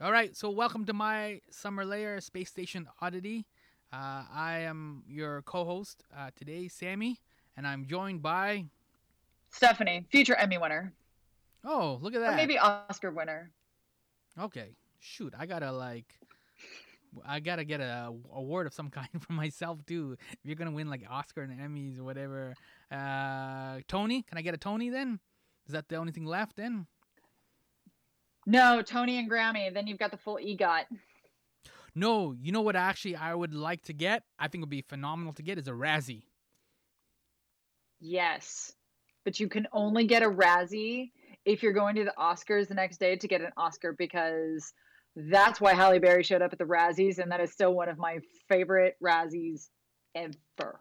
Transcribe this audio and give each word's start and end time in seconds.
All 0.00 0.12
right, 0.12 0.36
so 0.36 0.50
welcome 0.50 0.84
to 0.86 0.92
my 0.92 1.40
summer 1.50 1.84
layer 1.84 2.20
space 2.20 2.50
station 2.50 2.86
oddity. 3.00 3.46
Uh, 3.92 4.24
I 4.30 4.58
am 4.60 5.02
your 5.08 5.40
co-host 5.42 6.04
uh, 6.14 6.30
today, 6.36 6.68
Sammy, 6.68 7.18
and 7.56 7.66
I'm 7.66 7.86
joined 7.86 8.20
by. 8.20 8.66
Stephanie, 9.48 10.04
future 10.10 10.34
Emmy 10.34 10.58
winner, 10.58 10.92
Oh, 11.64 11.98
look 12.02 12.14
at 12.14 12.20
that! 12.20 12.34
or 12.34 12.36
maybe 12.36 12.58
Oscar 12.58 13.10
winner. 13.10 13.50
Okay, 14.38 14.76
shoot, 15.00 15.32
I 15.38 15.46
gotta 15.46 15.72
like, 15.72 16.18
I 17.26 17.40
gotta 17.40 17.64
get 17.64 17.80
a 17.80 18.12
award 18.34 18.66
of 18.66 18.74
some 18.74 18.90
kind 18.90 19.08
for 19.18 19.32
myself 19.32 19.84
too. 19.86 20.18
If 20.20 20.38
you're 20.44 20.56
gonna 20.56 20.72
win 20.72 20.90
like 20.90 21.04
Oscar 21.08 21.40
and 21.40 21.58
Emmys 21.58 21.98
or 21.98 22.04
whatever, 22.04 22.54
uh, 22.92 23.78
Tony, 23.88 24.22
can 24.22 24.36
I 24.36 24.42
get 24.42 24.52
a 24.52 24.58
Tony 24.58 24.90
then? 24.90 25.20
Is 25.66 25.72
that 25.72 25.88
the 25.88 25.96
only 25.96 26.12
thing 26.12 26.26
left 26.26 26.56
then? 26.56 26.86
No, 28.46 28.80
Tony 28.80 29.18
and 29.18 29.30
Grammy. 29.30 29.72
Then 29.74 29.86
you've 29.86 29.98
got 29.98 30.12
the 30.12 30.16
full 30.16 30.38
EGOT. 30.38 30.84
No, 31.94 32.32
you 32.32 32.52
know 32.52 32.60
what? 32.60 32.76
Actually, 32.76 33.16
I 33.16 33.34
would 33.34 33.54
like 33.54 33.82
to 33.84 33.92
get. 33.92 34.22
I 34.38 34.48
think 34.48 34.62
would 34.62 34.70
be 34.70 34.82
phenomenal 34.82 35.32
to 35.34 35.42
get 35.42 35.58
is 35.58 35.66
a 35.66 35.72
Razzie. 35.72 36.22
Yes, 37.98 38.72
but 39.24 39.40
you 39.40 39.48
can 39.48 39.66
only 39.72 40.06
get 40.06 40.22
a 40.22 40.30
Razzie 40.30 41.10
if 41.44 41.62
you're 41.62 41.72
going 41.72 41.96
to 41.96 42.04
the 42.04 42.14
Oscars 42.18 42.68
the 42.68 42.74
next 42.74 42.98
day 42.98 43.16
to 43.16 43.26
get 43.26 43.40
an 43.40 43.50
Oscar 43.56 43.94
because 43.98 44.72
that's 45.16 45.60
why 45.60 45.72
Halle 45.72 45.98
Berry 45.98 46.22
showed 46.22 46.42
up 46.42 46.52
at 46.52 46.58
the 46.58 46.64
Razzies, 46.64 47.18
and 47.18 47.32
that 47.32 47.40
is 47.40 47.50
still 47.50 47.72
one 47.72 47.88
of 47.88 47.96
my 47.96 48.18
favorite 48.48 48.96
Razzies 49.02 49.68
ever. 50.14 50.80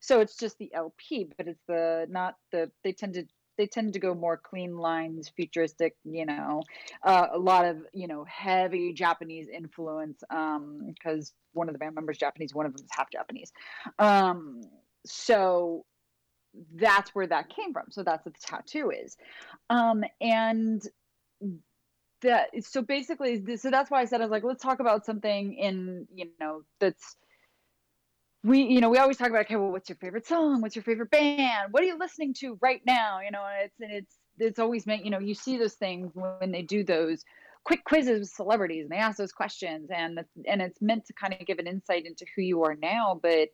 So 0.00 0.20
it's 0.20 0.36
just 0.36 0.58
the 0.58 0.72
LP, 0.74 1.28
but 1.36 1.46
it's 1.46 1.62
the 1.68 2.06
not 2.10 2.36
the 2.50 2.70
they 2.82 2.92
tend 2.92 3.14
to 3.14 3.24
they 3.58 3.66
tend 3.66 3.92
to 3.92 3.98
go 4.00 4.14
more 4.14 4.36
clean 4.36 4.76
lines, 4.76 5.30
futuristic, 5.36 5.94
you 6.04 6.24
know, 6.24 6.62
uh, 7.02 7.28
a 7.32 7.38
lot 7.38 7.64
of 7.64 7.78
you 7.92 8.08
know 8.08 8.24
heavy 8.24 8.92
Japanese 8.92 9.48
influence. 9.48 10.22
Um, 10.30 10.86
because 10.86 11.32
one 11.52 11.68
of 11.68 11.74
the 11.74 11.78
band 11.78 11.94
members 11.94 12.18
Japanese, 12.18 12.54
one 12.54 12.66
of 12.66 12.72
them 12.72 12.84
is 12.84 12.90
half 12.90 13.10
Japanese. 13.10 13.52
Um, 13.98 14.62
so 15.06 15.84
that's 16.74 17.14
where 17.14 17.26
that 17.26 17.48
came 17.54 17.72
from. 17.72 17.86
So 17.90 18.02
that's 18.02 18.24
what 18.24 18.34
the 18.34 18.40
tattoo 18.40 18.90
is. 18.90 19.16
Um, 19.70 20.04
and 20.20 20.82
that 22.22 22.50
so 22.64 22.82
basically 22.82 23.56
so 23.56 23.70
that's 23.70 23.90
why 23.90 24.00
I 24.00 24.04
said 24.04 24.20
I 24.20 24.24
was 24.24 24.30
like, 24.30 24.44
let's 24.44 24.62
talk 24.62 24.80
about 24.80 25.04
something 25.04 25.54
in 25.54 26.06
you 26.14 26.26
know 26.40 26.62
that's 26.80 27.16
we 28.44 28.62
you 28.62 28.80
know 28.80 28.90
we 28.90 28.98
always 28.98 29.16
talk 29.16 29.28
about 29.28 29.42
okay 29.46 29.56
well 29.56 29.70
what's 29.70 29.88
your 29.88 29.96
favorite 29.96 30.26
song? 30.26 30.60
What's 30.60 30.76
your 30.76 30.82
favorite 30.82 31.10
band? 31.10 31.72
What 31.72 31.82
are 31.82 31.86
you 31.86 31.98
listening 31.98 32.34
to 32.40 32.58
right 32.60 32.80
now? 32.86 33.20
You 33.20 33.30
know 33.30 33.44
and 33.44 33.64
it's 33.64 33.80
and 33.80 33.92
it's 33.92 34.16
it's 34.38 34.58
always 34.58 34.86
meant 34.86 35.04
you 35.04 35.10
know 35.10 35.18
you 35.18 35.34
see 35.34 35.58
those 35.58 35.74
things 35.74 36.10
when 36.14 36.50
they 36.50 36.62
do 36.62 36.84
those 36.84 37.24
quick 37.64 37.84
quizzes 37.84 38.20
with 38.20 38.28
celebrities 38.28 38.82
and 38.82 38.90
they 38.90 38.96
ask 38.96 39.18
those 39.18 39.32
questions 39.32 39.88
and 39.94 40.20
and 40.46 40.60
it's 40.62 40.80
meant 40.82 41.04
to 41.06 41.12
kind 41.12 41.34
of 41.38 41.46
give 41.46 41.58
an 41.58 41.66
insight 41.66 42.06
into 42.06 42.24
who 42.34 42.42
you 42.42 42.64
are 42.64 42.74
now 42.74 43.18
but 43.22 43.48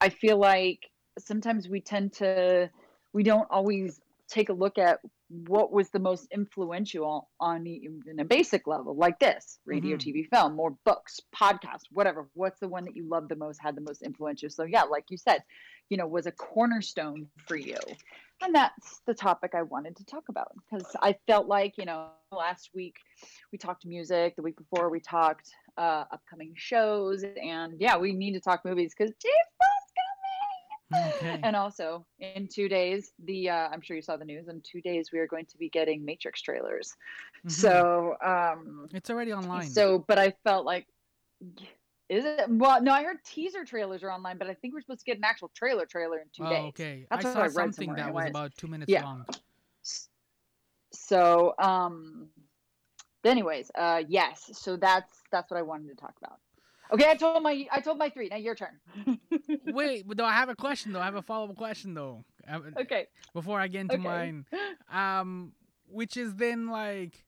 i 0.00 0.08
feel 0.08 0.38
like 0.38 0.90
sometimes 1.18 1.68
we 1.68 1.80
tend 1.80 2.12
to 2.12 2.70
we 3.12 3.22
don't 3.22 3.48
always 3.50 4.00
take 4.28 4.48
a 4.48 4.52
look 4.52 4.78
at 4.78 5.00
what 5.30 5.70
was 5.72 5.90
the 5.90 5.98
most 5.98 6.26
influential 6.32 7.28
on 7.38 7.66
in 7.66 8.18
a 8.18 8.24
basic 8.24 8.66
level 8.66 8.96
like 8.96 9.18
this 9.18 9.58
radio 9.66 9.96
Mhm. 9.96 10.00
tv 10.00 10.28
film 10.28 10.56
more 10.56 10.74
books 10.86 11.20
podcast 11.36 11.82
whatever 11.92 12.28
what's 12.34 12.60
the 12.60 12.68
one 12.68 12.84
that 12.84 12.96
you 12.96 13.06
love 13.06 13.28
the 13.28 13.36
most 13.36 13.58
had 13.60 13.76
the 13.76 13.82
most 13.82 14.02
influential 14.02 14.48
so 14.48 14.64
yeah 14.64 14.84
like 14.84 15.04
you 15.10 15.18
said 15.18 15.42
you 15.90 15.96
know 15.98 16.06
was 16.06 16.26
a 16.26 16.32
cornerstone 16.32 17.26
for 17.46 17.56
you 17.56 17.76
and 18.42 18.54
that's 18.54 19.00
the 19.06 19.12
topic 19.14 19.52
i 19.54 19.62
wanted 19.62 19.96
to 19.96 20.04
talk 20.04 20.24
about 20.30 20.52
because 20.70 20.86
i 21.02 21.14
felt 21.26 21.46
like 21.46 21.76
you 21.76 21.84
know 21.84 22.08
last 22.32 22.70
week 22.74 22.96
we 23.52 23.58
talked 23.58 23.84
music 23.84 24.34
the 24.36 24.42
week 24.42 24.56
before 24.56 24.88
we 24.88 25.00
talked 25.00 25.50
uh 25.76 26.04
upcoming 26.10 26.52
shows 26.56 27.22
and 27.42 27.74
yeah 27.80 27.96
we 27.98 28.12
need 28.14 28.32
to 28.32 28.40
talk 28.40 28.64
movies 28.64 28.94
because 28.96 29.12
Okay. 30.92 31.40
and 31.42 31.54
also, 31.54 32.06
in 32.18 32.48
two 32.48 32.68
days, 32.68 33.12
the 33.24 33.50
uh, 33.50 33.68
I'm 33.68 33.80
sure 33.80 33.96
you 33.96 34.02
saw 34.02 34.16
the 34.16 34.24
news. 34.24 34.48
In 34.48 34.60
two 34.62 34.80
days, 34.80 35.10
we 35.12 35.18
are 35.18 35.26
going 35.26 35.46
to 35.46 35.58
be 35.58 35.68
getting 35.68 36.04
Matrix 36.04 36.40
trailers. 36.40 36.96
Mhm. 37.44 37.50
So, 37.50 38.16
um, 38.24 38.88
it's 38.92 39.10
already 39.10 39.32
online. 39.32 39.70
so, 39.70 40.04
but 40.08 40.18
I 40.18 40.34
felt 40.44 40.64
like, 40.64 40.86
is 42.08 42.24
it? 42.24 42.46
Well, 42.48 42.82
no, 42.82 42.92
I 42.92 43.02
heard 43.02 43.22
teaser 43.24 43.64
trailers 43.64 44.02
are 44.02 44.10
online, 44.10 44.38
but 44.38 44.48
I 44.48 44.54
think 44.54 44.72
we're 44.74 44.80
supposed 44.80 45.00
to 45.00 45.06
get 45.06 45.18
an 45.18 45.24
actual 45.24 45.50
trailer 45.54 45.84
trailer 45.84 46.18
in 46.18 46.28
two 46.34 46.44
oh, 46.44 46.50
days. 46.50 46.68
okay. 46.68 47.06
That's 47.10 47.24
I 47.24 47.28
what 47.28 47.34
saw 47.34 47.42
I 47.42 47.48
something 47.48 47.94
that 47.94 48.12
was 48.12 48.26
about 48.26 48.56
two 48.56 48.68
minutes 48.68 48.90
Yeah. 48.90 49.04
long. 49.04 49.26
So, 50.92 51.54
um, 51.58 52.28
anyways, 53.24 53.70
uh, 53.74 54.02
yes. 54.08 54.50
So 54.54 54.76
that's 54.76 55.22
that's 55.30 55.50
what 55.50 55.58
I 55.58 55.62
wanted 55.62 55.88
to 55.88 55.96
talk 55.96 56.14
about. 56.22 56.38
Okay, 56.92 57.08
I 57.10 57.14
told 57.16 57.42
my 57.42 57.66
I 57.70 57.80
told 57.80 57.98
my 57.98 58.08
three. 58.10 58.28
Now 58.28 58.36
your 58.36 58.54
turn. 58.54 58.78
Wait, 59.66 60.06
but 60.06 60.16
though 60.16 60.24
I 60.24 60.32
have 60.32 60.48
a 60.48 60.56
question 60.56 60.92
though. 60.92 61.00
I 61.00 61.04
have 61.04 61.14
a 61.16 61.22
follow 61.22 61.48
up 61.48 61.56
question 61.56 61.94
though. 61.94 62.24
Uh, 62.50 62.60
okay. 62.80 63.06
Before 63.34 63.60
I 63.60 63.68
get 63.68 63.82
into 63.82 63.94
Okay. 63.94 64.02
mine, 64.04 64.46
um, 64.90 65.52
which 65.86 66.16
is 66.16 66.34
then 66.36 66.68
like, 66.68 67.24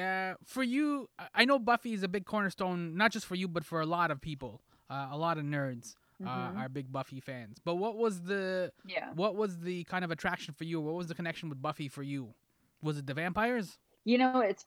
uh, 0.00 0.34
for 0.44 0.62
you, 0.62 1.08
I- 1.34 1.44
know 1.44 1.58
Buffy 1.58 1.94
is 1.94 2.02
a 2.04 2.08
big 2.08 2.24
cornerstone, 2.26 2.96
not 2.96 3.10
just 3.12 3.26
for 3.26 3.34
you, 3.34 3.48
but 3.48 3.64
for 3.64 3.80
a 3.80 3.86
lot 3.86 4.10
of 4.10 4.20
people. 4.20 4.62
Uh, 4.88 5.08
a 5.10 5.16
lot 5.18 5.36
of 5.36 5.44
nerds 5.44 5.94
uh, 6.24 6.28
Mhm. 6.28 6.56
are 6.58 6.68
big 6.68 6.92
Buffy 6.92 7.18
fans. 7.18 7.58
But 7.64 7.74
what 7.76 7.96
was 7.96 8.22
the 8.22 8.72
Yeah. 8.86 9.12
what 9.14 9.34
was 9.34 9.58
the 9.58 9.82
kind 9.84 10.04
of 10.04 10.10
attraction 10.12 10.54
for 10.54 10.62
you? 10.64 10.80
What 10.80 10.94
was 10.94 11.08
the 11.08 11.14
connection 11.14 11.48
with 11.48 11.60
Buffy 11.60 11.88
for 11.88 12.04
you? 12.04 12.34
Was 12.82 12.98
it 12.98 13.06
the 13.06 13.14
vampires? 13.14 13.78
You 14.04 14.18
know, 14.18 14.38
it's 14.40 14.64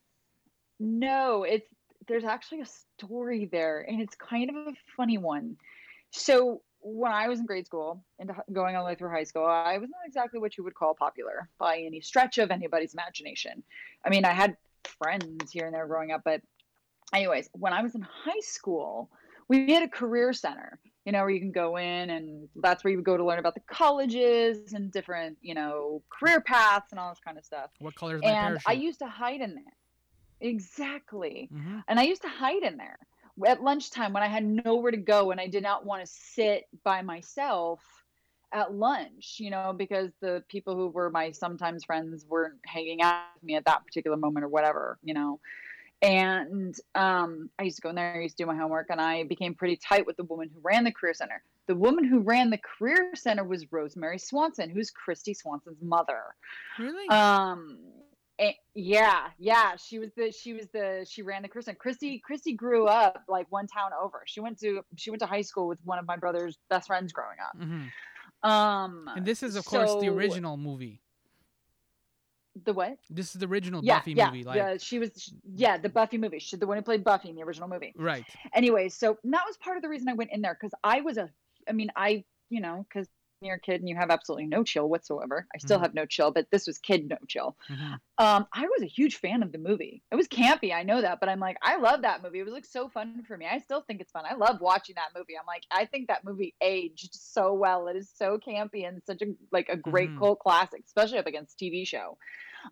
no, 0.82 1.44
it's 1.44 1.68
there's 2.08 2.24
actually 2.24 2.62
a 2.62 2.66
story 2.66 3.50
there, 3.52 3.86
and 3.88 4.02
it's 4.02 4.16
kind 4.16 4.50
of 4.50 4.56
a 4.56 4.74
funny 4.96 5.18
one. 5.18 5.58
So 6.12 6.62
when 6.82 7.12
I 7.12 7.28
was 7.28 7.40
in 7.40 7.46
grade 7.46 7.66
school 7.66 8.04
and 8.20 8.32
going 8.52 8.76
all 8.76 8.84
the 8.84 8.90
way 8.90 8.96
through 8.96 9.12
high 9.12 9.24
school, 9.24 9.46
I 9.46 9.78
was 9.78 9.90
not 9.90 10.00
exactly 10.06 10.40
what 10.40 10.58
you 10.58 10.64
would 10.64 10.76
call 10.76 10.96
popular 10.96 11.50
by 11.60 11.80
any 11.80 12.02
stretch 12.02 12.38
of 12.38 12.52
anybody's 12.52 12.94
imagination. 12.94 13.64
I 14.06 14.10
mean, 14.10 14.26
I 14.26 14.32
had 14.32 14.56
friends 14.84 15.52
here 15.52 15.66
and 15.66 15.76
there 15.76 15.88
growing 15.88 16.12
up, 16.12 16.22
but 16.24 16.42
anyways, 17.14 17.50
when 17.54 17.74
I 17.74 17.82
was 17.82 17.96
in 17.96 18.02
high 18.02 18.40
school, 18.42 19.10
we 19.50 19.74
had 19.74 19.84
a 19.84 19.90
career 19.90 20.32
center, 20.32 20.80
you 21.06 21.12
know, 21.12 21.20
where 21.20 21.32
you 21.32 21.40
can 21.40 21.52
go 21.52 21.78
in 21.78 22.10
and 22.12 22.48
that's 22.56 22.84
where 22.84 22.92
you 22.92 22.98
would 22.98 23.06
go 23.06 23.18
to 23.18 23.26
learn 23.26 23.40
about 23.40 23.56
the 23.56 23.62
colleges 23.70 24.74
and 24.74 24.92
different, 24.92 25.38
you 25.42 25.56
know, 25.56 26.02
career 26.10 26.40
paths 26.40 26.92
and 26.92 27.00
all 27.00 27.10
this 27.10 27.20
kind 27.20 27.38
of 27.38 27.44
stuff 27.44 27.72
What 27.80 27.96
color 27.96 28.16
is 28.16 28.22
my 28.22 28.30
and 28.30 28.38
parachute? 28.38 28.64
I 28.68 28.74
used 28.74 29.00
to 29.00 29.08
hide 29.08 29.42
in 29.42 29.56
there. 29.56 29.74
Exactly. 30.42 31.50
hmm 31.52 31.80
And 31.88 32.00
I 32.00 32.04
used 32.04 32.22
to 32.24 32.30
hide 32.30 32.64
in 32.64 32.78
there 32.78 33.00
at 33.46 33.64
lunchtime 33.64 34.14
when 34.14 34.24
I 34.24 34.28
had 34.28 34.44
nowhere 34.44 34.92
to 34.92 34.98
go 34.98 35.32
and 35.32 35.40
I 35.40 35.48
did 35.48 35.64
not 35.64 35.86
want 35.86 36.02
to 36.02 36.08
sit 36.08 36.66
by 36.84 37.02
myself 37.02 37.82
at 38.52 38.74
lunch, 38.74 39.38
you 39.40 39.50
know, 39.52 39.74
because 39.78 40.12
the 40.22 40.44
people 40.50 40.76
who 40.76 40.88
were 40.88 41.10
my 41.10 41.32
sometimes 41.32 41.86
friends 41.86 42.26
weren't 42.26 42.60
hanging 42.66 43.02
out 43.02 43.24
with 43.36 43.44
me 43.44 43.56
at 43.56 43.66
that 43.66 43.86
particular 43.86 44.18
moment 44.18 44.44
or 44.44 44.50
whatever, 44.50 44.98
you 45.04 45.14
know. 45.14 45.40
And 46.02 46.76
um, 46.96 47.50
I 47.60 47.64
used 47.64 47.76
to 47.78 47.82
go 47.82 47.90
in 47.90 47.96
there, 47.96 48.16
I 48.16 48.22
used 48.22 48.38
to 48.38 48.44
do 48.44 48.48
my 48.48 48.56
homework, 48.56 48.88
and 48.90 49.02
I 49.02 49.24
became 49.24 49.54
pretty 49.54 49.76
tight 49.76 50.06
with 50.06 50.16
the 50.16 50.24
woman 50.24 50.50
who 50.54 50.60
ran 50.62 50.86
the 50.86 50.94
Career 50.94 51.14
Center. 51.14 51.44
The 51.68 51.76
woman 51.76 52.06
who 52.06 52.22
ran 52.22 52.50
the 52.50 52.58
Career 52.58 53.12
Center 53.16 53.44
was 53.44 53.72
Rosemary 53.72 54.18
Swanson, 54.18 54.70
who's 54.70 54.92
Kristy 54.92 55.36
Swanson's 55.36 55.82
mother. 55.82 56.22
Really? 56.80 57.08
Um, 57.10 57.80
eh, 58.40 58.54
yeah, 58.74 59.28
yeah. 59.38 59.76
She 59.76 60.00
was 60.00 60.10
the 60.16 60.32
she 60.32 60.54
was 60.54 60.68
the 60.74 61.06
she 61.10 61.22
ran 61.22 61.42
the 61.44 61.48
Kristen. 61.48 61.76
Kristy 61.76 62.20
Kristy 62.28 62.56
grew 62.56 62.88
up 62.88 63.24
like 63.28 63.48
one 63.52 63.68
town 63.68 63.92
over. 64.02 64.24
She 64.26 64.40
went 64.40 64.60
to 64.60 64.82
she 64.96 65.12
went 65.12 65.22
to 65.22 65.28
high 65.28 65.42
school 65.42 65.68
with 65.68 65.80
one 65.84 66.00
of 66.00 66.08
my 66.08 66.18
brother's 66.18 66.58
best 66.70 66.88
friends 66.88 67.12
growing 67.14 67.38
up. 67.40 67.56
hmm 67.58 68.50
Um, 68.50 69.10
And 69.16 69.26
this 69.26 69.44
is, 69.44 69.56
of 69.56 69.66
course, 69.66 69.96
the 70.00 70.10
original 70.10 70.58
movie. 70.58 71.02
The 72.66 72.74
what? 72.74 72.98
This 73.10 73.36
is 73.36 73.40
the 73.40 73.48
original 73.48 73.82
Yeah, 73.84 74.00
Buffy 74.00 74.14
yeah. 74.16 74.28
movie. 74.32 74.44
Like, 74.44 74.58
yeah, 74.58 74.78
she 74.78 75.00
was 75.00 75.34
yeah 75.56 75.78
the 75.78 75.90
Buffy 75.90 76.18
movie. 76.18 76.40
She 76.40 76.58
the 76.58 76.68
one 76.68 76.78
who 76.78 76.84
played 76.84 77.04
Buffy 77.04 77.30
in 77.30 77.36
the 77.36 77.44
original 77.44 77.70
movie. 77.70 77.94
right. 77.96 78.26
Anyway, 78.54 78.90
so 78.90 79.18
that 79.24 79.44
was 79.46 79.58
part 79.58 79.78
of 79.78 79.84
the 79.84 79.90
reason 79.90 80.10
I 80.10 80.14
went 80.14 80.32
in 80.32 80.42
there 80.42 80.58
because 80.60 80.74
I 80.84 81.02
was 81.02 81.18
a 81.18 81.30
I 81.68 81.74
mean 81.74 81.90
I 81.96 82.24
you 82.50 82.60
know 82.60 82.86
because 82.90 83.08
you're 83.42 83.56
a 83.56 83.60
kid 83.60 83.82
and 83.82 83.90
you 83.90 83.96
have 83.96 84.10
absolutely 84.12 84.48
no 84.48 84.64
chill 84.64 84.90
whatsoever. 84.90 85.48
I 85.56 85.60
still 85.60 85.80
Mhm. 85.80 85.82
have 85.82 85.94
no 85.94 86.06
chill, 86.06 86.32
but 86.32 86.48
this 86.52 86.68
was 86.68 86.78
kid 86.78 87.08
no 87.08 87.18
chill. 87.28 87.58
hmm 87.68 88.02
Um, 88.18 88.48
I 88.54 88.64
was 88.68 88.82
a 88.84 88.88
huge 88.88 89.18
fan 89.18 89.44
of 89.44 89.54
the 89.54 89.58
movie. 89.58 90.04
It 90.12 90.16
was 90.18 90.28
campy, 90.28 90.74
I 90.74 90.84
know 90.84 91.02
that, 91.02 91.22
but 91.22 91.30
I'm 91.30 91.40
like, 91.40 91.58
I 91.64 91.78
love 91.78 92.02
that 92.02 92.22
movie. 92.22 92.40
It 92.40 92.44
was 92.44 92.54
like 92.54 92.66
so 92.66 92.90
fun 92.90 93.24
for 93.24 93.38
me. 93.38 93.46
I 93.46 93.60
still 93.60 93.82
think 93.82 94.02
it's 94.02 94.12
fun. 94.12 94.26
I 94.30 94.36
love 94.36 94.62
watching 94.62 94.96
that 94.96 95.12
movie. 95.18 95.38
I'm 95.40 95.46
like, 95.48 95.64
I 95.72 95.86
think 95.86 96.10
that 96.10 96.26
movie 96.26 96.56
aged 96.62 97.16
so 97.16 97.54
well. 97.54 97.88
It 97.88 97.96
is 97.96 98.12
so 98.14 98.38
campy 98.38 98.88
and 98.88 99.02
such 99.06 99.22
a 99.22 99.28
like 99.54 99.70
a 99.70 99.78
great 99.78 100.16
Mhm. 100.16 100.18
cult 100.18 100.40
classic, 100.40 100.84
especially 100.86 101.20
up 101.20 101.28
against 101.28 101.58
TV 101.60 101.86
show. 101.86 102.18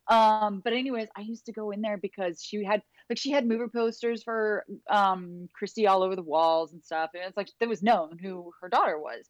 Um, 0.08 0.62
but 0.63 0.74
anyways, 0.74 1.10
I 1.16 1.22
used 1.22 1.46
to 1.48 1.54
go 1.54 1.72
in 1.72 1.81
there 1.81 1.98
because 1.98 2.44
she 2.44 2.63
had 2.63 2.81
like 3.10 3.18
she 3.18 3.31
had 3.31 3.48
movie 3.48 3.70
posters 3.74 4.24
for 4.24 4.66
um 4.90 5.48
Kristy 5.60 5.90
all 5.90 6.04
over 6.04 6.16
the 6.16 6.22
walls 6.24 6.74
and 6.74 6.84
stuff. 6.84 7.12
And 7.13 7.24
it's 7.24 7.38
like 7.38 7.50
it 7.60 7.70
was 7.70 7.84
known 7.84 8.18
who 8.20 8.52
her 8.62 8.70
daughter 8.70 9.00
was. 9.00 9.30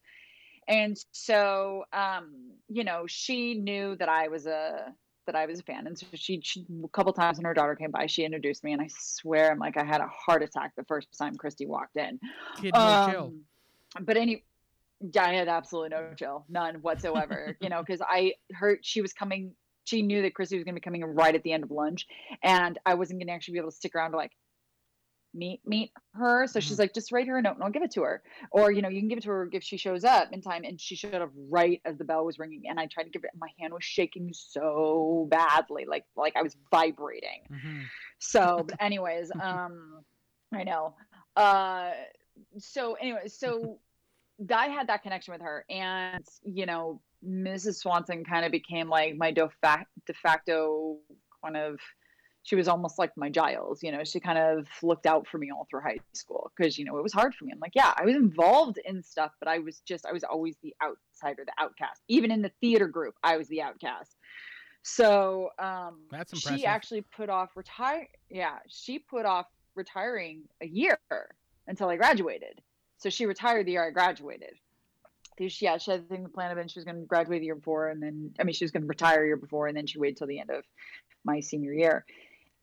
And 0.68 0.98
so 1.12 1.86
um, 1.94 2.52
you 2.68 2.84
know, 2.84 3.06
she 3.08 3.56
knew 3.56 3.96
that 3.98 4.10
I 4.10 4.28
was 4.28 4.48
a 4.48 4.94
that 5.26 5.36
I 5.36 5.46
was 5.46 5.60
a 5.60 5.64
fan. 5.64 5.88
And 5.88 6.00
so 6.00 6.06
she, 6.14 6.40
she 6.42 6.66
a 6.84 6.88
couple 6.88 7.12
times 7.14 7.38
when 7.38 7.46
her 7.46 7.54
daughter 7.54 7.76
came 7.76 7.92
by, 7.92 8.08
she 8.08 8.24
introduced 8.24 8.64
me 8.64 8.72
and 8.72 8.82
I 8.82 8.88
swear 8.98 9.52
I'm 9.52 9.60
like 9.60 9.78
I 9.78 9.84
had 9.84 10.02
a 10.02 10.08
heart 10.08 10.42
attack 10.42 10.74
the 10.76 10.86
first 10.86 11.10
time 11.18 11.36
Kristy 11.36 11.68
walked 11.68 11.98
in. 11.98 12.20
Kid 12.62 12.74
Um, 12.76 13.12
chill. 13.12 13.34
but 14.02 14.18
any 14.18 14.44
I 15.20 15.34
had 15.34 15.48
absolutely 15.48 15.90
no 15.90 16.10
chill, 16.16 16.46
none 16.50 16.76
whatsoever. 16.76 17.56
you 17.62 17.70
know, 17.70 17.82
because 17.82 18.02
I 18.02 18.34
heard 18.54 18.80
she 18.82 19.02
was 19.02 19.14
coming. 19.14 19.52
She 19.84 20.02
knew 20.02 20.22
that 20.24 20.34
Chrissy 20.34 20.58
was 20.58 20.66
going 20.66 20.76
to 20.76 20.82
be 20.82 20.84
coming 20.84 21.04
right 21.06 21.34
at 21.34 21.44
the 21.44 21.54
end 21.54 21.64
of 21.64 21.72
lunch, 21.72 22.08
and 22.44 22.78
I 22.86 22.96
wasn't 22.96 23.20
going 23.20 23.28
to 23.28 23.34
actually 23.34 23.54
be 23.54 23.60
able 23.60 23.70
to 23.70 23.76
stick 23.76 23.96
around 23.96 24.12
to 24.12 24.18
like 24.18 24.32
meet 25.34 25.62
meet 25.66 25.92
her. 26.14 26.48
So 26.48 26.60
she's 26.60 26.78
Mhm. 26.78 26.80
like, 26.80 26.94
just 26.94 27.12
write 27.12 27.28
her 27.28 27.38
a 27.38 27.42
note 27.42 27.56
and 27.56 27.64
I'll 27.64 27.72
give 27.72 27.84
it 27.84 27.92
to 27.92 28.04
her, 28.04 28.24
or 28.52 28.72
you 28.72 28.82
know, 28.82 28.90
you 28.90 29.00
can 29.02 29.08
give 29.10 29.18
it 29.18 29.24
to 29.24 29.30
her 29.30 29.50
if 29.52 29.64
she 29.64 29.78
shows 29.78 30.04
up 30.04 30.32
in 30.34 30.42
time. 30.42 30.64
And 30.64 30.80
she 30.80 30.96
showed 30.96 31.16
up 31.16 31.32
right 31.50 31.82
as 31.86 31.98
the 31.98 32.06
bell 32.06 32.26
was 32.26 32.40
ringing, 32.40 32.64
and 32.70 32.80
I 32.80 32.88
tried 32.88 33.04
to 33.04 33.10
give 33.10 33.24
it. 33.24 33.32
My 33.38 33.50
hand 33.60 33.74
was 33.74 33.84
shaking 33.84 34.32
so 34.34 35.28
badly, 35.30 35.86
like 35.88 36.06
like 36.16 36.36
I 36.36 36.42
was 36.44 36.56
vibrating. 36.72 37.44
hmm 37.50 37.84
So, 38.20 38.66
but 38.68 38.76
anyways, 38.80 39.32
um, 39.40 40.04
I 40.54 40.64
know. 40.64 40.96
Uh, 41.36 41.92
so 42.58 42.94
anyway, 42.96 43.28
so 43.28 43.80
I 44.54 44.68
had 44.68 44.88
that 44.88 45.04
connection 45.04 45.34
with 45.34 45.42
her, 45.42 45.66
and 45.70 46.26
you 46.44 46.66
know, 46.66 47.02
Mrs. 47.24 47.80
Swanson 47.80 48.24
kind 48.24 48.46
of 48.46 48.52
became 48.52 48.90
like 48.90 49.16
my 49.16 49.32
de 49.32 49.50
facto, 49.62 49.90
de 50.06 50.14
facto 50.14 50.98
kind 51.44 51.58
of. 51.58 51.80
She 52.48 52.56
was 52.56 52.70
almost 52.70 52.98
like 52.98 53.12
my 53.18 53.30
Giles, 53.30 53.84
you 53.84 53.92
know. 53.92 54.06
She 54.06 54.22
kind 54.22 54.38
of 54.40 54.70
looked 54.82 55.06
out 55.06 55.28
for 55.28 55.38
me 55.38 55.52
all 55.52 55.68
through 55.70 55.82
high 55.82 55.98
school 56.14 56.50
because 56.56 56.78
you 56.78 56.86
know 56.86 56.96
it 56.98 57.04
was 57.04 57.12
hard 57.12 57.36
for 57.36 57.44
me. 57.44 57.52
I'm 57.52 57.60
like, 57.60 57.76
yeah, 57.76 57.94
I 57.98 58.06
was 58.06 58.16
involved 58.16 58.80
in 58.86 59.04
stuff, 59.04 59.32
but 59.40 59.50
I 59.50 59.60
was 59.60 59.82
just 59.86 60.06
I 60.06 60.14
was 60.14 60.24
always 60.24 60.56
the 60.64 60.74
outsider, 60.82 61.44
the 61.46 61.52
outcast. 61.62 62.02
Even 62.08 62.32
in 62.32 62.42
the 62.42 62.52
theater 62.62 62.88
group, 62.88 63.16
I 63.22 63.36
was 63.36 63.50
the 63.50 63.62
outcast. 63.62 64.16
So 64.82 65.50
um, 65.60 66.00
That's 66.10 66.32
impressive. 66.32 66.60
she 66.62 66.66
actually 66.66 67.02
put 67.02 67.30
off 67.30 67.50
retire. 67.58 68.08
Yeah, 68.30 68.60
she 68.70 69.00
put 69.00 69.26
off 69.26 69.48
retiring 69.76 70.44
a 70.62 70.68
year 70.68 70.98
until 71.68 71.90
I 71.90 71.98
graduated. 71.98 72.62
So 72.98 73.10
she 73.10 73.26
retired 73.26 73.66
the 73.68 73.74
year 73.74 73.86
I 73.86 73.90
graduated. 73.92 74.54
'Cause, 75.38 75.62
Yeah, 75.62 75.78
she 75.80 75.92
had 75.92 76.08
the 76.08 76.16
thing 76.16 76.26
of 76.26 76.58
it. 76.58 76.72
She 76.72 76.80
was 76.80 76.86
going 76.86 77.02
to 77.02 77.06
graduate 77.06 77.42
the 77.42 77.46
year 77.48 77.56
before, 77.56 77.90
and 77.90 78.02
then 78.02 78.34
I 78.40 78.46
mean 78.46 78.54
she 78.54 78.64
was 78.64 78.72
going 78.72 78.84
to 78.84 78.88
retire 78.88 79.24
a 79.24 79.28
year 79.28 79.36
before, 79.36 79.68
and 79.68 79.76
then 79.76 79.86
she 79.86 80.00
waited 80.00 80.16
till 80.18 80.28
the 80.28 80.40
end 80.40 80.50
of 80.50 80.64
my 81.26 81.42
senior 81.42 81.74
year. 81.74 82.06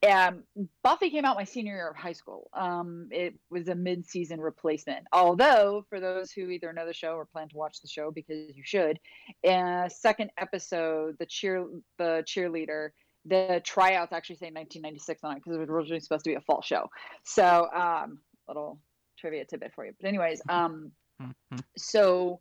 Um, 0.07 0.45
Buffy 0.83 1.11
came 1.11 1.25
out 1.25 1.37
my 1.37 1.45
senior 1.45 1.75
year 1.75 1.89
of 1.89 1.97
high 1.97 2.13
school. 2.13 2.51
Um, 2.53 3.09
it 3.11 3.35
was 3.51 3.69
a 3.69 3.75
mid-season 3.75 4.41
replacement. 4.41 5.07
Although, 5.13 5.87
for 5.89 6.01
those 6.01 6.31
who 6.33 6.51
either 6.51 6.73
know 6.73 6.87
the 6.87 6.93
show 6.93 7.15
or 7.15 7.25
plan 7.27 7.49
to 7.49 7.57
watch 7.57 7.81
the 7.81 7.89
show, 7.89 8.11
because 8.11 8.55
you 8.55 8.63
should, 8.65 8.99
uh, 9.47 9.89
second 9.89 10.31
episode, 10.39 11.17
the 11.19 11.27
cheer, 11.27 11.67
the 11.99 12.25
cheerleader, 12.27 12.91
the 13.25 13.63
tryouts 13.65 14.13
actually 14.13 14.37
say 14.37 14.47
1996 14.51 15.25
on 15.25 15.33
it 15.33 15.35
because 15.37 15.57
it 15.57 15.61
was 15.61 15.71
originally 15.71 16.01
supposed 16.01 16.25
to 16.25 16.31
be 16.31 16.35
a 16.35 16.41
fall 16.41 16.61
show. 16.61 16.91
So, 17.25 17.71
um, 17.73 18.19
little 18.47 18.79
trivia 19.19 19.45
tidbit 19.47 19.73
for 19.75 19.87
you. 19.87 19.93
But 19.99 20.09
anyways, 20.09 20.43
um, 20.49 20.93
Mhm. 21.21 21.65
so 21.77 22.41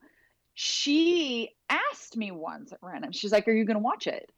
she 0.55 1.55
asked 1.69 2.17
me 2.17 2.31
once 2.31 2.73
at 2.73 2.79
random. 2.81 3.11
She's 3.11 3.31
like, 3.31 3.47
"Are 3.47 3.53
you 3.53 3.65
going 3.65 3.75
to 3.75 3.83
watch 3.83 4.07
it?" 4.07 4.29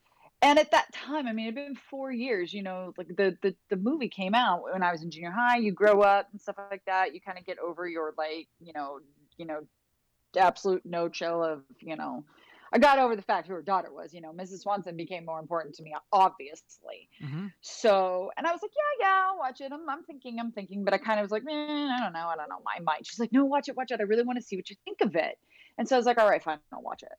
And 0.45 0.59
at 0.59 0.69
that 0.71 0.93
time, 0.93 1.27
I 1.27 1.33
mean, 1.33 1.47
it'd 1.47 1.55
been 1.55 1.75
four 1.89 2.11
years. 2.11 2.53
You 2.53 2.61
know, 2.61 2.93
like 2.97 3.07
the 3.07 3.35
the 3.41 3.55
the 3.71 3.77
movie 3.77 4.09
came 4.09 4.35
out 4.35 4.61
when 4.71 4.83
I 4.83 4.91
was 4.91 5.01
in 5.01 5.09
junior 5.09 5.31
high. 5.31 5.57
You 5.57 5.71
grow 5.71 6.01
up 6.01 6.27
and 6.31 6.39
stuff 6.39 6.55
like 6.69 6.83
that. 6.85 7.15
You 7.15 7.19
kind 7.19 7.39
of 7.39 7.45
get 7.47 7.57
over 7.57 7.87
your 7.87 8.13
like, 8.15 8.47
you 8.59 8.71
know, 8.71 8.99
you 9.37 9.45
know, 9.45 9.61
absolute 10.37 10.85
no 10.85 11.09
chill 11.09 11.43
of 11.43 11.63
you 11.79 11.95
know. 11.95 12.25
I 12.71 12.77
got 12.77 12.99
over 12.99 13.15
the 13.15 13.23
fact 13.23 13.47
who 13.47 13.55
her 13.55 13.63
daughter 13.63 13.91
was. 13.91 14.13
You 14.13 14.21
know, 14.21 14.33
Mrs. 14.33 14.59
Swanson 14.59 14.95
became 14.95 15.25
more 15.25 15.39
important 15.39 15.73
to 15.75 15.83
me, 15.83 15.95
obviously. 16.11 17.09
hmm 17.19 17.47
So, 17.61 18.29
and 18.37 18.45
I 18.45 18.51
was 18.51 18.61
like, 18.61 18.71
yeah, 18.75 19.07
yeah, 19.07 19.27
I'll 19.29 19.39
watch 19.39 19.61
it. 19.61 19.71
I'm, 19.71 19.89
I'm 19.89 20.03
thinking, 20.03 20.39
I'm 20.39 20.51
thinking, 20.51 20.83
but 20.83 20.93
I 20.93 20.99
kind 20.99 21.19
of 21.19 21.23
was 21.23 21.31
like, 21.31 21.43
eh, 21.49 21.53
I 21.53 21.99
don't 22.03 22.13
know, 22.13 22.27
I 22.27 22.35
don't 22.35 22.49
know, 22.49 22.61
my 22.63 22.83
mind. 22.83 23.07
She's 23.07 23.19
like, 23.19 23.31
no, 23.31 23.45
watch 23.45 23.69
it, 23.69 23.77
watch 23.77 23.91
it. 23.91 23.99
I 23.99 24.03
really 24.03 24.23
want 24.23 24.37
to 24.37 24.45
see 24.45 24.57
what 24.57 24.69
you 24.69 24.75
think 24.85 25.01
of 25.01 25.15
it. 25.15 25.39
And 25.77 25.87
so 25.87 25.95
I 25.95 25.99
was 25.99 26.05
like, 26.05 26.17
all 26.19 26.29
right, 26.29 26.43
fine, 26.43 26.59
I'll 26.73 26.81
watch 26.81 27.01
it. 27.03 27.13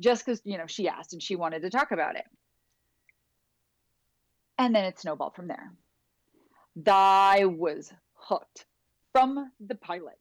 Just 0.00 0.24
because, 0.24 0.42
you 0.44 0.58
know, 0.58 0.66
she 0.66 0.88
asked 0.88 1.12
and 1.12 1.22
she 1.22 1.36
wanted 1.36 1.62
to 1.62 1.70
talk 1.70 1.90
about 1.90 2.16
it. 2.16 2.26
And 4.58 4.74
then 4.74 4.84
it 4.84 4.98
snowballed 4.98 5.34
from 5.34 5.48
there. 5.48 5.72
I 6.86 7.44
was 7.44 7.92
hooked 8.14 8.66
from 9.12 9.50
the 9.60 9.74
pilot. 9.76 10.18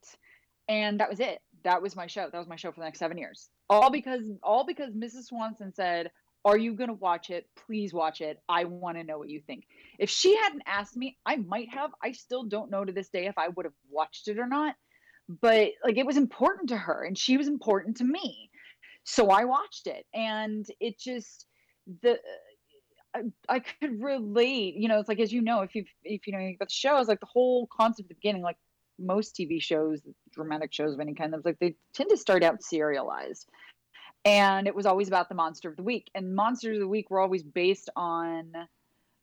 And 0.67 0.99
that 0.99 1.09
was 1.09 1.19
it. 1.19 1.41
That 1.63 1.81
was 1.81 1.95
my 1.95 2.07
show. 2.07 2.29
That 2.31 2.37
was 2.37 2.47
my 2.47 2.55
show 2.55 2.71
for 2.71 2.79
the 2.79 2.85
next 2.85 2.99
seven 2.99 3.17
years. 3.17 3.49
All 3.69 3.89
because 3.89 4.23
all 4.43 4.65
because 4.65 4.93
Mrs. 4.93 5.25
Swanson 5.25 5.73
said, 5.73 6.11
Are 6.45 6.57
you 6.57 6.73
gonna 6.73 6.93
watch 6.93 7.29
it? 7.29 7.47
Please 7.65 7.93
watch 7.93 8.21
it. 8.21 8.41
I 8.47 8.65
want 8.65 8.97
to 8.97 9.03
know 9.03 9.17
what 9.17 9.29
you 9.29 9.41
think. 9.41 9.65
If 9.99 10.09
she 10.09 10.35
hadn't 10.37 10.63
asked 10.65 10.95
me, 10.95 11.17
I 11.25 11.37
might 11.37 11.73
have. 11.73 11.91
I 12.03 12.11
still 12.11 12.43
don't 12.43 12.71
know 12.71 12.85
to 12.85 12.91
this 12.91 13.09
day 13.09 13.27
if 13.27 13.37
I 13.37 13.49
would 13.49 13.65
have 13.65 13.73
watched 13.89 14.27
it 14.27 14.39
or 14.39 14.47
not. 14.47 14.75
But 15.29 15.71
like 15.83 15.97
it 15.97 16.05
was 16.05 16.17
important 16.17 16.69
to 16.69 16.77
her 16.77 17.03
and 17.03 17.17
she 17.17 17.37
was 17.37 17.47
important 17.47 17.97
to 17.97 18.03
me. 18.05 18.49
So 19.03 19.29
I 19.29 19.45
watched 19.45 19.87
it. 19.87 20.05
And 20.13 20.65
it 20.79 20.99
just 20.99 21.47
the 22.01 22.19
I, 23.49 23.59
could 23.59 24.01
relate, 24.01 24.75
you 24.75 24.87
know, 24.87 24.99
it's 24.99 25.09
like 25.09 25.19
as 25.19 25.31
you 25.31 25.41
know, 25.41 25.61
if 25.61 25.75
you 25.75 25.85
if 26.03 26.27
you 26.27 26.33
know 26.33 26.39
about 26.39 26.69
the 26.69 26.73
show, 26.73 26.97
it's 26.97 27.09
like 27.09 27.19
the 27.19 27.25
whole 27.25 27.67
concept 27.67 28.05
at 28.05 28.09
the 28.09 28.15
beginning, 28.15 28.41
like 28.41 28.57
most 28.99 29.35
TV 29.35 29.61
shows, 29.61 30.01
dramatic 30.33 30.73
shows 30.73 30.93
of 30.93 30.99
any 30.99 31.13
kind, 31.13 31.33
it's 31.33 31.45
like 31.45 31.59
they 31.59 31.75
tend 31.93 32.09
to 32.09 32.17
start 32.17 32.43
out 32.43 32.63
serialized. 32.63 33.49
And 34.25 34.67
it 34.67 34.75
was 34.75 34.85
always 34.85 35.07
about 35.07 35.29
the 35.29 35.35
monster 35.35 35.69
of 35.69 35.77
the 35.77 35.83
week. 35.83 36.09
And 36.13 36.35
monsters 36.35 36.77
of 36.77 36.81
the 36.81 36.87
week 36.87 37.09
were 37.09 37.19
always 37.19 37.43
based 37.43 37.89
on 37.95 38.51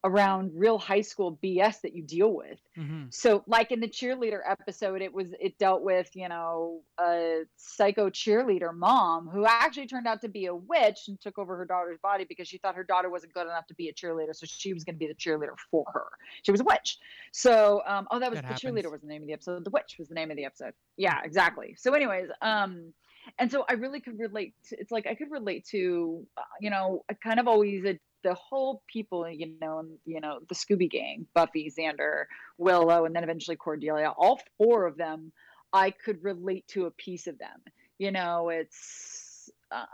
around 0.05 0.53
real 0.55 0.79
high 0.79 1.01
school 1.01 1.39
BS 1.43 1.81
that 1.81 1.95
you 1.95 2.03
deal 2.03 2.33
with. 2.33 2.61
hmm 2.77 3.05
So, 3.11 3.43
like 3.47 3.73
in 3.73 3.81
the 3.81 3.89
cheerleader 3.89 4.41
episode, 4.47 5.01
it 5.01 5.13
was 5.13 5.29
it 5.41 5.57
dealt 5.59 5.83
with 5.83 6.11
you 6.15 6.29
know 6.29 6.83
a 7.01 7.43
psycho 7.57 8.11
cheerleader 8.11 8.75
mom 8.75 9.29
who 9.29 9.47
actually 9.47 9.87
turned 9.87 10.07
out 10.07 10.21
to 10.21 10.29
be 10.29 10.47
a 10.47 10.55
witch 10.55 11.01
and 11.09 11.19
took 11.21 11.39
over 11.39 11.57
her 11.57 11.65
daughter's 11.65 11.99
body 12.03 12.25
because 12.29 12.47
she 12.47 12.59
thought 12.59 12.75
her 12.77 12.85
daughter 12.85 13.09
wasn't 13.11 13.33
good 13.33 13.47
enough 13.47 13.67
to 13.69 13.75
be 13.75 13.89
a 13.89 13.95
cheerleader, 13.95 14.35
so 14.37 14.45
she 14.47 14.75
was 14.75 14.85
going 14.85 14.95
to 14.95 14.99
be 14.99 15.07
the 15.07 15.15
cheerleader 15.15 15.57
for 15.71 15.85
her. 15.93 16.07
She 16.43 16.53
was 16.53 16.61
a 16.61 16.65
witch. 16.65 16.99
So, 17.33 17.83
um, 17.87 18.07
oh, 18.11 18.19
that 18.21 18.31
was 18.31 18.37
That 18.37 18.43
the 18.43 18.49
happens. 18.55 18.61
cheerleader 18.85 18.93
was 18.93 19.01
the 19.01 19.09
name 19.09 19.23
of 19.23 19.27
the 19.27 19.33
episode. 19.33 19.65
The 19.65 19.71
witch 19.71 19.97
was 19.99 20.09
the 20.09 20.15
name 20.15 20.31
of 20.31 20.37
the 20.37 20.45
episode. 20.45 20.75
Yeah, 20.97 21.21
exactly. 21.25 21.75
So, 21.79 21.95
anyways, 21.95 22.29
um, 22.43 22.93
and 23.39 23.51
so 23.51 23.65
I 23.71 23.73
really 23.75 24.01
could 24.01 24.19
relate. 24.19 24.53
To, 24.69 24.79
it's 24.79 24.93
like 24.93 25.07
I 25.07 25.15
could 25.15 25.31
relate 25.31 25.65
to, 25.71 26.27
uh, 26.37 26.43
you 26.61 26.69
know, 26.69 27.05
I 27.11 27.15
kind 27.15 27.41
of 27.41 27.49
always. 27.49 27.85
Uh, 27.87 27.95
the 28.25 28.35
whole 28.35 28.83
people, 28.89 29.29
you 29.31 29.53
know, 29.61 29.79
and 29.79 29.91
you 30.05 30.21
know, 30.21 30.41
the 30.49 30.55
Scooby 30.55 30.91
Gang, 30.91 31.27
Buffy, 31.35 31.71
Xander, 31.71 32.25
Willow, 32.59 33.05
and 33.05 33.15
then 33.15 33.23
eventually 33.23 33.57
Cordelia, 33.57 34.13
all 34.17 34.41
four 34.59 34.87
of 34.87 34.97
them, 34.97 35.31
I 35.73 35.91
could 35.91 36.25
relate 36.25 36.67
to 36.69 36.87
a 36.87 36.91
piece 36.91 37.29
of 37.29 37.39
them. 37.39 37.61
You 37.99 38.11
know, 38.11 38.49
it's 38.49 39.51
uh, 39.71 39.85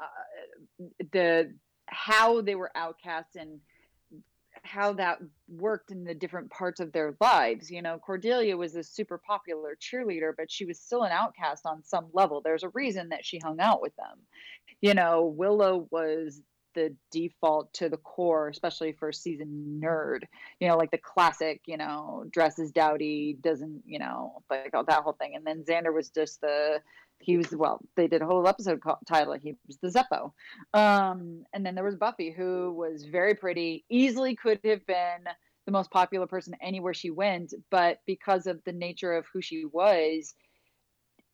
the 1.13 1.53
how 1.87 2.41
they 2.41 2.55
were 2.55 2.71
outcast 2.75 3.37
and 3.37 3.61
how 4.63 4.93
that 4.93 5.19
worked 5.49 5.91
in 5.91 6.05
the 6.05 6.15
different 6.15 6.51
parts 6.51 6.81
of 6.81 6.93
their 6.93 7.17
lives. 7.21 7.71
You 7.71 7.83
know, 7.83 7.99
Cordelia 7.99 8.57
was 8.57 8.77
a 8.77 8.83
super 8.83 9.19
popular 9.19 9.77
cheerleader, 9.81 10.33
but 10.37 10.51
she 10.51 10.65
was 10.65 10.79
still 10.79 11.03
an 11.03 11.13
outcast 11.13 11.67
on 11.67 11.83
some 11.85 12.07
level. 12.13 12.41
There's 12.41 12.63
a 12.63 12.71
reason 12.71 13.09
that 13.09 13.25
she 13.25 13.39
hung 13.39 13.61
out 13.61 13.83
with 13.83 13.95
them. 13.97 14.19
You 14.81 14.95
know, 14.95 15.25
Willow 15.37 15.89
was 15.91 16.41
the 16.75 16.95
default 17.11 17.73
to 17.75 17.89
the 17.89 17.97
core, 17.97 18.49
especially 18.49 18.93
for 18.93 19.13
season 19.13 19.81
nerd. 19.83 20.25
You 20.61 20.69
know, 20.69 20.77
like 20.77 20.91
the 20.91 20.99
classic, 20.99 21.63
you 21.67 21.77
know, 21.77 22.25
dresses 22.31 22.73
dowdy, 22.73 23.37
doesn't, 23.41 23.83
you 23.87 23.99
know, 23.99 24.43
like 24.51 24.71
all 24.75 24.85
that 24.85 25.03
whole 25.03 25.15
thing. 25.15 25.35
And 25.37 25.47
then 25.47 25.65
Xander 25.65 25.95
was 25.95 26.11
just 26.11 26.41
the 26.41 26.81
he 27.21 27.37
was 27.37 27.51
well, 27.55 27.81
they 27.97 28.07
did 28.09 28.23
a 28.23 28.27
whole 28.27 28.47
episode 28.49 28.81
called, 28.81 28.99
title. 29.07 29.35
He 29.35 29.55
was 29.67 29.77
the 29.79 29.89
Zeppo. 29.89 30.33
Um, 30.73 31.45
and 31.53 31.65
then 31.65 31.75
there 31.75 31.85
was 31.85 31.97
Buffy, 31.97 32.31
who 32.31 32.73
was 32.73 33.05
very 33.05 33.35
pretty, 33.35 33.85
easily 33.91 34.35
could 34.35 34.59
have 34.65 34.87
been 34.87 35.25
the 35.67 35.73
most 35.73 35.91
popular 35.91 36.27
person 36.27 36.55
anywhere 36.61 36.95
she 36.95 37.11
went, 37.11 37.53
but 37.71 38.01
because 38.07 38.47
of 38.47 38.65
the 38.65 38.73
nature 38.73 39.13
of 39.13 39.27
who 39.33 39.43
she 39.43 39.67
was, 39.67 40.35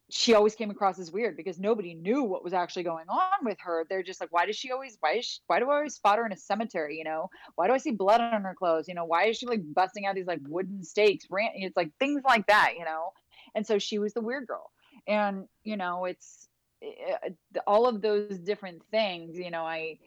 she 0.08 0.34
always 0.34 0.54
came 0.54 0.70
across 0.70 0.98
as 0.98 1.10
weird 1.10 1.36
because 1.36 1.58
nobody 1.58 1.92
knew 1.92 2.22
what 2.22 2.44
was 2.44 2.52
actually 2.52 2.84
going 2.84 3.08
on 3.08 3.44
with 3.44 3.58
her. 3.60 3.84
They're 3.88 4.04
just 4.04 4.20
like, 4.20 4.32
why 4.32 4.46
does 4.46 4.54
she 4.56 4.70
always, 4.70 4.96
why 5.00 5.20
she, 5.20 5.40
why 5.48 5.58
do 5.58 5.68
I 5.68 5.76
always 5.76 5.94
spot 5.94 6.18
her 6.18 6.26
in 6.26 6.32
a 6.32 6.36
cemetery? 6.36 6.96
You 6.96 7.04
know, 7.04 7.28
why 7.56 7.66
do 7.66 7.72
I 7.72 7.78
see 7.78 7.90
blood 7.90 8.20
on 8.20 8.42
her 8.42 8.54
clothes? 8.54 8.86
You 8.86 8.94
know, 8.94 9.04
why 9.04 9.24
is 9.24 9.36
she 9.36 9.46
like 9.46 9.62
busting 9.74 10.06
out 10.06 10.14
these 10.14 10.26
like 10.26 10.40
wooden 10.46 10.84
stakes? 10.84 11.26
Ran, 11.28 11.50
it's 11.54 11.76
like 11.76 11.90
things 11.98 12.22
like 12.24 12.46
that, 12.46 12.74
you 12.78 12.84
know? 12.84 13.12
And 13.56 13.66
so 13.66 13.78
she 13.78 13.98
was 13.98 14.12
the 14.12 14.20
weird 14.20 14.46
girl. 14.46 14.70
And, 15.08 15.48
you 15.64 15.76
know, 15.76 16.04
it's 16.04 16.48
uh, 16.84 17.30
all 17.66 17.88
of 17.88 18.00
those 18.00 18.38
different 18.38 18.82
things, 18.90 19.36
you 19.36 19.50
know, 19.50 19.62
I, 19.62 19.98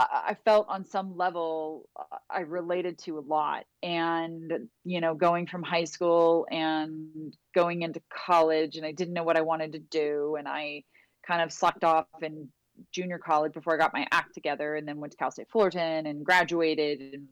I 0.00 0.36
felt 0.44 0.66
on 0.68 0.84
some 0.84 1.16
level 1.16 1.88
uh, 1.98 2.16
I 2.30 2.40
related 2.40 2.98
to 3.00 3.18
a 3.18 3.20
lot. 3.20 3.64
And, 3.82 4.68
you 4.84 5.00
know, 5.00 5.14
going 5.14 5.46
from 5.46 5.62
high 5.62 5.84
school 5.84 6.46
and 6.50 7.34
going 7.54 7.82
into 7.82 8.00
college, 8.08 8.76
and 8.76 8.86
I 8.86 8.92
didn't 8.92 9.14
know 9.14 9.24
what 9.24 9.36
I 9.36 9.40
wanted 9.40 9.72
to 9.72 9.78
do. 9.78 10.36
And 10.38 10.46
I 10.46 10.84
kind 11.26 11.42
of 11.42 11.52
sucked 11.52 11.84
off 11.84 12.06
in 12.22 12.48
junior 12.92 13.18
college 13.18 13.52
before 13.52 13.74
I 13.74 13.78
got 13.78 13.92
my 13.92 14.06
act 14.12 14.34
together 14.34 14.76
and 14.76 14.86
then 14.86 14.98
went 14.98 15.12
to 15.12 15.16
Cal 15.16 15.32
State 15.32 15.50
Fullerton 15.50 16.06
and 16.06 16.24
graduated. 16.24 17.00
And 17.14 17.26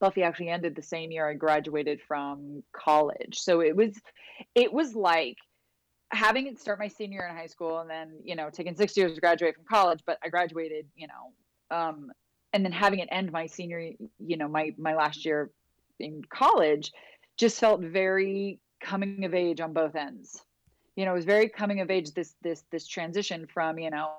Buffy 0.00 0.24
actually 0.24 0.48
ended 0.48 0.74
the 0.74 0.82
same 0.82 1.12
year 1.12 1.28
I 1.28 1.34
graduated 1.34 2.00
from 2.08 2.64
college. 2.72 3.38
So 3.38 3.60
it 3.60 3.76
was, 3.76 4.00
it 4.54 4.72
was 4.72 4.94
like, 4.94 5.36
having 6.10 6.46
it 6.46 6.60
start 6.60 6.78
my 6.78 6.88
senior 6.88 7.20
year 7.20 7.28
in 7.28 7.34
high 7.34 7.46
school 7.46 7.78
and 7.78 7.88
then 7.88 8.12
you 8.22 8.36
know 8.36 8.50
taking 8.50 8.76
six 8.76 8.94
years 8.98 9.14
to 9.14 9.20
graduate 9.22 9.54
from 9.54 9.64
college 9.64 10.00
but 10.04 10.18
i 10.22 10.28
graduated 10.28 10.86
you 10.94 11.06
know 11.06 11.32
um, 11.72 12.12
and 12.52 12.64
then 12.64 12.72
having 12.72 13.00
it 13.00 13.08
end 13.10 13.32
my 13.32 13.46
senior 13.46 13.92
you 14.18 14.36
know 14.36 14.46
my 14.46 14.74
my 14.78 14.94
last 14.94 15.24
year 15.24 15.50
in 15.98 16.22
college 16.30 16.92
just 17.36 17.58
felt 17.58 17.80
very 17.80 18.60
coming 18.80 19.24
of 19.24 19.34
age 19.34 19.60
on 19.60 19.72
both 19.72 19.94
ends. 19.96 20.42
You 20.96 21.06
know 21.06 21.12
it 21.12 21.16
was 21.16 21.24
very 21.24 21.48
coming 21.48 21.80
of 21.80 21.90
age 21.90 22.12
this 22.12 22.34
this 22.42 22.64
this 22.70 22.86
transition 22.86 23.46
from 23.46 23.78
you 23.78 23.90
know 23.90 24.10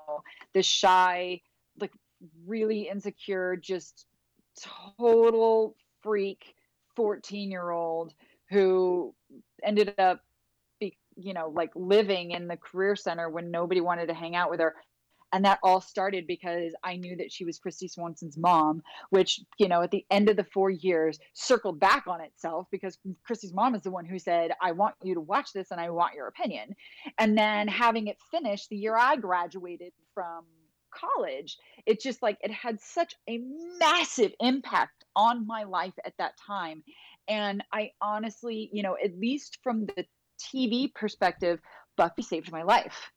this 0.52 0.66
shy 0.66 1.40
like 1.80 1.92
really 2.46 2.88
insecure 2.88 3.56
just 3.56 4.06
total 4.98 5.76
freak 6.02 6.54
14 6.96 7.50
year 7.50 7.70
old 7.70 8.12
who 8.50 9.14
ended 9.62 9.94
up 9.98 10.20
be, 10.80 10.96
you 11.16 11.32
know 11.32 11.48
like 11.48 11.70
living 11.76 12.32
in 12.32 12.48
the 12.48 12.56
career 12.56 12.96
center 12.96 13.28
when 13.28 13.50
nobody 13.50 13.80
wanted 13.80 14.06
to 14.08 14.14
hang 14.14 14.34
out 14.34 14.50
with 14.50 14.60
her 14.60 14.74
and 15.34 15.44
that 15.44 15.58
all 15.64 15.80
started 15.80 16.28
because 16.28 16.74
I 16.84 16.94
knew 16.94 17.16
that 17.16 17.32
she 17.32 17.44
was 17.44 17.58
Kristy 17.58 17.90
Swanson's 17.90 18.38
mom, 18.38 18.84
which, 19.10 19.40
you 19.58 19.66
know, 19.66 19.82
at 19.82 19.90
the 19.90 20.06
end 20.08 20.28
of 20.28 20.36
the 20.36 20.44
four 20.44 20.70
years 20.70 21.18
circled 21.32 21.80
back 21.80 22.04
on 22.06 22.20
itself 22.20 22.68
because 22.70 22.96
Kristy's 23.28 23.52
mom 23.52 23.74
is 23.74 23.82
the 23.82 23.90
one 23.90 24.04
who 24.04 24.20
said, 24.20 24.52
I 24.62 24.70
want 24.70 24.94
you 25.02 25.14
to 25.14 25.20
watch 25.20 25.52
this 25.52 25.72
and 25.72 25.80
I 25.80 25.90
want 25.90 26.14
your 26.14 26.28
opinion. 26.28 26.76
And 27.18 27.36
then 27.36 27.66
having 27.66 28.06
it 28.06 28.16
finished 28.30 28.68
the 28.68 28.76
year 28.76 28.96
I 28.96 29.16
graduated 29.16 29.92
from 30.14 30.44
college, 30.94 31.58
it 31.84 32.00
just 32.00 32.22
like 32.22 32.38
it 32.40 32.52
had 32.52 32.80
such 32.80 33.16
a 33.28 33.40
massive 33.80 34.32
impact 34.38 35.04
on 35.16 35.48
my 35.48 35.64
life 35.64 35.94
at 36.04 36.14
that 36.18 36.34
time. 36.46 36.84
And 37.26 37.64
I 37.72 37.90
honestly, 38.00 38.70
you 38.72 38.84
know, 38.84 38.96
at 39.02 39.18
least 39.18 39.58
from 39.64 39.86
the 39.86 40.06
TV 40.38 40.94
perspective, 40.94 41.60
Buffy 41.96 42.22
saved 42.22 42.52
my 42.52 42.62
life 42.62 43.10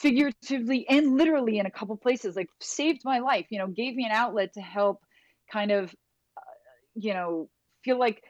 figuratively 0.00 0.88
and 0.88 1.16
literally 1.16 1.58
in 1.58 1.66
a 1.66 1.70
couple 1.70 1.96
places 1.96 2.36
like 2.36 2.48
saved 2.60 3.02
my 3.04 3.18
life 3.18 3.46
you 3.50 3.58
know 3.58 3.66
gave 3.66 3.94
me 3.94 4.04
an 4.04 4.12
outlet 4.12 4.52
to 4.54 4.60
help 4.60 5.02
kind 5.52 5.70
of 5.70 5.94
uh, 6.36 6.40
you 6.94 7.14
know 7.14 7.48
feel 7.84 7.98
like 7.98 8.22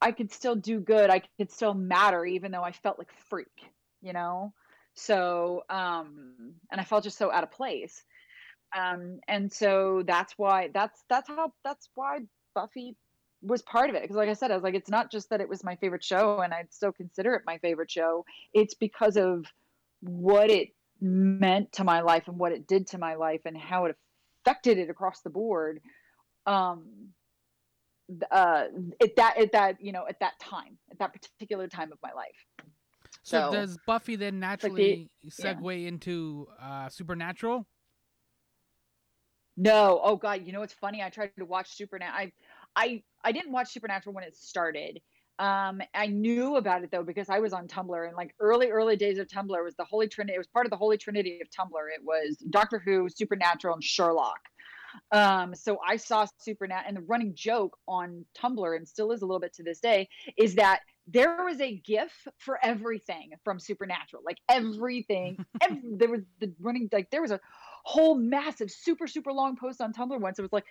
i 0.00 0.12
could 0.12 0.32
still 0.32 0.54
do 0.54 0.80
good 0.80 1.10
i 1.10 1.20
could 1.38 1.50
still 1.50 1.74
matter 1.74 2.24
even 2.24 2.52
though 2.52 2.62
i 2.62 2.72
felt 2.72 2.98
like 2.98 3.10
freak 3.28 3.72
you 4.04 4.12
know? 4.12 4.52
So 4.94 5.64
um 5.68 6.54
and 6.70 6.80
i 6.80 6.84
felt 6.84 7.02
just 7.02 7.18
so 7.18 7.32
out 7.32 7.42
of 7.42 7.50
place. 7.50 8.04
Um 8.76 9.18
and 9.26 9.52
so 9.52 10.04
that's 10.06 10.34
why 10.36 10.70
that's 10.72 11.02
that's 11.08 11.28
how 11.28 11.52
that's 11.64 11.88
why 11.96 12.20
buffy 12.54 12.96
was 13.42 13.62
part 13.62 13.90
of 13.90 13.96
it 13.96 14.02
because 14.02 14.16
like 14.16 14.28
i 14.28 14.32
said 14.32 14.50
i 14.50 14.54
was 14.54 14.62
like 14.62 14.74
it's 14.74 14.88
not 14.88 15.10
just 15.10 15.28
that 15.28 15.40
it 15.40 15.48
was 15.48 15.62
my 15.62 15.76
favorite 15.76 16.02
show 16.02 16.40
and 16.40 16.54
i'd 16.54 16.72
still 16.72 16.92
consider 16.92 17.34
it 17.34 17.42
my 17.46 17.58
favorite 17.58 17.90
show. 17.90 18.24
It's 18.54 18.74
because 18.74 19.16
of 19.16 19.44
what 20.00 20.50
it 20.50 20.68
meant 21.04 21.70
to 21.72 21.84
my 21.84 22.00
life 22.00 22.28
and 22.28 22.38
what 22.38 22.52
it 22.52 22.66
did 22.66 22.86
to 22.86 22.98
my 22.98 23.14
life 23.14 23.42
and 23.44 23.56
how 23.56 23.84
it 23.84 23.96
affected 24.40 24.78
it 24.78 24.88
across 24.88 25.20
the 25.20 25.30
board 25.30 25.80
um 26.46 27.10
uh 28.30 28.64
at 29.02 29.16
that 29.16 29.36
at 29.38 29.52
that 29.52 29.76
you 29.80 29.92
know 29.92 30.04
at 30.08 30.18
that 30.20 30.32
time 30.40 30.78
at 30.90 30.98
that 30.98 31.12
particular 31.12 31.68
time 31.68 31.92
of 31.92 31.98
my 32.02 32.12
life. 32.12 32.68
So, 33.22 33.50
so 33.50 33.52
does 33.52 33.78
buffy 33.86 34.16
then 34.16 34.40
naturally 34.40 35.10
like 35.22 35.34
the, 35.36 35.42
segue 35.42 35.82
yeah. 35.82 35.88
into 35.88 36.48
uh 36.60 36.88
supernatural? 36.88 37.66
No. 39.56 40.00
Oh 40.02 40.16
god. 40.16 40.46
You 40.46 40.52
know 40.52 40.60
what's 40.60 40.74
funny? 40.74 41.02
I 41.02 41.10
tried 41.10 41.30
to 41.38 41.44
watch 41.44 41.74
supernatural 41.74 42.18
i 42.18 42.32
i 42.76 43.02
i 43.22 43.32
didn't 43.32 43.52
watch 43.52 43.72
supernatural 43.72 44.14
when 44.14 44.24
it 44.24 44.36
started 44.36 45.00
um, 45.38 45.82
I 45.94 46.06
knew 46.06 46.56
about 46.56 46.84
it 46.84 46.90
though 46.90 47.02
because 47.02 47.28
I 47.28 47.40
was 47.40 47.52
on 47.52 47.66
Tumblr 47.66 48.06
and 48.06 48.16
like 48.16 48.34
early, 48.38 48.70
early 48.70 48.96
days 48.96 49.18
of 49.18 49.26
Tumblr 49.26 49.64
was 49.64 49.74
the 49.76 49.84
Holy 49.84 50.06
Trinity. 50.06 50.34
It 50.34 50.38
was 50.38 50.46
part 50.46 50.66
of 50.66 50.70
the 50.70 50.76
Holy 50.76 50.96
Trinity 50.96 51.40
of 51.40 51.48
Tumblr. 51.50 51.86
It 51.94 52.04
was 52.04 52.36
Doctor 52.50 52.78
Who, 52.78 53.08
Supernatural, 53.08 53.74
and 53.74 53.82
Sherlock. 53.82 54.40
Um, 55.10 55.54
so 55.54 55.78
I 55.84 55.96
saw 55.96 56.26
Supernatural, 56.38 56.86
and 56.86 56.96
the 56.96 57.02
running 57.02 57.34
joke 57.34 57.76
on 57.88 58.24
Tumblr, 58.40 58.76
and 58.76 58.86
still 58.86 59.10
is 59.10 59.22
a 59.22 59.26
little 59.26 59.40
bit 59.40 59.54
to 59.54 59.64
this 59.64 59.80
day, 59.80 60.08
is 60.38 60.54
that 60.54 60.80
there 61.06 61.44
was 61.44 61.60
a 61.60 61.76
GIF 61.84 62.12
for 62.38 62.58
everything 62.62 63.32
from 63.42 63.58
Supernatural. 63.58 64.22
Like 64.24 64.38
everything, 64.48 65.44
every, 65.60 65.82
there 65.96 66.08
was 66.08 66.20
the 66.40 66.52
running 66.60 66.88
like 66.92 67.10
there 67.10 67.22
was 67.22 67.32
a 67.32 67.40
whole 67.84 68.14
massive, 68.14 68.70
super, 68.70 69.06
super 69.06 69.32
long 69.32 69.56
post 69.56 69.80
on 69.80 69.92
Tumblr 69.92 70.18
once. 70.20 70.38
It 70.38 70.42
was 70.42 70.52
like 70.52 70.64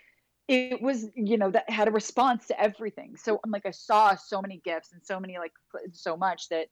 it 0.48 0.80
was 0.82 1.06
you 1.14 1.38
know 1.38 1.50
that 1.50 1.68
had 1.70 1.88
a 1.88 1.90
response 1.90 2.46
to 2.48 2.60
everything. 2.60 3.16
So 3.16 3.40
i'm 3.44 3.50
like 3.50 3.66
i 3.66 3.70
saw 3.70 4.14
so 4.14 4.40
many 4.42 4.60
gifts 4.64 4.92
and 4.92 5.04
so 5.04 5.18
many 5.18 5.38
like 5.38 5.52
so 5.92 6.16
much 6.16 6.48
that 6.50 6.68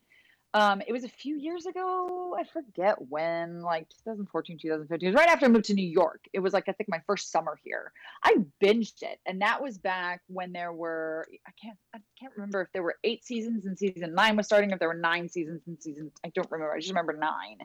um 0.54 0.82
it 0.86 0.92
was 0.92 1.04
a 1.04 1.08
few 1.08 1.38
years 1.38 1.64
ago 1.64 2.36
i 2.38 2.44
forget 2.44 2.96
when 3.08 3.62
like 3.62 3.88
2014 4.04 4.58
2015 4.60 5.06
it 5.06 5.10
was 5.10 5.18
right 5.18 5.30
after 5.30 5.46
i 5.46 5.48
moved 5.48 5.64
to 5.66 5.74
new 5.74 5.86
york. 5.86 6.24
It 6.32 6.40
was 6.40 6.52
like 6.52 6.68
i 6.68 6.72
think 6.72 6.88
my 6.88 7.00
first 7.06 7.30
summer 7.30 7.58
here. 7.64 7.92
I 8.22 8.36
binged 8.62 9.02
it 9.02 9.18
and 9.26 9.40
that 9.40 9.62
was 9.62 9.78
back 9.78 10.20
when 10.26 10.52
there 10.52 10.72
were 10.72 11.26
i 11.46 11.50
can't 11.62 11.78
i 11.94 11.98
can't 12.20 12.32
remember 12.36 12.60
if 12.62 12.68
there 12.72 12.82
were 12.82 12.96
eight 13.04 13.24
seasons 13.24 13.64
and 13.64 13.78
season 13.78 14.14
nine 14.14 14.36
was 14.36 14.46
starting 14.46 14.70
if 14.70 14.78
there 14.78 14.88
were 14.88 14.94
nine 14.94 15.28
seasons 15.28 15.62
and 15.66 15.82
season 15.82 16.10
i 16.24 16.28
don't 16.34 16.50
remember 16.50 16.74
i 16.74 16.78
just 16.78 16.90
remember 16.90 17.14
nine. 17.14 17.58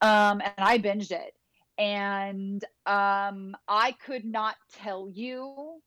Um 0.00 0.40
and 0.40 0.54
i 0.58 0.78
binged 0.78 1.10
it 1.10 1.34
and 1.78 2.64
um, 2.86 3.56
I 3.68 3.94
could 4.04 4.24
not 4.24 4.56
tell 4.72 5.08
you 5.12 5.80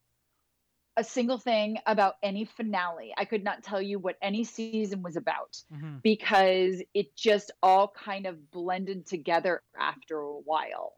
a 0.98 1.04
single 1.04 1.38
thing 1.38 1.78
about 1.86 2.16
any 2.24 2.46
finale. 2.46 3.14
I 3.16 3.26
could 3.26 3.44
not 3.44 3.64
tell 3.64 3.82
you 3.82 4.00
what 4.00 4.16
any 4.22 4.44
season 4.44 5.04
was 5.04 5.16
about 5.16 5.56
mm-hmm. 5.72 5.98
because 6.04 6.82
it 6.94 7.16
just 7.16 7.52
all 7.62 7.88
kind 7.88 8.26
of 8.26 8.52
blended 8.52 9.06
together 9.06 9.62
after 9.80 10.20
a 10.20 10.40
while. 10.40 10.94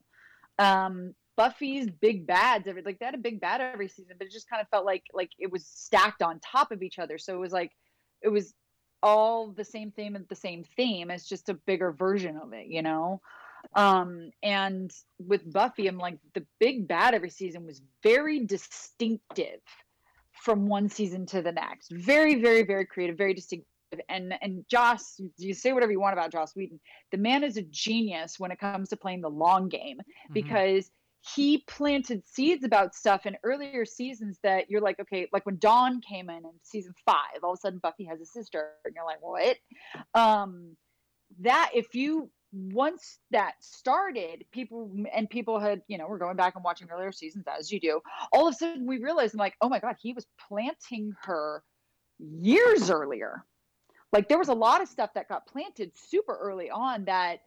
Um, 0.57 1.13
Buffy's 1.35 1.89
big 1.89 2.25
bads, 2.25 2.67
every 2.67 2.81
like 2.81 2.99
they 2.99 3.05
had 3.05 3.15
a 3.15 3.19
big 3.19 3.39
bad 3.39 3.61
every 3.61 3.89
season, 3.89 4.15
but 4.17 4.27
it 4.27 4.33
just 4.33 4.49
kind 4.49 4.61
of 4.61 4.69
felt 4.69 4.85
like 4.85 5.03
like 5.13 5.31
it 5.37 5.51
was 5.51 5.65
stacked 5.65 6.21
on 6.21 6.39
top 6.39 6.71
of 6.71 6.81
each 6.81 6.99
other. 6.99 7.17
So 7.17 7.35
it 7.35 7.39
was 7.39 7.53
like 7.53 7.71
it 8.21 8.29
was 8.29 8.53
all 9.01 9.51
the 9.51 9.63
same 9.63 9.91
theme 9.91 10.15
and 10.15 10.25
the 10.27 10.35
same 10.35 10.63
theme. 10.75 11.11
It's 11.11 11.27
just 11.27 11.49
a 11.49 11.53
bigger 11.53 11.91
version 11.91 12.37
of 12.37 12.53
it, 12.53 12.67
you 12.67 12.81
know. 12.81 13.21
Um, 13.75 14.31
and 14.43 14.91
with 15.19 15.51
Buffy, 15.51 15.87
I'm 15.87 15.97
like, 15.97 16.17
the 16.33 16.45
big 16.59 16.87
bad 16.87 17.13
every 17.13 17.29
season 17.29 17.65
was 17.65 17.81
very 18.03 18.45
distinctive 18.45 19.61
from 20.33 20.67
one 20.67 20.89
season 20.89 21.25
to 21.27 21.41
the 21.41 21.51
next. 21.51 21.91
Very, 21.91 22.35
very, 22.41 22.63
very 22.63 22.85
creative, 22.85 23.17
very 23.17 23.33
distinctive. 23.33 23.67
And 24.07 24.33
and 24.41 24.63
Joss, 24.69 25.19
you 25.37 25.53
say 25.53 25.73
whatever 25.73 25.91
you 25.91 25.99
want 25.99 26.13
about 26.13 26.31
Joss 26.31 26.55
Whedon. 26.55 26.79
The 27.11 27.17
man 27.17 27.43
is 27.43 27.57
a 27.57 27.63
genius 27.63 28.39
when 28.39 28.51
it 28.51 28.59
comes 28.59 28.89
to 28.89 28.97
playing 28.97 29.21
the 29.21 29.29
long 29.29 29.67
game 29.67 29.97
mm-hmm. 29.97 30.33
because 30.33 30.91
he 31.35 31.63
planted 31.67 32.23
seeds 32.27 32.63
about 32.63 32.95
stuff 32.95 33.25
in 33.25 33.35
earlier 33.43 33.85
seasons 33.85 34.37
that 34.43 34.69
you're 34.69 34.79
like, 34.79 34.99
okay, 34.99 35.27
like 35.33 35.45
when 35.45 35.57
Dawn 35.57 36.01
came 36.01 36.29
in 36.29 36.37
in 36.37 36.51
season 36.63 36.93
five, 37.05 37.43
all 37.43 37.53
of 37.53 37.57
a 37.57 37.61
sudden 37.61 37.79
Buffy 37.79 38.05
has 38.05 38.21
a 38.21 38.25
sister, 38.25 38.69
and 38.85 38.93
you're 38.95 39.05
like, 39.05 39.21
what? 39.21 39.57
Um, 40.13 40.77
that 41.39 41.71
if 41.73 41.93
you 41.93 42.29
once 42.51 43.19
that 43.31 43.53
started, 43.59 44.45
people 44.51 44.91
and 45.13 45.29
people 45.29 45.59
had, 45.59 45.81
you 45.87 45.97
know, 45.97 46.07
we're 46.07 46.17
going 46.17 46.35
back 46.35 46.55
and 46.55 46.63
watching 46.63 46.89
earlier 46.89 47.11
seasons 47.11 47.45
as 47.47 47.71
you 47.71 47.79
do. 47.79 48.01
All 48.33 48.47
of 48.47 48.53
a 48.53 48.57
sudden, 48.57 48.87
we 48.87 48.97
realized, 48.97 49.33
I'm 49.33 49.39
like, 49.39 49.55
oh 49.61 49.69
my 49.69 49.79
god, 49.79 49.95
he 50.01 50.13
was 50.13 50.25
planting 50.47 51.13
her 51.23 51.63
years 52.17 52.89
earlier. 52.89 53.43
Like 54.11 54.27
there 54.27 54.39
was 54.39 54.49
a 54.49 54.53
lot 54.53 54.81
of 54.81 54.87
stuff 54.87 55.11
that 55.13 55.29
got 55.29 55.45
planted 55.45 55.91
super 55.95 56.35
early 56.35 56.69
on 56.69 57.05
that 57.05 57.41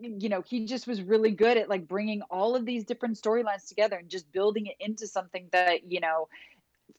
you 0.00 0.28
know 0.28 0.42
he 0.42 0.64
just 0.64 0.86
was 0.86 1.02
really 1.02 1.30
good 1.30 1.56
at 1.56 1.68
like 1.68 1.86
bringing 1.86 2.22
all 2.22 2.56
of 2.56 2.64
these 2.64 2.84
different 2.84 3.16
storylines 3.16 3.68
together 3.68 3.96
and 3.96 4.08
just 4.08 4.30
building 4.32 4.66
it 4.66 4.76
into 4.80 5.06
something 5.06 5.48
that 5.52 5.90
you 5.90 6.00
know 6.00 6.28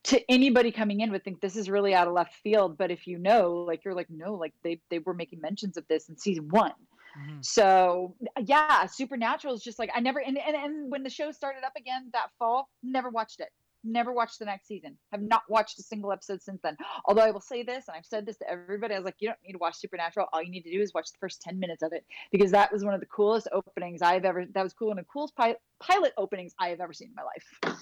to 0.03 0.21
anybody 0.31 0.71
coming 0.71 1.01
in 1.01 1.11
would 1.11 1.23
think 1.23 1.41
this 1.41 1.55
is 1.55 1.69
really 1.69 1.95
out 1.95 2.07
of 2.07 2.13
left 2.13 2.35
field 2.35 2.77
but 2.77 2.91
if 2.91 3.07
you 3.07 3.17
know 3.17 3.65
like 3.67 3.83
you're 3.83 3.95
like 3.95 4.09
no 4.09 4.35
like 4.35 4.53
they 4.63 4.79
they 4.89 4.99
were 4.99 5.13
making 5.13 5.41
mentions 5.41 5.75
of 5.75 5.87
this 5.87 6.07
in 6.07 6.15
season 6.15 6.47
1 6.49 6.71
Mm-hmm. 7.19 7.37
So 7.41 8.15
yeah, 8.39 8.85
Supernatural 8.85 9.53
is 9.53 9.61
just 9.61 9.79
like 9.79 9.91
I 9.93 9.99
never 9.99 10.19
and, 10.19 10.37
and 10.37 10.55
and 10.55 10.91
when 10.91 11.03
the 11.03 11.09
show 11.09 11.31
started 11.31 11.63
up 11.63 11.73
again 11.77 12.09
that 12.13 12.27
fall, 12.39 12.69
never 12.81 13.09
watched 13.09 13.39
it. 13.39 13.49
Never 13.85 14.13
watched 14.13 14.39
the 14.39 14.45
next 14.45 14.67
season. 14.67 14.97
Have 15.11 15.21
not 15.21 15.41
watched 15.49 15.77
a 15.77 15.83
single 15.83 16.13
episode 16.13 16.41
since 16.41 16.61
then. 16.63 16.77
Although 17.05 17.23
I 17.23 17.31
will 17.31 17.41
say 17.41 17.63
this, 17.63 17.89
and 17.89 17.97
I've 17.97 18.05
said 18.05 18.25
this 18.25 18.37
to 18.37 18.49
everybody, 18.49 18.93
I 18.95 18.97
was 18.97 19.03
like, 19.03 19.17
you 19.19 19.27
don't 19.27 19.37
need 19.45 19.51
to 19.51 19.57
watch 19.57 19.75
Supernatural. 19.75 20.27
All 20.31 20.41
you 20.41 20.49
need 20.49 20.61
to 20.61 20.71
do 20.71 20.79
is 20.79 20.93
watch 20.93 21.11
the 21.11 21.17
first 21.19 21.41
10 21.41 21.59
minutes 21.59 21.83
of 21.83 21.91
it 21.91 22.05
because 22.31 22.49
that 22.51 22.71
was 22.71 22.85
one 22.85 22.93
of 22.93 23.01
the 23.01 23.05
coolest 23.07 23.49
openings 23.51 24.01
I've 24.01 24.23
ever, 24.23 24.45
that 24.53 24.63
was 24.63 24.71
cool 24.71 24.91
and 24.91 24.99
the 24.99 25.03
coolest 25.03 25.35
pi- 25.35 25.57
pilot 25.81 26.13
openings 26.17 26.53
I 26.61 26.69
have 26.69 26.79
ever 26.79 26.93
seen 26.93 27.09
in 27.09 27.15
my 27.15 27.23
life. 27.23 27.77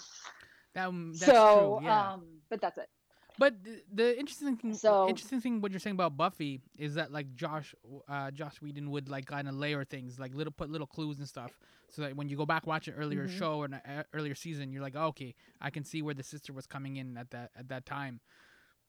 That, 0.74 0.92
that's 1.20 1.26
so, 1.26 1.78
true. 1.80 1.88
Yeah. 1.88 2.14
um, 2.14 2.24
but 2.50 2.62
that's 2.62 2.80
it. 2.80 2.88
But 3.42 3.64
the, 3.64 3.82
the 3.92 4.20
interesting 4.20 4.56
thing, 4.56 4.76
So- 4.76 5.08
interesting 5.10 5.42
thing, 5.42 5.62
what 5.62 5.72
you're 5.72 5.80
saying 5.80 5.96
about 5.96 6.16
Buffy 6.16 6.62
is 6.78 6.94
that 6.94 7.12
like 7.12 7.34
Josh, 7.34 7.74
uh, 8.08 8.30
Josh 8.30 8.62
Whedon 8.62 8.92
would 8.92 9.10
like 9.10 9.26
kind 9.26 9.50
of 9.50 9.56
layer 9.56 9.84
things, 9.84 10.20
like 10.20 10.36
little 10.36 10.54
put 10.54 10.70
little 10.70 10.86
clues 10.86 11.18
and 11.18 11.28
stuff, 11.28 11.58
so 11.90 12.04
that 12.04 12.16
when 12.16 12.30
you 12.30 12.38
go 12.38 12.46
back 12.46 12.68
watch 12.68 12.88
an 12.88 12.94
earlier 12.94 13.26
Mhm. 13.26 13.32
show 13.40 13.54
or 13.62 13.66
an 13.66 13.74
uh, 13.74 14.04
earlier 14.14 14.36
season, 14.36 14.72
you're 14.72 14.84
like, 14.84 14.96
oh, 14.96 15.08
okay, 15.08 15.34
I 15.60 15.72
can 15.72 15.84
see 15.84 16.04
where 16.04 16.14
the 16.14 16.22
sister 16.22 16.54
was 16.54 16.68
coming 16.68 16.98
in 16.98 17.18
at 17.18 17.32
that 17.32 17.50
at 17.56 17.68
that 17.70 17.88
time. 17.88 18.20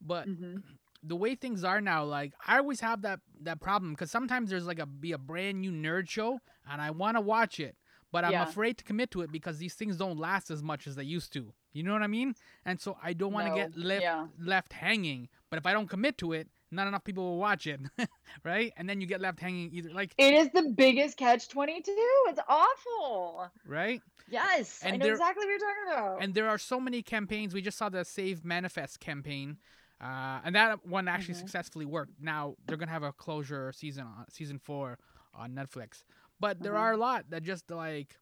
But 0.02 0.26
hmm 0.26 0.56
the 1.02 1.16
way 1.16 1.35
things 1.35 1.64
are 1.64 1.80
now, 1.80 2.04
like 2.04 2.35
I 2.47 2.59
always 2.59 2.80
have 2.80 3.00
that 3.02 3.21
that 3.40 3.59
problem 3.61 3.92
because 3.94 4.11
sometimes 4.11 4.50
there's 4.50 4.66
like 4.66 4.80
a 4.80 4.87
be 4.87 5.12
a 5.12 5.18
brand 5.18 5.62
new 5.62 5.73
nerd 5.73 6.11
show 6.11 6.40
and 6.71 6.82
I 6.82 6.90
want 6.90 7.16
to 7.16 7.23
watch 7.23 7.59
it, 7.59 7.75
but 8.12 8.25
I'm 8.25 8.33
Yeah. 8.33 8.45
afraid 8.49 8.78
to 8.78 8.85
commit 8.85 9.11
to 9.12 9.23
it 9.23 9.33
because 9.33 9.59
these 9.59 9.75
things 9.75 9.97
don't 9.97 10.19
last 10.19 10.50
as 10.50 10.62
much 10.62 10.87
as 10.87 10.95
they 10.97 11.02
used 11.04 11.33
to. 11.33 11.52
You 11.73 11.83
know 11.83 11.92
what 11.95 12.02
I 12.02 12.07
mean? 12.07 12.35
And 12.64 12.81
so 12.81 12.99
I 13.02 13.14
don't 13.14 13.33
want 13.33 13.47
to 13.47 13.50
No, 13.50 13.57
get 13.57 13.76
left 13.76 14.02
yeah. 14.02 14.26
left 14.38 14.73
hanging. 14.75 15.28
But 15.50 15.59
if 15.59 15.66
I 15.66 15.73
don't 15.73 15.88
commit 15.88 16.19
to 16.19 16.33
it, 16.35 16.49
not 16.71 16.87
enough 16.87 17.04
people 17.04 17.25
will 17.25 17.38
watch 17.38 17.66
it, 17.66 17.81
right? 18.45 18.73
And 18.76 18.88
then 18.88 19.00
you 19.00 19.07
get 19.07 19.21
left 19.21 19.40
hanging 19.40 19.71
either 19.73 19.90
like 19.90 20.14
It 20.19 20.35
is 20.35 20.50
the 20.50 20.71
biggest 20.75 21.16
catch 21.16 21.49
22. 21.49 21.90
It's 22.28 22.40
awful. 22.49 23.50
right. 23.66 24.00
Yes. 24.28 24.81
I 24.85 24.88
And 24.88 24.99
know 24.99 25.04
there- 25.07 25.12
exactly 25.14 25.45
what 25.45 25.50
you're 25.50 25.59
talking 25.59 25.92
about. 25.92 26.23
And 26.23 26.35
there 26.35 26.49
are 26.49 26.59
so 26.59 26.78
many 26.81 27.02
campaigns. 27.02 27.52
We 27.54 27.61
just 27.62 27.76
saw 27.76 27.88
the 27.88 28.04
Save 28.04 28.45
Manifest 28.45 29.00
campaign, 29.00 29.59
uh, 30.00 30.40
and 30.45 30.54
that 30.54 30.87
one 30.87 31.09
actually 31.09 31.35
Mhm. 31.35 31.38
successfully 31.38 31.85
worked. 31.87 32.21
Now 32.21 32.57
they're 32.66 32.76
gonna 32.78 32.90
have 32.92 33.02
a 33.02 33.12
closure 33.12 33.73
season 33.73 34.07
on 34.07 34.31
season 34.31 34.59
four 34.59 34.99
on 35.35 35.52
Netflix. 35.54 36.04
But 36.42 36.62
there 36.64 36.76
Mhm. 36.76 36.76
are 36.76 36.92
a 36.94 36.99
lot 36.99 37.30
that 37.30 37.44
just 37.44 37.70
like 37.70 38.18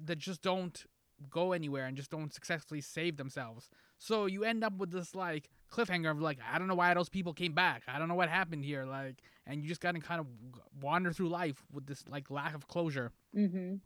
that 0.00 0.18
just 0.18 0.42
don't 0.42 0.86
go 1.30 1.52
anywhere 1.52 1.86
and 1.86 1.96
just 1.96 2.10
don't 2.10 2.32
successfully 2.34 2.80
save 2.80 3.18
themselves. 3.18 3.70
So 3.98 4.26
you 4.26 4.44
end 4.44 4.64
up 4.64 4.74
with 4.78 4.90
this 4.92 5.14
like 5.14 5.50
cliffhanger 5.72 6.10
of 6.10 6.20
like 6.22 6.38
I 6.52 6.58
don't 6.58 6.68
know 6.68 6.74
why 6.74 6.94
those 6.94 7.10
people 7.10 7.34
came 7.34 7.52
back. 7.54 7.84
I 7.88 7.98
don't 7.98 8.08
know 8.08 8.14
what 8.14 8.30
happened 8.30 8.64
here. 8.64 8.86
Like, 8.86 9.22
and 9.46 9.62
you 9.62 9.68
just 9.68 9.82
gotta 9.82 10.00
kind 10.00 10.20
of 10.20 10.26
wander 10.82 11.12
through 11.12 11.30
life 11.30 11.64
with 11.72 11.86
this 11.86 12.04
like 12.08 12.30
lack 12.30 12.54
of 12.54 12.68
closure. 12.68 13.12
hmm 13.34 13.80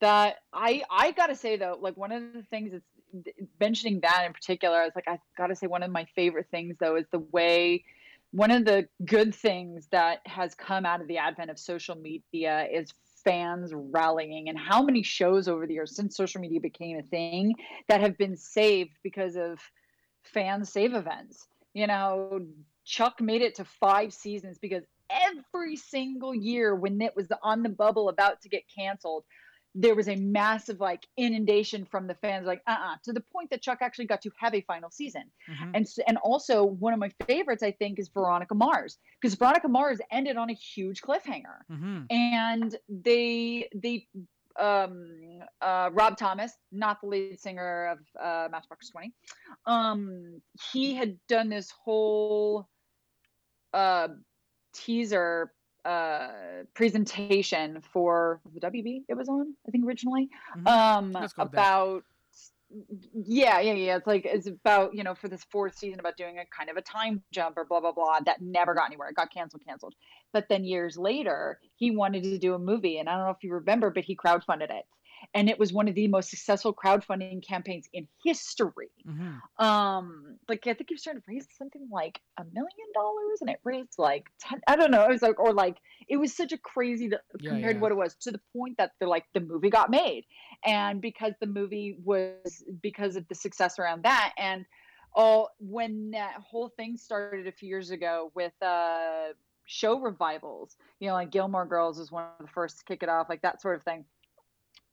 That 0.00 0.36
I 0.52 0.82
I 0.90 1.12
gotta 1.12 1.36
say 1.36 1.56
though, 1.56 1.78
like 1.80 1.96
one 1.96 2.12
of 2.12 2.34
the 2.34 2.42
things 2.42 2.72
that's 2.72 3.34
mentioning 3.60 4.00
that 4.00 4.24
in 4.26 4.32
particular, 4.34 4.76
I 4.78 4.84
was 4.84 4.92
like, 4.94 5.08
I 5.08 5.18
gotta 5.38 5.56
say 5.56 5.66
one 5.66 5.82
of 5.82 5.90
my 5.90 6.06
favorite 6.14 6.48
things 6.50 6.76
though 6.80 6.96
is 6.96 7.06
the 7.12 7.20
way 7.20 7.84
one 8.36 8.50
of 8.50 8.66
the 8.66 8.86
good 9.06 9.34
things 9.34 9.88
that 9.92 10.18
has 10.26 10.54
come 10.54 10.84
out 10.84 11.00
of 11.00 11.08
the 11.08 11.16
advent 11.16 11.50
of 11.50 11.58
social 11.58 11.94
media 11.94 12.68
is 12.70 12.92
fans 13.24 13.72
rallying 13.74 14.50
and 14.50 14.58
how 14.58 14.82
many 14.82 15.02
shows 15.02 15.48
over 15.48 15.66
the 15.66 15.72
years 15.72 15.96
since 15.96 16.14
social 16.14 16.42
media 16.42 16.60
became 16.60 16.98
a 16.98 17.02
thing 17.02 17.54
that 17.88 18.02
have 18.02 18.18
been 18.18 18.36
saved 18.36 18.90
because 19.02 19.36
of 19.36 19.58
fan 20.22 20.66
save 20.66 20.92
events. 20.92 21.46
You 21.72 21.86
know, 21.86 22.42
Chuck 22.84 23.22
made 23.22 23.40
it 23.40 23.54
to 23.54 23.64
five 23.64 24.12
seasons 24.12 24.58
because 24.58 24.84
every 25.10 25.76
single 25.76 26.34
year 26.34 26.74
when 26.74 27.00
it 27.00 27.16
was 27.16 27.28
on 27.42 27.62
the 27.62 27.70
bubble 27.70 28.10
about 28.10 28.42
to 28.42 28.50
get 28.50 28.64
canceled, 28.76 29.24
there 29.78 29.94
was 29.94 30.08
a 30.08 30.16
massive 30.16 30.80
like 30.80 31.06
inundation 31.18 31.84
from 31.84 32.06
the 32.06 32.14
fans, 32.14 32.46
like 32.46 32.62
uh 32.66 32.76
uh 32.88 32.96
to 33.04 33.12
the 33.12 33.20
point 33.20 33.50
that 33.50 33.60
Chuck 33.60 33.78
actually 33.82 34.06
got 34.06 34.22
to 34.22 34.30
have 34.38 34.54
a 34.54 34.62
final 34.62 34.90
season. 34.90 35.24
Mhm. 35.48 35.70
And 35.74 35.86
and 36.08 36.16
also 36.18 36.64
one 36.64 36.94
of 36.94 36.98
my 36.98 37.10
favorites, 37.26 37.62
I 37.62 37.72
think, 37.72 37.98
is 37.98 38.08
Veronica 38.08 38.54
Mars 38.54 38.98
because 39.20 39.34
Veronica 39.34 39.68
Mars 39.68 40.00
ended 40.10 40.36
on 40.36 40.48
a 40.50 40.54
huge 40.54 41.02
cliffhanger 41.02 41.58
Mhm. 41.70 42.06
and 42.10 42.76
they 42.88 43.68
they 43.74 44.08
um 44.58 44.94
uh 45.60 45.90
rob 45.92 46.16
thomas 46.16 46.52
not 46.72 46.98
the 47.02 47.06
lead 47.06 47.38
singer 47.38 47.88
of 47.88 47.98
uh 48.18 48.48
matchbox 48.50 48.88
20 48.88 49.12
um 49.66 50.40
he 50.72 50.94
had 50.94 51.18
done 51.28 51.50
this 51.50 51.70
whole 51.70 52.66
uh 53.74 54.08
teaser 54.72 55.52
uh 55.86 56.28
presentation 56.74 57.80
for 57.92 58.40
the 58.54 58.60
wb 58.60 59.02
it 59.08 59.14
was 59.14 59.28
on 59.28 59.54
i 59.66 59.70
think 59.70 59.86
originally. 59.86 60.28
Mhm. 60.56 60.68
um 60.68 61.12
with 61.12 61.32
that. 61.36 61.38
about 61.38 62.02
yeah 63.24 63.60
yeah 63.60 63.72
yeah. 63.74 63.96
It's 63.96 64.06
like 64.08 64.24
it's 64.24 64.48
about 64.48 64.92
you 64.92 65.04
know 65.04 65.14
for 65.14 65.28
this 65.28 65.44
fourth 65.52 65.78
season 65.78 66.00
about 66.00 66.16
doing 66.16 66.38
a 66.38 66.44
kind 66.46 66.68
of 66.68 66.76
a 66.76 66.82
time 66.82 67.22
jump 67.30 67.56
or 67.56 67.64
blah 67.64 67.80
blah 67.80 67.92
blah 67.92 68.18
that 68.26 68.40
never 68.40 68.74
got 68.74 68.86
anywhere. 68.86 69.08
It 69.08 69.14
got 69.14 69.32
canceled 69.32 69.62
canceled. 69.64 69.94
But 70.32 70.48
then 70.48 70.64
years 70.64 70.98
later 70.98 71.60
he 71.76 71.92
wanted 71.92 72.24
to 72.24 72.38
do 72.38 72.54
a 72.54 72.58
movie 72.58 72.98
and 72.98 73.08
i 73.08 73.16
don't 73.16 73.24
know 73.24 73.30
if 73.30 73.42
you 73.42 73.52
remember 73.54 73.90
but 73.90 74.04
he 74.04 74.16
crowdfunded 74.16 74.70
it 74.70 74.84
and 75.34 75.48
it 75.48 75.58
was 75.58 75.72
one 75.72 75.88
of 75.88 75.94
the 75.94 76.08
most 76.08 76.30
successful 76.30 76.72
crowdfunding 76.74 77.46
campaigns 77.46 77.88
in 77.92 78.06
history 78.24 78.90
Mhm. 79.06 79.40
um 79.58 80.36
like 80.48 80.66
i 80.66 80.74
think 80.74 80.90
was 80.90 81.02
trying 81.02 81.16
to 81.16 81.22
raise 81.28 81.46
something 81.56 81.88
like 81.90 82.20
a 82.38 82.44
million 82.44 82.88
dollars 82.94 83.40
and 83.40 83.50
it 83.50 83.60
raised 83.64 83.98
like 83.98 84.26
10 84.40 84.60
i 84.66 84.76
don't 84.76 84.90
know 84.90 85.02
it 85.04 85.08
was 85.10 85.22
like 85.22 85.38
or 85.38 85.52
like 85.52 85.78
it 86.08 86.16
was 86.16 86.34
such 86.36 86.52
a 86.52 86.58
crazy 86.58 87.08
to, 87.08 87.20
Yeah, 87.40 87.50
compared 87.50 87.72
yeah. 87.74 87.78
to 87.78 87.78
what 87.80 87.92
it 87.92 87.96
was 87.96 88.14
to 88.16 88.30
the 88.30 88.40
point 88.52 88.76
that 88.78 88.92
they're 88.98 89.08
like 89.08 89.24
the 89.34 89.40
movie 89.40 89.70
got 89.70 89.90
made 89.90 90.24
and 90.64 91.00
because 91.00 91.32
the 91.40 91.46
movie 91.46 91.98
was 92.04 92.62
because 92.82 93.16
of 93.16 93.26
the 93.28 93.34
success 93.34 93.78
around 93.78 94.02
that 94.04 94.32
and 94.38 94.64
oh 95.16 95.48
when 95.58 96.10
that 96.10 96.34
whole 96.34 96.68
thing 96.76 96.96
started 96.96 97.46
a 97.46 97.52
few 97.52 97.68
years 97.68 97.90
ago 97.90 98.30
with 98.34 98.52
uh 98.62 99.28
show 99.64 99.98
revivals 99.98 100.76
you 101.00 101.08
know 101.08 101.14
like 101.14 101.30
gilmore 101.30 101.66
girls 101.66 101.98
was 101.98 102.12
one 102.12 102.24
of 102.38 102.46
the 102.46 102.52
first 102.52 102.78
to 102.78 102.84
kick 102.84 103.02
it 103.02 103.08
off 103.08 103.28
like 103.28 103.42
that 103.42 103.60
sort 103.60 103.74
of 103.76 103.82
thing 103.82 104.04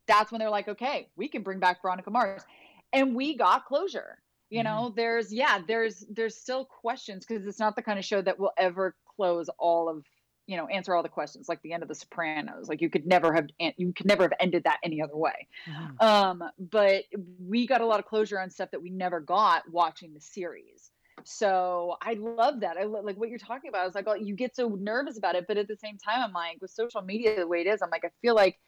that's 0.08 0.32
when 0.32 0.40
they're 0.40 0.50
like 0.50 0.68
okay 0.68 1.10
we 1.16 1.28
can 1.28 1.42
bring 1.44 1.60
back 1.60 1.82
veronica 1.82 2.12
mars. 2.12 2.44
And 2.92 3.16
we 3.16 3.36
got 3.36 3.66
closure. 3.66 4.22
You 4.50 4.62
Mhm. 4.62 4.64
know 4.66 4.94
there's 4.96 5.34
yeah 5.34 5.60
there's 5.68 6.06
there's 6.10 6.38
still 6.38 6.66
questions 6.66 7.26
because 7.26 7.48
it's 7.48 7.60
not 7.60 7.76
the 7.76 7.82
kind 7.82 7.98
of 7.98 8.06
show 8.06 8.22
that 8.22 8.38
will 8.38 8.52
ever 8.58 8.96
close 9.16 9.50
all 9.58 9.90
of 9.90 10.06
you 10.46 10.58
know 10.58 10.68
answer 10.68 10.94
all 10.94 11.02
the 11.02 11.10
questions 11.10 11.50
like 11.50 11.62
the 11.64 11.74
end 11.74 11.82
of 11.84 11.90
the 11.90 11.96
sopranos. 11.96 12.70
Like 12.70 12.82
you 12.82 12.90
could 12.90 13.08
never 13.08 13.34
have 13.34 13.48
you 13.78 13.94
could 13.94 14.06
never 14.06 14.24
have 14.24 14.34
ended 14.40 14.66
that 14.66 14.78
any 14.84 15.02
other 15.02 15.16
way. 15.18 15.48
Mhm. 15.68 16.02
um 16.04 16.44
but 16.60 17.06
we 17.40 17.66
got 17.66 17.82
a 17.82 17.86
lot 17.86 18.00
of 18.00 18.06
closure 18.06 18.40
on 18.40 18.50
stuff 18.52 18.70
that 18.72 18.82
we 18.82 18.90
never 18.92 19.20
got 19.20 19.68
watching 19.72 20.14
the 20.14 20.22
series. 20.22 20.92
So 21.24 21.96
i 22.02 22.14
love 22.14 22.60
that. 22.62 22.78
I 22.78 22.84
lo- 22.84 23.02
like 23.02 23.18
what 23.18 23.30
you're 23.30 23.40
talking 23.40 23.70
about 23.70 23.82
i 23.82 23.86
was 23.86 23.96
like 23.96 24.08
oh, 24.08 24.16
you 24.16 24.36
get 24.36 24.56
so 24.56 24.70
nervous 24.70 25.18
about 25.18 25.36
it 25.36 25.46
but 25.48 25.58
at 25.58 25.68
the 25.68 25.78
same 25.78 25.98
time 25.98 26.22
i'm 26.24 26.34
like 26.34 26.58
with 26.62 26.72
social 26.72 27.02
media 27.02 27.36
the 27.38 27.48
way 27.48 27.62
it 27.62 27.68
is 27.68 27.82
i'm 27.82 27.90
like 27.90 28.04
i 28.06 28.10
feel 28.22 28.36
like 28.36 28.60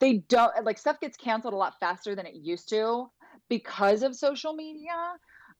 they 0.00 0.18
don't 0.28 0.64
like 0.64 0.78
stuff 0.78 1.00
gets 1.00 1.16
canceled 1.16 1.54
a 1.54 1.56
lot 1.56 1.74
faster 1.80 2.14
than 2.14 2.26
it 2.26 2.34
used 2.34 2.68
to 2.70 3.10
because 3.48 4.02
of 4.02 4.14
social 4.14 4.52
media. 4.54 4.92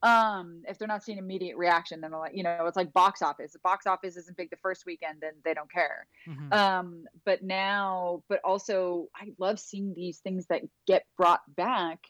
Um 0.03 0.63
if 0.69 0.79
they're 0.79 0.89
not 0.89 1.03
seeing 1.03 1.17
immediate 1.19 1.57
reaction 1.57 2.03
then 2.03 2.11
like 2.13 2.33
you 2.35 2.43
know 2.43 2.67
it's 2.67 2.77
like 2.77 2.93
box 2.93 3.23
office. 3.23 3.53
The 3.53 3.59
box 3.61 3.87
office 3.87 4.17
isn't 4.17 4.37
big 4.37 4.51
the 4.51 4.57
first 4.57 4.85
weekend 4.85 5.21
then 5.23 5.33
they 5.45 5.55
don't 5.55 5.71
care. 5.73 6.07
Mhm. 6.29 6.53
um 6.53 7.05
but 7.25 7.43
now 7.43 8.23
but 8.29 8.41
also 8.45 9.09
i 9.17 9.29
love 9.39 9.59
seeing 9.59 9.95
these 9.95 10.19
things 10.19 10.47
that 10.49 10.63
get 10.87 11.05
brought 11.17 11.41
back 11.57 12.01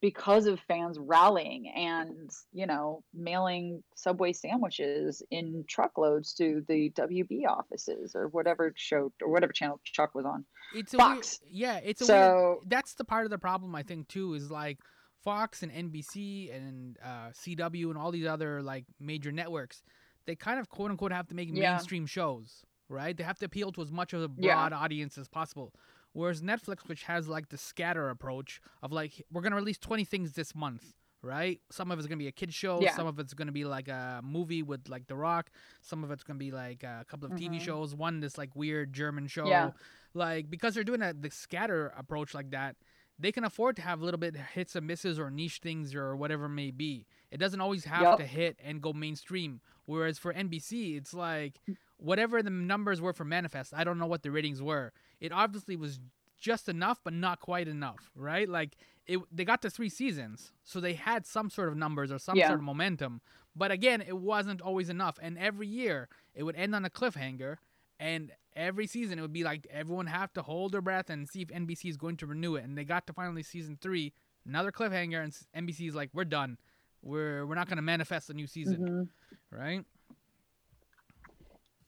because 0.00 0.46
of 0.46 0.58
fans 0.60 0.98
rallying 0.98 1.68
and 1.68 2.30
you 2.52 2.66
know 2.66 3.02
mailing 3.14 3.82
subway 3.94 4.32
sandwiches 4.32 5.22
in 5.30 5.64
truckloads 5.68 6.32
to 6.34 6.64
the 6.68 6.90
wb 6.90 7.46
offices 7.46 8.14
or 8.14 8.28
whatever 8.28 8.72
show 8.76 9.12
or 9.22 9.28
whatever 9.30 9.52
channel 9.52 9.80
chuck 9.84 10.14
was 10.14 10.24
on 10.24 10.44
it's 10.74 10.94
a 10.94 10.98
Fox. 10.98 11.40
Weird, 11.42 11.52
yeah, 11.54 11.80
it's 11.82 12.00
a 12.00 12.04
So- 12.06 12.56
weird. 12.60 12.70
That's 12.70 12.94
the 12.94 13.04
part 13.04 13.24
of 13.24 13.30
the 13.30 13.38
problem 13.38 13.74
I 13.74 13.82
think 13.82 14.06
too 14.08 14.34
is 14.34 14.50
like 14.50 14.78
Fox 15.24 15.62
and 15.62 15.70
NBC 15.72 16.54
and 16.54 16.96
uh, 17.04 17.30
CW 17.32 17.90
and 17.90 17.98
all 17.98 18.10
these 18.12 18.26
other 18.26 18.62
like 18.62 18.84
major 19.00 19.32
networks. 19.32 19.82
They 20.26 20.36
kind 20.36 20.60
of 20.60 20.68
quote 20.68 20.90
unquote 20.92 21.12
have 21.12 21.26
to 21.28 21.34
make 21.34 21.48
Yeah. 21.52 21.72
mainstream 21.72 22.06
shows, 22.06 22.64
right? 22.88 23.16
They 23.16 23.24
have 23.24 23.38
to 23.40 23.46
appeal 23.46 23.72
to 23.72 23.82
as 23.82 23.90
much 23.90 24.12
of 24.12 24.22
a 24.22 24.30
Yeah. 24.38 24.54
broad 24.54 24.72
audience 24.72 25.18
as 25.18 25.28
possible. 25.28 25.74
Whereas 26.12 26.42
Netflix, 26.42 26.88
which 26.88 27.04
has 27.04 27.28
like 27.28 27.48
the 27.50 27.58
scatter 27.58 28.08
approach 28.10 28.60
of 28.82 28.92
like 28.92 29.24
we're 29.32 29.42
gonna 29.42 29.56
release 29.56 29.78
twenty 29.78 30.04
things 30.04 30.32
this 30.32 30.54
month, 30.54 30.94
right? 31.22 31.60
Some 31.70 31.90
of 31.90 31.98
it's 31.98 32.08
gonna 32.08 32.18
be 32.18 32.26
a 32.28 32.32
kid 32.32 32.52
show, 32.52 32.80
Yeah. 32.80 32.96
some 32.96 33.06
of 33.06 33.18
it's 33.18 33.34
gonna 33.34 33.52
be 33.52 33.64
like 33.64 33.88
a 33.88 34.20
movie 34.24 34.62
with 34.62 34.88
like 34.88 35.06
The 35.06 35.16
Rock, 35.16 35.50
some 35.82 36.02
of 36.02 36.10
it's 36.10 36.22
gonna 36.24 36.38
be 36.38 36.50
like 36.50 36.82
a 36.82 37.04
couple 37.08 37.30
of 37.30 37.38
TV 37.38 37.58
Mhm. 37.58 37.60
shows, 37.60 37.94
one 37.94 38.20
this 38.20 38.36
like 38.38 38.56
weird 38.56 38.92
German 38.92 39.28
show, 39.28 39.46
Yeah. 39.46 39.70
like 40.14 40.50
because 40.50 40.74
they're 40.74 40.84
doing 40.84 41.02
a, 41.02 41.12
the 41.12 41.30
scatter 41.30 41.88
approach 41.96 42.34
like 42.34 42.50
that 42.50 42.76
they 43.22 43.30
can 43.30 43.44
afford 43.44 43.76
to 43.76 43.82
have 43.82 44.00
a 44.00 44.04
little 44.04 44.16
bit 44.18 44.34
hits 44.34 44.74
and 44.74 44.86
misses 44.86 45.18
or 45.18 45.30
niche 45.30 45.58
things 45.62 45.94
or 45.94 46.16
whatever 46.16 46.46
it 46.46 46.48
may 46.48 46.70
be 46.70 47.06
it 47.30 47.36
doesn't 47.36 47.60
always 47.60 47.84
have 47.84 48.00
Yup. 48.00 48.18
to 48.18 48.24
hit 48.24 48.58
and 48.64 48.80
go 48.80 48.94
mainstream 48.94 49.60
whereas 49.84 50.18
for 50.18 50.32
nbc 50.32 50.96
it's 50.96 51.12
like 51.12 51.60
whatever 52.00 52.42
the 52.42 52.50
numbers 52.50 53.00
were 53.00 53.12
for 53.12 53.24
manifest 53.24 53.72
i 53.76 53.84
don't 53.84 53.98
know 53.98 54.06
what 54.06 54.22
the 54.22 54.30
ratings 54.30 54.60
were 54.62 54.92
it 55.20 55.32
obviously 55.32 55.76
was 55.76 56.00
just 56.38 56.70
enough, 56.70 56.98
but 57.04 57.12
not 57.12 57.38
quite 57.38 57.68
enough, 57.68 58.10
right? 58.16 58.48
Like 58.48 58.74
it, 59.06 59.18
they 59.30 59.44
got 59.44 59.60
to 59.60 59.68
three 59.68 59.90
seasons, 59.90 60.52
so 60.64 60.80
they 60.80 60.94
had 60.94 61.26
some 61.26 61.50
sort 61.50 61.68
of 61.68 61.76
numbers 61.76 62.10
or 62.10 62.18
some 62.18 62.34
Yeah. 62.38 62.46
sort 62.46 62.60
of 62.60 62.64
momentum. 62.64 63.20
But 63.54 63.70
again, 63.70 64.00
it 64.00 64.16
wasn't 64.16 64.62
always 64.62 64.88
enough, 64.88 65.18
and 65.20 65.36
every 65.36 65.66
year 65.66 66.08
it 66.34 66.44
would 66.44 66.56
end 66.56 66.74
on 66.74 66.86
a 66.86 66.88
cliffhanger, 66.88 67.58
and 67.98 68.32
every 68.56 68.86
season 68.86 69.18
it 69.18 69.20
would 69.22 69.34
be 69.34 69.44
like 69.44 69.66
everyone 69.70 70.06
have 70.06 70.32
to 70.32 70.40
hold 70.40 70.72
their 70.72 70.80
breath 70.80 71.10
and 71.10 71.28
see 71.28 71.42
if 71.42 71.48
NBC 71.48 71.90
is 71.90 71.98
going 71.98 72.16
to 72.16 72.26
renew 72.26 72.54
it. 72.56 72.64
And 72.64 72.74
they 72.78 72.84
got 72.84 73.06
to 73.08 73.12
finally 73.12 73.42
season 73.42 73.76
three, 73.78 74.14
another 74.46 74.72
cliffhanger, 74.72 75.22
and 75.22 75.36
NBC 75.68 75.88
is 75.88 75.94
like, 75.94 76.08
"We're 76.14 76.24
done. 76.24 76.56
We're 77.02 77.44
we're 77.44 77.54
not 77.54 77.66
going 77.68 77.76
to 77.76 77.82
manifest 77.82 78.30
a 78.30 78.32
new 78.32 78.46
season, 78.46 78.78
Mhm. 78.80 79.08
right?" 79.50 79.84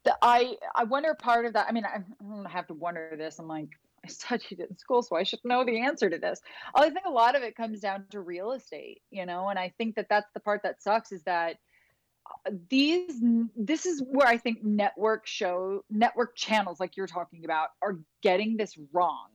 The, 0.05 0.17
I 0.23 0.57
I 0.75 0.85
wonder 0.85 1.15
part 1.15 1.47
of 1.47 1.53
that. 1.55 1.67
I 1.69 1.73
mean, 1.73 1.85
I, 1.85 1.99
I 1.99 2.03
don't 2.29 2.45
have 2.45 2.67
to 2.69 2.75
wonder 2.75 3.15
this. 3.17 3.39
I'm 3.39 3.49
like, 3.49 3.69
I 4.05 4.09
studied 4.09 4.61
it 4.61 4.71
in 4.71 4.77
school, 4.79 5.03
so 5.03 5.17
I 5.17 5.23
should 5.23 5.41
know 5.45 5.65
the 5.65 5.81
answer 5.81 6.11
to 6.11 6.19
this. 6.19 6.41
I 6.75 6.91
think 6.91 7.07
a 7.07 7.11
lot 7.11 7.37
of 7.37 7.43
it 7.43 7.57
comes 7.57 7.81
down 7.81 8.07
to 8.11 8.21
real 8.21 8.53
estate, 8.53 9.03
you 9.11 9.27
know, 9.27 9.49
and 9.49 9.59
I 9.59 9.73
think 9.79 9.97
that 9.97 10.09
that's 10.09 10.31
the 10.35 10.41
part 10.41 10.63
that 10.65 10.83
sucks 10.83 11.13
is 11.13 11.23
that 11.23 11.57
uh, 12.47 12.51
these 12.69 13.21
this 13.57 13.87
is 13.87 14.03
where 14.09 14.27
I 14.27 14.39
think 14.39 14.65
network 14.65 15.27
show 15.27 15.85
network 15.91 16.37
channels 16.37 16.81
like 16.81 16.97
you're 16.97 17.07
talking 17.07 17.45
about 17.45 17.69
are 17.81 17.99
getting 18.23 18.57
this 18.57 18.77
wrong. 18.93 19.29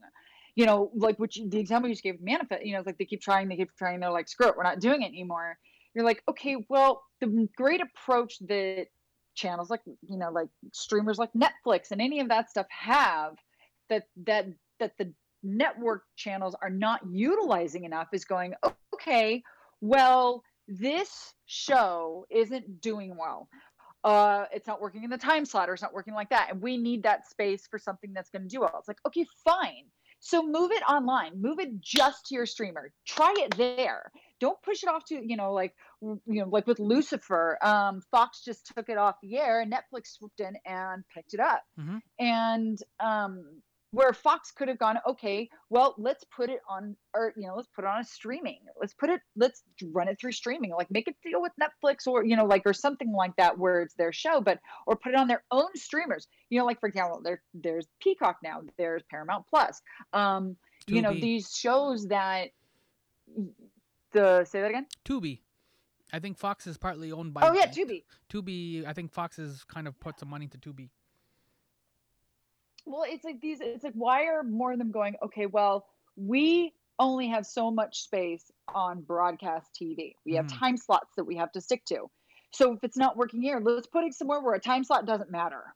You 0.54 0.66
know, 0.66 0.90
like 0.94 1.18
which 1.20 1.40
the 1.46 1.60
example 1.60 1.88
you 1.88 1.94
just 1.94 2.02
gave, 2.02 2.20
manifest. 2.20 2.64
You 2.64 2.72
know, 2.72 2.80
it's 2.80 2.86
like 2.86 2.98
they 2.98 3.04
keep 3.04 3.22
trying, 3.22 3.48
they 3.48 3.56
keep 3.56 3.74
trying. 3.76 4.00
They're 4.00 4.10
like, 4.10 4.28
screw 4.28 4.48
it, 4.48 4.56
we're 4.56 4.64
not 4.64 4.80
doing 4.80 5.02
it 5.02 5.06
anymore. 5.06 5.56
You're 5.94 6.04
like, 6.04 6.22
okay, 6.28 6.56
well, 6.68 7.04
the 7.20 7.48
great 7.56 7.80
approach 7.80 8.38
that 8.40 8.88
channels 9.38 9.70
like 9.70 9.80
you 9.86 10.18
know 10.18 10.30
like 10.30 10.48
streamers 10.72 11.18
like 11.18 11.30
netflix 11.32 11.90
and 11.92 12.00
any 12.00 12.20
of 12.20 12.28
that 12.28 12.50
stuff 12.50 12.66
have 12.68 13.36
that 13.88 14.04
that 14.26 14.46
that 14.80 14.92
the 14.98 15.12
network 15.42 16.02
channels 16.16 16.56
are 16.60 16.70
not 16.70 17.00
utilizing 17.10 17.84
enough 17.84 18.08
is 18.12 18.24
going 18.24 18.52
okay 18.92 19.42
well 19.80 20.42
this 20.68 21.32
show 21.46 22.26
isn't 22.30 22.80
doing 22.80 23.16
well. 23.16 23.48
Uh 24.04 24.44
it's 24.52 24.66
not 24.66 24.80
working 24.80 25.02
in 25.02 25.10
the 25.10 25.18
time 25.18 25.44
slot 25.44 25.68
or 25.68 25.72
it's 25.72 25.82
not 25.82 25.94
working 25.94 26.14
like 26.14 26.28
that. 26.30 26.50
And 26.52 26.62
we 26.62 26.76
need 26.76 27.02
that 27.02 27.28
space 27.28 27.66
for 27.66 27.78
something 27.78 28.12
that's 28.12 28.30
going 28.30 28.42
to 28.42 28.48
do 28.48 28.60
well. 28.60 28.76
It's 28.78 28.86
like 28.86 29.00
okay 29.06 29.26
fine 29.44 29.86
so 30.20 30.42
move 30.42 30.70
it 30.72 30.82
online 30.88 31.40
move 31.40 31.58
it 31.58 31.80
just 31.80 32.26
to 32.26 32.34
your 32.34 32.46
streamer 32.46 32.92
try 33.06 33.32
it 33.38 33.54
there 33.56 34.10
don't 34.40 34.60
push 34.62 34.82
it 34.82 34.88
off 34.88 35.04
to 35.04 35.14
you 35.14 35.36
know 35.36 35.52
like 35.52 35.74
you 36.00 36.20
know 36.26 36.48
like 36.48 36.66
with 36.66 36.78
lucifer 36.78 37.58
um 37.62 38.00
fox 38.10 38.42
just 38.44 38.70
took 38.74 38.88
it 38.88 38.98
off 38.98 39.16
the 39.22 39.36
air 39.36 39.60
and 39.60 39.72
netflix 39.72 40.08
swooped 40.18 40.40
in 40.40 40.54
and 40.66 41.04
picked 41.14 41.34
it 41.34 41.40
up 41.40 41.62
Mhm. 41.78 42.00
and 42.18 42.78
um 43.00 43.62
where 43.90 44.12
fox 44.12 44.50
could 44.50 44.68
have 44.68 44.78
gone 44.78 44.98
okay 45.06 45.48
well 45.70 45.94
let's 45.98 46.24
put 46.24 46.50
it 46.50 46.60
on 46.68 46.94
or 47.14 47.32
you 47.36 47.46
know 47.46 47.54
let's 47.54 47.68
put 47.74 47.84
it 47.84 47.88
on 47.88 48.00
a 48.00 48.04
streaming 48.04 48.60
let's 48.80 48.94
put 48.94 49.08
it 49.08 49.20
let's 49.36 49.62
run 49.92 50.08
it 50.08 50.18
through 50.20 50.32
streaming 50.32 50.70
like 50.72 50.90
make 50.90 51.08
a 51.08 51.14
deal 51.26 51.40
with 51.40 51.52
netflix 51.60 52.06
or 52.06 52.24
you 52.24 52.36
know 52.36 52.44
like 52.44 52.62
or 52.66 52.74
something 52.74 53.12
like 53.12 53.34
that 53.36 53.58
where 53.58 53.80
it's 53.80 53.94
their 53.94 54.12
show 54.12 54.40
but 54.40 54.58
or 54.86 54.96
put 54.96 55.12
it 55.12 55.18
on 55.18 55.26
their 55.26 55.42
own 55.50 55.74
streamers 55.74 56.28
you 56.50 56.58
know 56.58 56.66
like 56.66 56.78
for 56.80 56.88
example 56.88 57.20
there 57.22 57.42
there's 57.54 57.86
peacock 58.00 58.36
now 58.42 58.60
there's 58.76 59.02
paramount 59.10 59.46
plus 59.48 59.80
um 60.12 60.56
you 60.86 61.02
know 61.02 61.12
these 61.12 61.54
shows 61.54 62.06
that 62.08 62.48
the 64.12 64.44
say 64.44 64.60
that 64.60 64.70
again 64.70 64.86
Tubi. 65.04 65.40
I 66.12 66.20
think 66.20 66.38
Fox 66.38 66.66
is 66.66 66.78
partly 66.78 67.12
owned 67.12 67.34
by. 67.34 67.46
oh 67.46 67.52
yeah 67.52 67.66
tubi 67.66 68.04
Tubi. 68.32 68.86
I 68.86 68.92
think 68.92 69.12
Fox 69.12 69.36
has 69.36 69.64
kind 69.64 69.86
of 69.86 69.98
put 70.00 70.18
some 70.18 70.30
money 70.30 70.46
to 70.48 70.58
Tubi. 70.58 70.88
Well 72.88 73.04
it's 73.06 73.24
like 73.24 73.40
these 73.40 73.60
it's 73.60 73.84
like 73.84 73.92
why 73.94 74.24
are 74.26 74.42
more 74.42 74.72
of 74.72 74.78
them 74.78 74.90
going 74.90 75.14
okay 75.22 75.46
well 75.46 75.86
we 76.16 76.72
only 76.98 77.28
have 77.28 77.46
so 77.46 77.70
much 77.70 78.02
space 78.02 78.50
on 78.74 79.02
broadcast 79.02 79.70
tv 79.80 80.14
we 80.24 80.34
have 80.34 80.46
Mhm. 80.46 80.58
time 80.58 80.76
slots 80.76 81.14
that 81.16 81.24
we 81.24 81.36
have 81.36 81.52
to 81.52 81.60
stick 81.60 81.84
to. 81.86 82.10
So 82.50 82.72
if 82.72 82.82
it's 82.82 82.96
not 82.96 83.16
working 83.16 83.42
here 83.42 83.60
let's 83.60 83.86
put 83.86 84.04
it 84.04 84.14
somewhere 84.14 84.40
where 84.40 84.54
a 84.54 84.60
time 84.60 84.84
slot 84.84 85.06
doesn't 85.06 85.30
matter. 85.30 85.74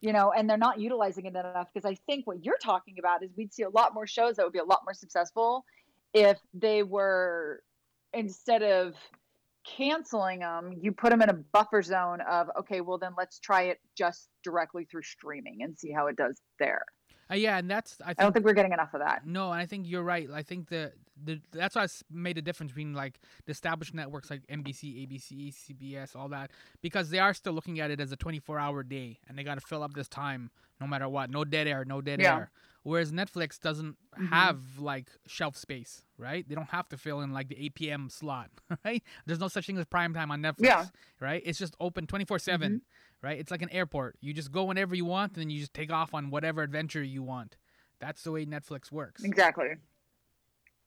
You 0.00 0.12
know 0.12 0.32
and 0.32 0.48
they're 0.48 0.56
not 0.56 0.78
utilizing 0.78 1.24
it 1.26 1.30
enough 1.34 1.68
because 1.72 1.90
i 1.90 1.94
think 2.06 2.26
what 2.26 2.44
you're 2.44 2.58
talking 2.62 2.98
about 2.98 3.22
is 3.22 3.30
we'd 3.36 3.52
see 3.52 3.62
a 3.64 3.70
lot 3.70 3.94
more 3.94 4.06
shows 4.06 4.36
that 4.36 4.44
would 4.44 4.52
be 4.52 4.58
a 4.58 4.64
lot 4.64 4.82
more 4.84 4.94
successful 4.94 5.64
if 6.14 6.38
they 6.54 6.82
were 6.82 7.62
instead 8.12 8.62
of 8.62 8.94
canceling 9.76 10.40
them 10.40 10.72
you 10.80 10.92
put 10.92 11.10
them 11.10 11.20
in 11.22 11.28
a 11.28 11.34
buffer 11.34 11.82
zone 11.82 12.20
of 12.30 12.48
okay 12.58 12.80
well 12.80 12.98
then 12.98 13.12
let's 13.18 13.38
try 13.38 13.62
it 13.62 13.78
just 13.96 14.28
directly 14.44 14.84
through 14.84 15.02
streaming 15.02 15.62
and 15.62 15.76
see 15.76 15.90
how 15.90 16.06
it 16.06 16.16
does 16.16 16.40
there 16.58 16.82
Uh, 17.30 17.34
yeah, 17.34 17.58
and 17.58 17.68
that's 17.68 17.98
I 18.00 18.10
i 18.10 18.12
don't 18.14 18.26
think 18.26 18.34
think 18.34 18.46
we're 18.46 18.52
getting 18.52 18.72
enough 18.72 18.94
of 18.94 19.00
that 19.00 19.26
no, 19.26 19.50
and 19.50 19.60
I 19.60 19.66
think 19.66 19.88
you're 19.88 20.04
right. 20.04 20.28
I 20.32 20.42
think 20.42 20.68
the 20.68 20.92
the 21.24 21.40
that's 21.50 21.74
why 21.74 21.82
I 21.84 21.88
made 22.10 22.38
a 22.38 22.42
difference 22.42 22.70
between 22.72 22.94
like 22.94 23.18
the 23.46 23.50
established 23.52 23.94
networks 23.94 24.30
like 24.30 24.46
NBC, 24.46 25.08
ABC, 25.08 25.52
CBS, 25.52 26.14
all 26.14 26.28
that 26.28 26.50
because 26.82 27.10
they 27.10 27.18
are 27.18 27.34
still 27.34 27.54
looking 27.54 27.80
at 27.80 27.90
it 27.90 28.00
as 28.00 28.12
a 28.12 28.16
24 28.16 28.58
hour 28.60 28.82
day 28.84 29.18
and 29.26 29.36
they 29.36 29.42
got 29.42 29.56
to 29.58 29.66
fill 29.66 29.82
up 29.82 29.94
this 29.94 30.08
time 30.08 30.50
no 30.80 30.86
matter 30.86 31.08
what. 31.08 31.30
No 31.30 31.42
dead 31.44 31.66
air, 31.66 31.84
no 31.84 32.00
dead 32.00 32.20
Yeah. 32.20 32.36
air. 32.36 32.50
Whereas 32.86 33.10
Netflix 33.10 33.60
doesn't 33.60 33.96
Mhm. 34.16 34.28
have 34.28 34.78
like 34.78 35.10
shelf 35.26 35.56
space, 35.56 36.04
right? 36.18 36.48
They 36.48 36.54
don't 36.54 36.68
have 36.70 36.88
to 36.90 36.96
fill 36.96 37.20
in 37.20 37.32
like 37.32 37.48
the 37.48 37.58
8 37.58 37.74
p.m. 37.74 38.08
slot, 38.08 38.48
right? 38.84 39.02
There's 39.26 39.40
no 39.40 39.48
such 39.48 39.66
thing 39.66 39.76
as 39.76 39.84
prime 39.86 40.14
time 40.14 40.30
on 40.30 40.40
Netflix, 40.40 40.64
Yeah. 40.66 40.86
right? 41.18 41.42
It's 41.44 41.58
just 41.58 41.74
open 41.80 42.06
24 42.06 42.38
7, 42.38 42.82
right? 43.22 43.40
It's 43.40 43.50
like 43.50 43.62
an 43.62 43.70
airport. 43.70 44.18
You 44.20 44.32
just 44.32 44.52
go 44.52 44.62
whenever 44.62 44.94
you 44.94 45.04
want 45.04 45.32
and 45.32 45.40
then 45.40 45.50
you 45.50 45.58
just 45.58 45.74
take 45.74 45.90
off 45.90 46.14
on 46.14 46.30
whatever 46.30 46.62
adventure 46.62 47.02
you 47.02 47.24
want. 47.24 47.56
That's 47.98 48.22
the 48.22 48.30
way 48.30 48.46
Netflix 48.46 48.92
works. 48.92 49.24
Exactly. 49.24 49.70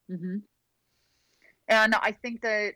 Mm-hmm. 0.10 0.38
And 1.68 1.96
I 1.96 2.14
think 2.14 2.42
that, 2.44 2.76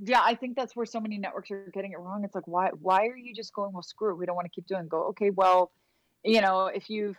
yeah, 0.00 0.20
I 0.22 0.36
think 0.36 0.54
that's 0.56 0.76
where 0.76 0.86
so 0.86 1.00
many 1.00 1.18
networks 1.18 1.50
are 1.50 1.68
getting 1.74 1.90
it 1.90 1.98
wrong. 1.98 2.22
It's 2.22 2.36
like, 2.36 2.46
why, 2.46 2.70
why 2.80 3.06
are 3.08 3.16
you 3.16 3.34
just 3.34 3.52
going, 3.52 3.72
well, 3.72 3.82
screw 3.82 4.12
it, 4.12 4.18
we 4.18 4.24
don't 4.24 4.36
want 4.36 4.46
to 4.46 4.50
keep 4.54 4.68
doing. 4.68 4.86
Go, 4.86 5.02
okay, 5.08 5.30
well, 5.30 5.72
you 6.22 6.40
know, 6.40 6.66
if 6.66 6.88
you've, 6.88 7.18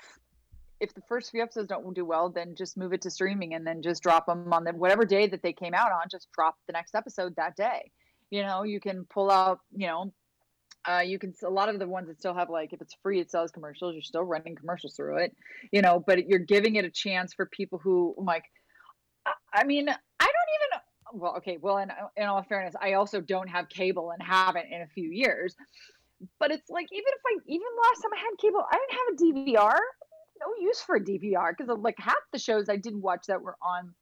if 0.80 0.94
the 0.94 1.02
first 1.10 1.32
few 1.32 1.42
episodes 1.42 1.68
don't 1.68 1.94
do 1.94 2.06
well, 2.06 2.30
then 2.30 2.56
just 2.56 2.78
move 2.78 2.94
it 2.94 3.02
to 3.02 3.12
streaming 3.12 3.54
and 3.54 3.65
then 3.65 3.82
just 3.82 4.02
drop 4.02 4.26
them 4.26 4.52
on 4.54 4.63
the 4.63 4.72
whatever 4.72 5.06
day 5.06 5.28
that 5.28 5.42
they 5.44 5.54
came 5.54 5.74
out 5.74 5.92
on. 5.92 6.08
Just 6.10 6.32
drop 6.34 6.56
the 6.68 6.74
next 6.74 6.96
episode 6.96 7.36
that 7.36 7.56
day. 7.56 7.92
You 8.30 8.44
know, 8.44 8.63
you 8.63 8.80
can 8.80 9.06
pull 9.06 9.30
out, 9.32 9.60
you 9.76 9.88
know, 9.88 10.13
uh, 10.88 11.02
you 11.02 11.20
can 11.20 11.34
a 11.46 11.50
lot 11.50 11.68
of 11.68 11.78
the 11.80 11.88
ones 11.88 12.08
that 12.08 12.18
still 12.18 12.34
have 12.34 12.50
like 12.50 12.72
if 12.72 12.82
it's 12.82 12.96
free, 13.04 13.20
it 13.20 13.30
sells 13.30 13.52
commercials. 13.52 13.94
You're 13.94 14.02
still 14.02 14.24
running 14.24 14.56
commercials 14.56 14.96
through 14.96 15.18
it, 15.18 15.36
you 15.72 15.82
know. 15.82 16.02
But 16.06 16.28
you're 16.28 16.39
giving 16.39 16.76
it 16.76 16.86
a 16.86 16.89
chance 16.89 17.34
for 17.34 17.46
people 17.46 17.80
who 17.80 18.15
like. 18.18 18.46
I, 19.26 19.34
I 19.54 19.63
mean, 19.65 19.89
I 19.89 19.94
don't 19.94 20.00
even. 20.00 21.20
Well, 21.20 21.36
okay. 21.38 21.58
Well, 21.60 21.80
in 21.80 21.92
in 22.15 22.24
all 22.24 22.44
fairness, 22.44 22.76
I 22.82 22.94
also 22.94 23.20
don't 23.20 23.50
have 23.50 23.68
cable 23.68 24.12
and 24.12 24.26
haven't 24.26 24.68
in 24.72 24.82
a 24.82 24.88
few 24.88 25.10
years. 25.10 25.56
But 26.39 26.52
it's 26.52 26.70
like 26.70 26.88
even 26.92 27.08
if 27.08 27.22
I 27.26 27.38
even 27.48 27.68
last 27.84 28.02
time 28.02 28.12
I 28.13 28.20
had 28.20 28.38
cable, 28.39 28.63
I 28.72 28.78
didn't 28.78 29.46
have 29.46 29.54
a 29.54 29.60
DVR. 29.60 29.80
No 30.39 30.54
use 30.60 30.82
for 30.82 30.95
a 30.95 30.99
DVR 31.04 31.52
because 31.56 31.75
like 31.80 31.95
half 31.97 32.15
the 32.32 32.39
shows 32.39 32.69
I 32.69 32.75
didn't 32.78 33.02
watch 33.02 33.25
that 33.28 33.41
were 33.41 33.58
on, 33.62 33.93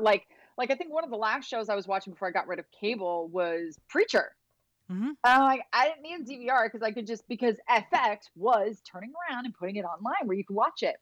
like 0.00 0.26
like 0.56 0.70
I 0.70 0.74
think 0.74 0.92
one 0.92 1.04
of 1.04 1.10
the 1.10 1.16
last 1.16 1.48
shows 1.48 1.68
I 1.68 1.74
was 1.74 1.86
watching 1.86 2.12
before 2.12 2.28
I 2.28 2.32
got 2.32 2.48
rid 2.48 2.58
of 2.58 2.66
cable 2.80 3.28
was 3.28 3.78
Preacher. 3.88 4.34
Mhm. 4.90 5.08
And 5.08 5.16
I'm 5.24 5.42
like, 5.42 5.62
I 5.72 5.88
didn't 5.88 6.02
need 6.26 6.46
a 6.46 6.50
DVR 6.50 6.66
because 6.66 6.82
I 6.82 6.92
could 6.92 7.06
just 7.06 7.26
because 7.28 7.56
FX 7.70 8.18
was 8.34 8.80
turning 8.90 9.12
around 9.30 9.44
and 9.44 9.54
putting 9.54 9.76
it 9.76 9.84
online 9.84 10.26
where 10.26 10.36
you 10.36 10.44
could 10.44 10.56
watch 10.56 10.82
it. 10.82 10.96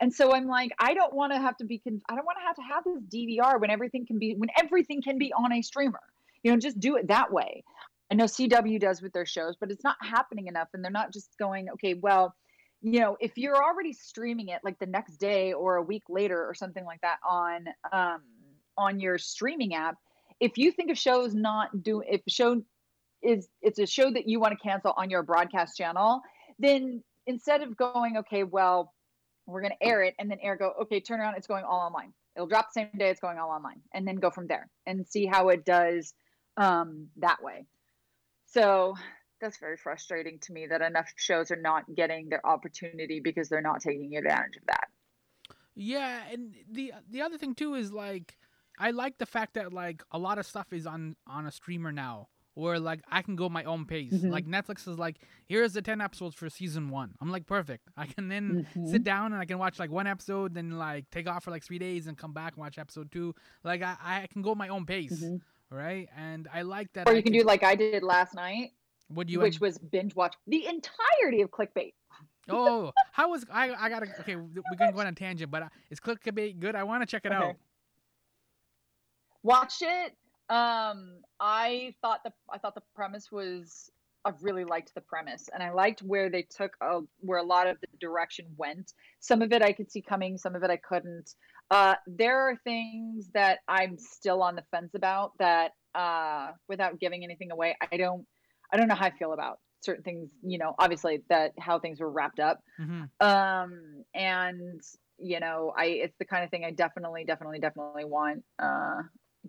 And 0.00 0.12
so 0.12 0.34
I'm 0.34 0.46
like, 0.46 0.72
I 0.80 0.94
don't 0.94 1.14
want 1.14 1.32
to 1.32 1.38
have 1.38 1.56
to 1.58 1.64
be, 1.64 1.78
con- 1.78 2.02
I 2.08 2.16
don't 2.16 2.24
want 2.24 2.38
to 2.38 2.44
have 2.46 2.56
to 2.56 2.62
have 2.62 2.84
this 2.84 3.02
DVR 3.04 3.60
when 3.60 3.70
everything 3.70 4.04
can 4.06 4.18
be, 4.18 4.34
when 4.34 4.48
everything 4.58 5.00
can 5.00 5.18
be 5.18 5.32
on 5.32 5.52
a 5.52 5.62
streamer. 5.62 6.00
You 6.42 6.50
know, 6.50 6.58
just 6.58 6.80
do 6.80 6.96
it 6.96 7.08
that 7.08 7.32
way. 7.32 7.62
I 8.10 8.14
know 8.14 8.24
CW 8.24 8.80
does 8.80 9.02
with 9.02 9.12
their 9.12 9.26
shows, 9.26 9.56
but 9.60 9.70
it's 9.70 9.84
not 9.84 9.96
happening 10.00 10.46
enough. 10.46 10.68
And 10.74 10.82
they're 10.84 10.90
not 10.90 11.12
just 11.12 11.36
going, 11.38 11.68
okay, 11.70 11.94
well, 11.94 12.34
you 12.82 13.00
know, 13.00 13.16
if 13.20 13.36
you're 13.36 13.56
already 13.56 13.92
streaming 13.92 14.48
it 14.48 14.60
like 14.62 14.78
the 14.78 14.86
next 14.86 15.16
day 15.16 15.52
or 15.52 15.76
a 15.76 15.82
week 15.82 16.04
later 16.08 16.46
or 16.46 16.54
something 16.54 16.84
like 16.84 17.00
that 17.00 17.18
on 17.28 17.66
um, 17.92 18.22
on 18.76 19.00
your 19.00 19.18
streaming 19.18 19.74
app, 19.74 19.96
if 20.40 20.58
you 20.58 20.70
think 20.70 20.90
of 20.90 20.98
shows 20.98 21.34
not 21.34 21.82
do, 21.82 22.02
if 22.06 22.20
show 22.28 22.62
is 23.22 23.48
it's 23.62 23.78
a 23.78 23.86
show 23.86 24.10
that 24.10 24.28
you 24.28 24.40
want 24.40 24.52
to 24.52 24.58
cancel 24.58 24.92
on 24.96 25.10
your 25.10 25.22
broadcast 25.22 25.76
channel, 25.76 26.20
then 26.58 27.02
instead 27.26 27.62
of 27.62 27.76
going, 27.76 28.18
okay, 28.18 28.44
well, 28.44 28.92
we're 29.46 29.60
going 29.60 29.72
to 29.72 29.86
air 29.86 30.02
it 30.02 30.14
and 30.18 30.30
then 30.30 30.38
air 30.42 30.56
go, 30.56 30.72
okay, 30.82 31.00
turn 31.00 31.20
around, 31.20 31.34
it's 31.36 31.46
going 31.46 31.64
all 31.64 31.80
online. 31.80 32.12
It'll 32.34 32.48
drop 32.48 32.68
the 32.68 32.80
same 32.80 32.98
day, 32.98 33.08
it's 33.08 33.20
going 33.20 33.38
all 33.38 33.50
online, 33.50 33.80
and 33.94 34.06
then 34.06 34.16
go 34.16 34.30
from 34.30 34.46
there 34.46 34.68
and 34.86 35.06
see 35.06 35.24
how 35.24 35.48
it 35.48 35.64
does 35.64 36.12
um, 36.56 37.08
that 37.16 37.42
way. 37.42 37.64
So 38.46 38.94
that's 39.40 39.58
very 39.58 39.76
frustrating 39.76 40.38
to 40.40 40.52
me 40.52 40.66
that 40.66 40.80
enough 40.82 41.12
shows 41.16 41.50
are 41.50 41.56
not 41.60 41.84
getting 41.94 42.28
their 42.28 42.44
opportunity 42.46 43.20
because 43.20 43.48
they're 43.48 43.60
not 43.62 43.80
taking 43.80 44.16
advantage 44.16 44.56
of 44.56 44.66
that. 44.66 44.88
Yeah, 45.74 46.22
and 46.32 46.54
the 46.70 46.92
the 47.10 47.22
other 47.22 47.38
thing 47.38 47.54
too 47.54 47.74
is 47.74 47.92
like 47.92 48.36
I 48.78 48.90
like 48.92 49.18
the 49.18 49.26
fact 49.26 49.54
that 49.54 49.72
like 49.72 50.02
a 50.10 50.18
lot 50.18 50.38
of 50.38 50.46
stuff 50.46 50.72
is 50.72 50.86
on 50.86 51.16
on 51.26 51.46
a 51.46 51.52
streamer 51.52 51.92
now 51.92 52.28
where 52.54 52.80
like 52.80 53.00
I 53.10 53.20
can 53.20 53.36
go 53.36 53.50
my 53.50 53.64
own 53.64 53.84
pace. 53.84 54.14
Mhm. 54.14 54.30
Like 54.30 54.46
Netflix 54.46 54.88
is 54.88 54.98
like, 54.98 55.16
here's 55.46 55.74
the 55.74 55.82
ten 55.82 56.00
episodes 56.00 56.34
for 56.34 56.48
season 56.48 56.88
one. 56.88 57.14
I'm 57.20 57.28
like 57.30 57.46
perfect. 57.46 57.88
I 57.98 58.06
can 58.06 58.28
then 58.28 58.66
Mhm. 58.74 58.88
sit 58.90 59.04
down 59.04 59.34
and 59.34 59.42
I 59.42 59.44
can 59.44 59.58
watch 59.58 59.78
like 59.78 59.90
one 59.90 60.06
episode, 60.06 60.54
then 60.54 60.78
like 60.78 61.10
take 61.10 61.28
off 61.28 61.44
for 61.44 61.50
like 61.50 61.62
three 61.62 61.78
days 61.78 62.06
and 62.06 62.16
come 62.16 62.32
back 62.32 62.54
and 62.54 62.60
watch 62.62 62.78
episode 62.78 63.12
two. 63.12 63.34
Like 63.62 63.82
I, 63.82 63.96
I 64.02 64.26
can 64.32 64.40
go 64.40 64.54
my 64.54 64.68
own 64.68 64.86
pace, 64.86 65.22
Mhm. 65.22 65.42
right? 65.68 66.08
And 66.16 66.48
I 66.50 66.62
like 66.62 66.90
that. 66.94 67.06
Or 67.06 67.12
I 67.12 67.16
you 67.16 67.22
can 67.22 67.34
do 67.34 67.42
like 67.42 67.62
I 67.62 67.74
did 67.74 68.02
last 68.02 68.34
night, 68.34 68.72
Would 69.10 69.30
you? 69.30 69.40
which 69.40 69.60
was 69.60 69.78
binge 69.78 70.14
watch 70.14 70.34
the 70.46 70.66
entirety 70.66 71.42
of 71.42 71.50
clickbait. 71.50 71.94
oh, 72.48 72.92
how 73.12 73.30
was 73.30 73.44
I? 73.50 73.72
I 73.72 73.88
gotta. 73.88 74.06
Okay, 74.20 74.36
we're 74.36 74.76
gonna 74.78 74.92
go 74.92 75.00
on 75.00 75.06
a 75.06 75.12
tangent, 75.12 75.50
but 75.50 75.62
uh, 75.62 75.68
is 75.90 76.00
Clickbait 76.00 76.58
good? 76.58 76.74
I 76.74 76.82
want 76.82 77.02
to 77.02 77.06
check 77.06 77.24
it 77.24 77.32
Okay. 77.32 77.50
out. 77.50 77.56
Watch 79.42 79.74
it. 79.80 80.16
Um, 80.48 81.18
I 81.40 81.94
thought 82.02 82.20
the 82.24 82.32
I 82.52 82.58
thought 82.58 82.74
the 82.74 82.82
premise 82.94 83.30
was 83.30 83.90
I 84.24 84.32
really 84.40 84.64
liked 84.64 84.92
the 84.94 85.00
premise, 85.00 85.48
and 85.52 85.62
I 85.62 85.70
liked 85.72 86.02
where 86.02 86.28
they 86.30 86.42
took 86.42 86.72
a, 86.80 87.00
where 87.20 87.38
a 87.38 87.44
lot 87.44 87.68
of 87.68 87.80
the 87.80 87.86
direction 88.00 88.46
went. 88.56 88.92
Some 89.20 89.40
of 89.40 89.52
it 89.52 89.62
I 89.62 89.72
could 89.72 89.90
see 89.90 90.02
coming, 90.02 90.36
some 90.36 90.56
of 90.56 90.64
it 90.64 90.70
I 90.70 90.78
couldn't. 90.78 91.34
Uh, 91.70 91.94
there 92.06 92.40
are 92.48 92.56
things 92.64 93.28
that 93.34 93.58
I'm 93.68 93.98
still 93.98 94.42
on 94.42 94.56
the 94.56 94.62
fence 94.70 94.94
about 94.94 95.32
that, 95.38 95.72
uh, 95.94 96.50
without 96.68 96.98
giving 97.00 97.24
anything 97.24 97.50
away, 97.50 97.76
I 97.92 97.96
don't 97.96 98.26
I 98.72 98.76
don't 98.76 98.88
know 98.88 98.94
how 98.94 99.06
I 99.06 99.10
feel 99.10 99.32
about 99.32 99.60
certain 99.80 100.02
things. 100.04 100.30
You 100.42 100.58
know, 100.58 100.74
obviously 100.78 101.22
that 101.28 101.52
how 101.58 101.78
things 101.78 102.00
were 102.00 102.10
wrapped 102.10 102.40
up. 102.40 102.60
hmm 102.76 103.04
um 103.20 104.04
and 104.14 104.80
you 105.18 105.40
know 105.40 105.72
i 105.76 105.86
it's 105.86 106.16
the 106.18 106.24
kind 106.26 106.44
of 106.44 106.50
thing 106.50 106.64
i 106.64 106.70
definitely 106.70 107.24
definitely 107.24 107.58
definitely 107.58 108.04
want 108.04 108.44
uh 108.58 109.00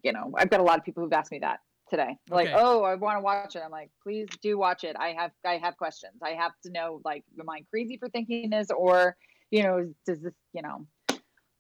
you 0.03 0.13
know 0.13 0.31
i've 0.37 0.49
got 0.49 0.61
a 0.61 0.63
lot 0.63 0.77
of 0.79 0.85
people 0.85 1.03
who've 1.03 1.11
asked 1.11 1.31
me 1.31 1.39
that 1.39 1.59
today 1.89 2.15
like 2.29 2.47
Okay. 2.47 2.55
oh 2.57 2.83
i 2.83 2.95
want 2.95 3.17
to 3.17 3.21
watch 3.21 3.55
it 3.57 3.61
i'm 3.63 3.71
like 3.71 3.91
please 4.01 4.27
do 4.41 4.57
watch 4.57 4.85
it 4.85 4.95
i 4.97 5.09
have 5.11 5.31
i 5.45 5.57
have 5.57 5.75
questions 5.75 6.13
i 6.23 6.29
have 6.31 6.53
to 6.63 6.71
know 6.71 7.01
like 7.03 7.25
am 7.39 7.49
i 7.49 7.61
crazy 7.69 7.97
for 7.97 8.07
thinking 8.09 8.49
this 8.49 8.69
or 8.71 9.17
you 9.51 9.63
know 9.63 9.93
does 10.05 10.21
this 10.21 10.33
you 10.53 10.61
know 10.61 10.87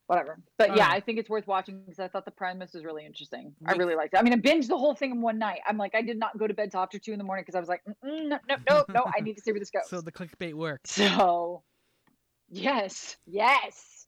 whatever 0.07 0.39
but 0.57 0.75
yeah 0.75 0.89
i 0.89 0.99
think 0.99 1.19
it's 1.19 1.29
worth 1.29 1.45
watching 1.47 1.81
because 1.81 1.99
i 1.99 2.07
thought 2.07 2.25
the 2.25 2.31
premise 2.31 2.73
was 2.73 2.83
really 2.85 3.05
interesting 3.05 3.53
i 3.65 3.73
really 3.73 3.93
liked 3.95 4.13
it 4.13 4.17
i 4.17 4.21
mean 4.23 4.33
i 4.33 4.37
binged 4.37 4.67
the 4.67 4.77
whole 4.77 4.95
thing 4.95 5.11
in 5.11 5.21
one 5.21 5.37
night 5.37 5.59
i'm 5.67 5.77
like 5.77 5.93
i 5.95 6.01
did 6.01 6.17
not 6.17 6.37
go 6.37 6.47
to 6.47 6.53
bed 6.53 6.71
till 6.71 6.79
after 6.81 6.97
two 6.97 7.11
in 7.11 7.17
the 7.17 7.23
morning 7.23 7.43
because 7.43 7.55
i 7.55 7.59
was 7.59 7.67
like 7.69 7.81
no 8.03 8.39
no 8.47 8.55
no 8.69 8.85
no 8.93 9.05
i 9.15 9.19
need 9.21 9.35
to 9.35 9.41
see 9.41 9.51
where 9.51 9.59
this 9.59 9.69
goes 9.77 9.87
So 9.89 10.01
the 10.01 10.11
Clickbait 10.11 10.53
works. 10.53 10.91
so, 10.91 11.63
yes, 12.49 13.17
yes. 13.25 14.07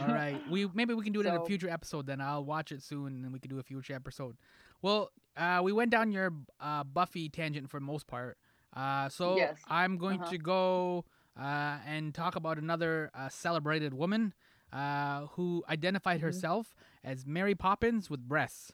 All 0.00 0.14
right. 0.14 0.40
We 0.48 0.68
maybe 0.74 0.94
we 0.94 1.02
can 1.02 1.12
do 1.12 1.20
it 1.20 1.26
in 1.26 1.34
a 1.34 1.38
So- 1.38 1.44
future 1.44 1.68
episode. 1.68 2.06
Then 2.06 2.20
I'll 2.20 2.44
watch 2.44 2.70
it 2.70 2.82
soon, 2.82 3.24
and 3.24 3.32
we 3.32 3.40
can 3.40 3.50
do 3.50 3.58
a 3.58 3.62
future 3.64 3.94
episode. 3.94 4.36
Well, 4.80 5.10
uh, 5.36 5.60
we 5.62 5.72
went 5.72 5.90
down 5.90 6.12
your 6.12 6.32
uh, 6.60 6.84
Buffy 6.84 7.28
tangent 7.28 7.68
for 7.68 7.80
the 7.80 7.86
most 7.86 8.06
part. 8.06 8.38
Uh, 8.76 9.08
so 9.08 9.36
Yes. 9.36 9.58
I'm 9.68 9.98
going 9.98 10.20
Uh-huh. 10.20 10.30
to 10.30 10.38
go 10.38 11.04
uh, 11.38 11.78
and 11.86 12.14
talk 12.14 12.36
about 12.36 12.58
another 12.58 13.10
uh, 13.14 13.28
celebrated 13.28 13.92
woman 13.94 14.34
uh, 14.72 15.26
who 15.32 15.62
identified 15.68 16.18
Mhm. 16.20 16.24
herself 16.24 16.74
as 17.04 17.26
Mary 17.26 17.54
Poppins 17.54 18.08
with 18.08 18.26
breasts. 18.28 18.72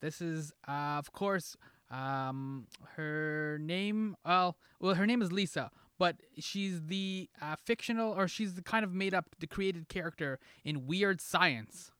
This 0.00 0.20
is, 0.20 0.52
uh, 0.68 0.70
of 0.98 1.10
course, 1.12 1.56
um, 1.90 2.66
her 2.96 3.58
name. 3.60 4.16
Well, 4.24 4.56
well, 4.80 4.94
her 4.94 5.06
name 5.06 5.22
is 5.22 5.32
Lisa, 5.32 5.70
but 5.98 6.16
she's 6.38 6.82
the 6.86 7.28
uh, 7.40 7.56
fictional, 7.56 8.12
or 8.12 8.28
she's 8.28 8.54
the 8.54 8.62
kind 8.62 8.84
of 8.84 8.92
made 8.92 9.14
up, 9.14 9.34
the 9.38 9.46
created 9.46 9.88
character 9.88 10.38
in 10.64 10.86
Weird 10.86 11.20
Science, 11.20 11.92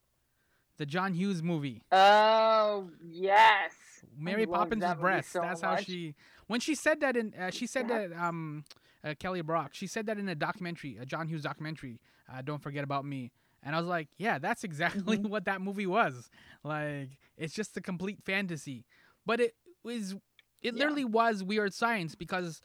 the 0.77 0.85
John 0.85 1.13
Hughes 1.15 1.41
movie. 1.41 1.81
Oh, 1.91 2.91
yes. 3.03 3.73
Mary 4.15 4.45
Poppins 4.45 4.83
with 4.83 4.99
breasts. 4.99 5.31
so 5.31 5.41
That's 5.41 5.61
how 5.61 5.75
she. 5.77 6.15
When 6.45 6.59
she 6.59 6.75
said 6.75 7.01
that 7.01 7.17
in, 7.17 7.33
uh, 7.33 7.49
she 7.51 7.65
said 7.67 7.87
Yes. 7.89 8.09
that 8.11 8.17
um, 8.23 8.63
uh, 9.07 9.13
Kelly 9.19 9.41
LeBrock. 9.41 9.69
She 9.73 9.87
said 9.87 10.05
that 10.07 10.17
in 10.17 10.27
a 10.29 10.35
documentary, 10.35 10.97
a 10.97 11.05
John 11.05 11.27
Hughes 11.27 11.43
documentary. 11.43 11.99
Uh, 12.31 12.41
Don't 12.41 12.61
forget 12.61 12.83
about 12.83 13.05
me. 13.05 13.31
And 13.63 13.75
I 13.75 13.79
was 13.79 13.87
like, 13.87 14.09
yeah, 14.17 14.37
that's 14.39 14.63
exactly 14.63 15.17
Mhm. 15.17 15.29
what 15.29 15.45
that 15.45 15.61
movie 15.61 15.87
was. 15.87 16.29
Like, 16.63 17.09
it's 17.37 17.53
just 17.53 17.75
a 17.77 17.81
complete 17.81 18.23
fantasy. 18.23 18.85
But 19.25 19.39
it 19.39 19.55
was, 19.83 20.13
it 20.13 20.19
Yeah. 20.61 20.71
literally 20.73 21.05
was 21.05 21.43
weird 21.43 21.73
science 21.73 22.15
because 22.15 22.61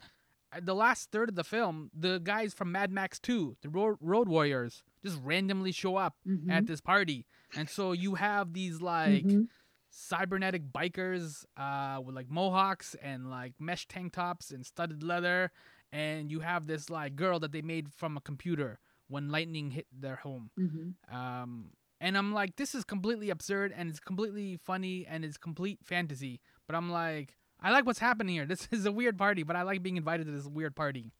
the 0.60 0.74
last 0.74 1.10
third 1.10 1.30
of 1.30 1.34
the 1.34 1.44
film, 1.44 1.90
the 1.98 2.18
guys 2.22 2.52
from 2.52 2.70
Mad 2.72 2.90
Max 2.92 3.18
2, 3.18 3.56
the 3.62 3.70
Road, 3.70 3.96
Road 4.00 4.28
Warriors, 4.28 4.82
just 5.02 5.18
randomly 5.22 5.72
show 5.72 5.96
up 5.96 6.16
Mhm, 6.26 6.50
at 6.50 6.66
this 6.66 6.80
party. 6.80 7.26
And 7.56 7.68
so 7.70 7.92
you 7.92 8.16
have 8.16 8.52
these 8.52 8.80
like 8.82 9.24
mhm. 9.24 9.48
cybernetic 9.90 10.70
bikers 10.72 11.44
uh, 11.56 12.00
with 12.02 12.14
like 12.14 12.30
mohawks 12.30 12.94
and 13.02 13.30
like 13.30 13.54
mesh 13.58 13.86
tank 13.88 14.12
tops 14.12 14.50
and 14.50 14.64
studded 14.64 15.02
leather, 15.02 15.50
and 15.92 16.30
you 16.30 16.40
have 16.40 16.66
this 16.66 16.88
like 16.90 17.14
girl 17.16 17.38
that 17.40 17.52
they 17.52 17.62
made 17.62 17.92
from 17.92 18.16
a 18.16 18.20
computer 18.20 18.80
when 19.08 19.28
lightning 19.30 19.70
hit 19.70 19.86
their 19.92 20.16
home. 20.16 20.50
Mhm. 20.58 20.94
Um, 21.14 21.70
and 22.00 22.16
I'm 22.18 22.32
like, 22.32 22.56
this 22.56 22.74
is 22.74 22.82
completely 22.84 23.30
absurd 23.30 23.72
and 23.76 23.88
it's 23.90 24.00
completely 24.00 24.56
funny 24.56 25.06
and 25.06 25.24
it's 25.24 25.36
complete 25.36 25.78
fantasy. 25.84 26.40
But 26.66 26.74
I'm 26.76 26.90
like, 26.90 27.36
I 27.60 27.70
like 27.70 27.84
what's 27.86 27.98
happening 28.00 28.34
here. 28.34 28.46
This 28.52 28.66
is 28.72 28.86
a 28.86 28.92
weird 28.92 29.18
party, 29.18 29.42
but 29.42 29.54
I 29.54 29.62
like 29.62 29.82
being 29.82 29.96
invited 29.98 30.26
to 30.26 30.32
this 30.32 30.46
weird 30.46 30.74
party. 30.74 31.12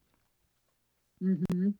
Mhm. 1.21 1.75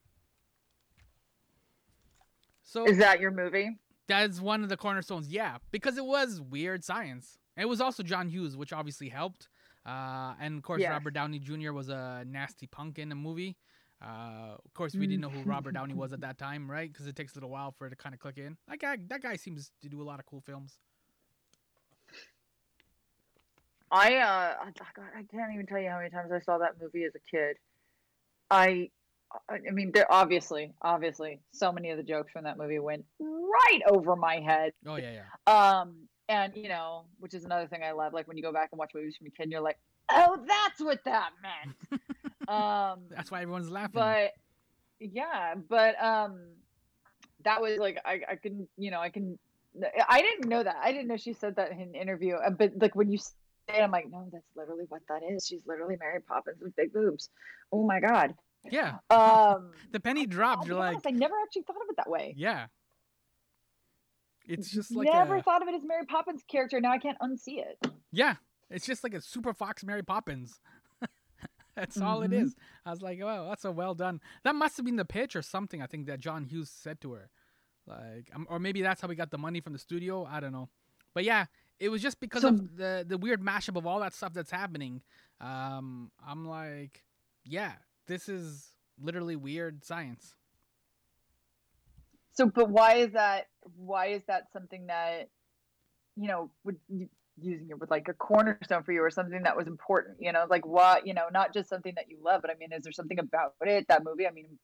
So 2.63 2.85
Is 2.85 2.97
that 2.97 3.19
your 3.19 3.31
movie? 3.31 3.77
that's 4.07 4.39
one 4.39 4.63
of 4.63 4.69
the 4.69 4.77
cornerstones. 4.77 5.29
Yeah, 5.29 5.57
because 5.71 5.97
it 5.97 6.05
was 6.05 6.39
weird 6.41 6.83
science. 6.83 7.37
It 7.57 7.67
was 7.67 7.81
also 7.81 8.03
John 8.03 8.29
Hughes, 8.29 8.55
which 8.57 8.73
obviously 8.73 9.09
helped. 9.09 9.47
Uh, 9.85 10.33
and 10.39 10.57
of 10.57 10.63
course, 10.63 10.81
Yes. 10.81 10.91
Robert 10.91 11.13
Downey 11.13 11.39
Jr. 11.39 11.71
was 11.73 11.89
a 11.89 12.23
nasty 12.25 12.67
punk 12.67 12.99
in 12.99 13.09
the 13.09 13.15
movie. 13.15 13.57
Uh, 14.01 14.55
of 14.65 14.73
course, 14.73 14.93
we 14.95 15.07
didn't 15.07 15.21
know 15.21 15.29
who 15.29 15.41
Robert 15.43 15.73
Downey 15.73 15.93
was 15.93 16.11
at 16.13 16.21
that 16.27 16.37
time, 16.37 16.69
right? 16.69 16.91
Because 16.91 17.07
it 17.07 17.15
takes 17.15 17.33
a 17.33 17.35
little 17.37 17.49
while 17.49 17.71
for 17.71 17.87
it 17.87 17.91
to 17.91 17.95
kind 17.95 18.13
of 18.13 18.19
click 18.19 18.37
in. 18.37 18.57
That 18.67 18.79
guy, 18.79 18.97
that 19.07 19.21
guy 19.21 19.35
seems 19.37 19.71
to 19.81 19.89
do 19.89 20.01
a 20.01 20.03
lot 20.03 20.19
of 20.19 20.25
cool 20.25 20.41
films. 20.41 20.77
I 23.91 24.15
uh, 24.15 24.55
I 24.65 25.23
can't 25.31 25.53
even 25.53 25.67
tell 25.67 25.79
you 25.79 25.89
how 25.89 25.97
many 25.97 26.09
times 26.09 26.31
I 26.31 26.39
saw 26.39 26.57
that 26.57 26.81
movie 26.81 27.03
as 27.05 27.13
a 27.15 27.19
kid. 27.35 27.57
I, 28.49 28.89
I 29.47 29.59
I 29.67 29.71
mean, 29.71 29.91
there 29.93 30.11
obviously, 30.11 30.73
obviously, 30.81 31.39
so 31.51 31.71
many 31.71 31.91
of 31.91 31.97
the 31.97 32.03
jokes 32.03 32.31
from 32.31 32.45
that 32.45 32.57
movie 32.57 32.79
went 32.79 33.05
right 33.19 33.81
over 33.87 34.15
my 34.15 34.39
head. 34.39 34.73
Oh 34.87 34.95
yeah, 34.95 35.21
yeah. 35.47 35.53
Um, 35.79 36.07
and 36.29 36.55
you 36.55 36.69
know, 36.69 37.05
which 37.19 37.33
is 37.33 37.43
another 37.45 37.67
thing 37.67 37.81
I 37.83 37.91
love. 37.91 38.13
Like 38.13 38.27
when 38.27 38.37
you 38.37 38.43
go 38.43 38.51
back 38.53 38.69
and 38.71 38.79
watch 38.79 38.91
movies 38.95 39.15
from 39.17 39.27
a 39.27 39.29
kid, 39.31 39.43
and 39.43 39.51
you're 39.51 39.61
like, 39.61 39.77
oh, 40.09 40.37
that's 40.47 40.81
what 40.81 40.99
that 41.05 41.29
meant. 41.41 42.01
um, 42.49 42.99
That's 43.09 43.31
why 43.31 43.41
everyone's 43.41 43.69
laughing. 43.69 43.91
but 43.93 44.31
yeah, 44.99 45.55
but 45.69 46.01
um, 46.03 46.39
that 47.43 47.61
was 47.61 47.77
like 47.77 47.99
I 48.05 48.21
I 48.29 48.35
can 48.35 48.67
you 48.77 48.91
know 48.91 48.99
I 48.99 49.09
can 49.09 49.37
I 50.07 50.21
didn't 50.21 50.49
know 50.49 50.63
that 50.63 50.75
I 50.81 50.91
didn't 50.91 51.07
know 51.07 51.17
she 51.17 51.33
said 51.33 51.55
that 51.57 51.71
in 51.71 51.81
an 51.81 51.95
interview. 51.95 52.35
uh, 52.35 52.51
But 52.51 52.73
like 52.79 52.95
when 52.95 53.09
you 53.11 53.17
say, 53.17 53.31
it, 53.69 53.81
I'm 53.81 53.91
like, 53.91 54.09
no, 54.09 54.27
that's 54.31 54.45
literally 54.55 54.85
what 54.89 55.01
that 55.09 55.21
is. 55.29 55.45
She's 55.47 55.61
literally 55.65 55.95
Mary 55.99 56.21
Poppins 56.21 56.57
with 56.61 56.75
big 56.75 56.93
boobs. 56.93 57.29
Oh 57.71 57.85
my 57.85 57.99
god. 57.99 58.35
yeah, 58.69 58.97
Um, 59.09 59.71
the 59.91 59.99
penny 59.99 60.25
dropped. 60.25 60.63
be 60.63 60.69
You're 60.69 60.77
like, 60.79 60.89
honest, 60.91 61.07
I 61.07 61.11
never 61.11 61.33
actually 61.43 61.63
thought 61.63 61.77
of 61.77 61.89
it 61.89 61.97
that 61.97 62.09
way. 62.09 62.33
yeah. 62.37 62.67
It's 64.45 64.69
just 64.71 64.91
like 64.93 65.07
never 65.11 65.37
a, 65.37 65.41
thought 65.43 65.61
of 65.61 65.67
it 65.67 65.75
as 65.75 65.83
Mary 65.85 66.05
Poppins 66.05 66.43
character. 66.49 66.79
Now 66.81 66.91
I 66.91 66.97
can't 66.97 67.17
unsee 67.19 67.59
it. 67.59 67.85
yeah. 68.11 68.35
It's 68.69 68.85
just 68.85 69.03
like 69.03 69.13
a 69.13 69.21
super 69.21 69.53
fox 69.53 69.83
Mary 69.83 70.01
Poppins. 70.03 70.59
That's 71.75 71.99
all 72.01 72.21
it 72.23 72.31
Mhm. 72.31 72.43
is. 72.43 72.55
I 72.85 72.91
was 72.91 73.01
like, 73.01 73.19
wow, 73.21 73.47
that's 73.49 73.65
a 73.65 73.71
well 73.71 73.93
done. 73.95 74.19
That 74.43 74.55
must 74.55 74.77
have 74.77 74.85
been 74.85 74.95
the 74.95 75.05
pitch 75.05 75.35
or 75.35 75.41
something. 75.41 75.81
I 75.81 75.85
think 75.87 76.05
that 76.07 76.19
John 76.19 76.45
Hughes 76.45 76.69
said 76.69 76.99
to 77.01 77.13
her, 77.13 77.29
like, 77.87 78.29
um, 78.33 78.45
or 78.49 78.59
maybe 78.59 78.81
that's 78.81 79.01
how 79.01 79.07
we 79.07 79.15
got 79.15 79.31
the 79.31 79.37
money 79.37 79.59
from 79.61 79.73
the 79.73 79.79
studio. 79.79 80.25
I 80.25 80.39
don't 80.39 80.51
know, 80.53 80.69
but 81.15 81.23
yeah, 81.23 81.45
it 81.79 81.89
was 81.89 82.01
just 82.01 82.19
because 82.19 82.41
So- 82.43 82.49
of 82.49 82.75
the 82.77 83.05
the 83.07 83.17
weird 83.17 83.41
mashup 83.41 83.75
of 83.77 83.85
all 83.87 83.99
that 84.01 84.13
stuff 84.13 84.33
that's 84.33 84.51
happening. 84.51 85.01
Um, 85.41 86.11
I'm 86.25 86.45
like, 86.47 87.03
yeah, 87.43 87.73
this 88.07 88.29
is 88.29 88.69
literally 89.01 89.35
weird 89.35 89.83
science. 89.83 90.35
So, 92.33 92.47
but 92.47 92.69
why 92.69 92.95
is 92.95 93.11
that? 93.13 93.47
Why 93.75 94.07
is 94.07 94.23
that 94.27 94.51
something 94.51 94.87
that, 94.87 95.29
you 96.15 96.27
know, 96.27 96.51
would 96.63 96.77
using 97.39 97.69
it 97.69 97.79
with 97.79 97.89
like 97.89 98.07
a 98.07 98.13
cornerstone 98.13 98.83
for 98.83 98.91
you 98.91 99.01
or 99.01 99.09
something 99.09 99.43
that 99.43 99.57
was 99.57 99.67
important? 99.67 100.17
You 100.19 100.31
know, 100.31 100.45
like 100.49 100.65
what? 100.65 101.07
You 101.07 101.13
know, 101.13 101.27
not 101.31 101.53
just 101.53 101.69
something 101.69 101.93
that 101.95 102.09
you 102.09 102.17
love, 102.23 102.41
but 102.41 102.51
I 102.51 102.55
mean, 102.55 102.71
is 102.71 102.83
there 102.83 102.91
something 102.91 103.19
about 103.19 103.53
it 103.61 103.87
that 103.87 104.03
movie? 104.03 104.27
I 104.27 104.31
mean, 104.31 104.59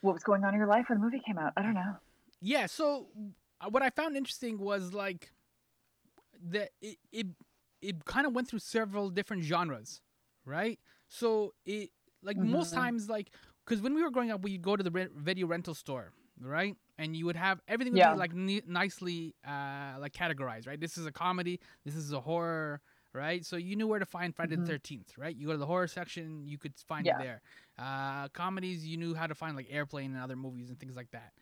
what 0.00 0.14
was 0.14 0.22
going 0.22 0.44
on 0.44 0.54
in 0.54 0.58
your 0.58 0.68
life 0.68 0.86
when 0.88 0.98
the 0.98 1.04
movie 1.04 1.20
came 1.24 1.38
out? 1.38 1.52
I 1.56 1.62
don't 1.62 1.74
know. 1.74 1.96
Yeah. 2.40 2.66
So 2.66 3.08
uh, 3.60 3.68
what 3.70 3.82
I 3.82 3.90
found 3.90 4.16
interesting 4.16 4.58
was 4.58 4.92
like 4.92 5.32
that 6.50 6.70
it 6.80 6.98
it, 7.12 7.26
it 7.80 8.04
kind 8.04 8.26
of 8.26 8.34
went 8.34 8.48
through 8.48 8.58
several 8.60 9.10
different 9.10 9.44
genres, 9.44 10.00
right? 10.44 10.78
So 11.08 11.54
it 11.64 11.90
like 12.22 12.36
most 12.36 12.72
Mhm. 12.72 12.76
times 12.76 13.08
like 13.08 13.30
because 13.64 13.80
when 13.80 13.94
we 13.94 14.02
were 14.02 14.10
growing 14.10 14.30
up, 14.30 14.42
we'd 14.42 14.62
go 14.62 14.76
to 14.76 14.82
the 14.82 14.90
re- 14.90 15.08
video 15.14 15.46
rental 15.46 15.74
store, 15.74 16.12
right? 16.44 16.76
And 16.98 17.16
you 17.16 17.26
would 17.26 17.36
have 17.36 17.60
everything 17.68 17.92
would 17.94 17.98
Yeah. 17.98 18.12
be 18.12 18.18
like 18.18 18.34
ni- 18.34 18.62
nicely 18.66 19.34
uh, 19.46 19.94
like 19.98 20.12
categorized, 20.12 20.66
right? 20.66 20.80
This 20.80 20.96
is 20.98 21.06
a 21.06 21.12
comedy. 21.12 21.60
This 21.84 21.94
is 21.94 22.12
a 22.12 22.20
horror. 22.20 22.80
right? 23.14 23.44
So 23.44 23.56
you 23.56 23.76
knew 23.76 23.86
where 23.86 23.98
to 23.98 24.06
find 24.06 24.34
Friday 24.34 24.56
Mhm. 24.56 24.64
the 24.64 24.72
13th, 24.72 25.18
right? 25.18 25.36
You 25.36 25.44
go 25.48 25.52
to 25.52 25.58
the 25.58 25.66
horror 25.66 25.86
section, 25.86 26.46
you 26.48 26.56
could 26.56 26.74
find 26.88 27.04
Yeah. 27.04 27.18
it 27.20 27.22
there. 27.22 27.42
Uh, 27.76 28.28
comedies, 28.30 28.86
you 28.86 28.96
knew 28.96 29.14
how 29.14 29.26
to 29.26 29.34
find 29.34 29.54
like 29.54 29.66
Airplane 29.68 30.14
and 30.14 30.22
other 30.22 30.34
movies 30.34 30.70
and 30.70 30.80
things 30.80 30.96
like 30.96 31.10
that. 31.10 31.34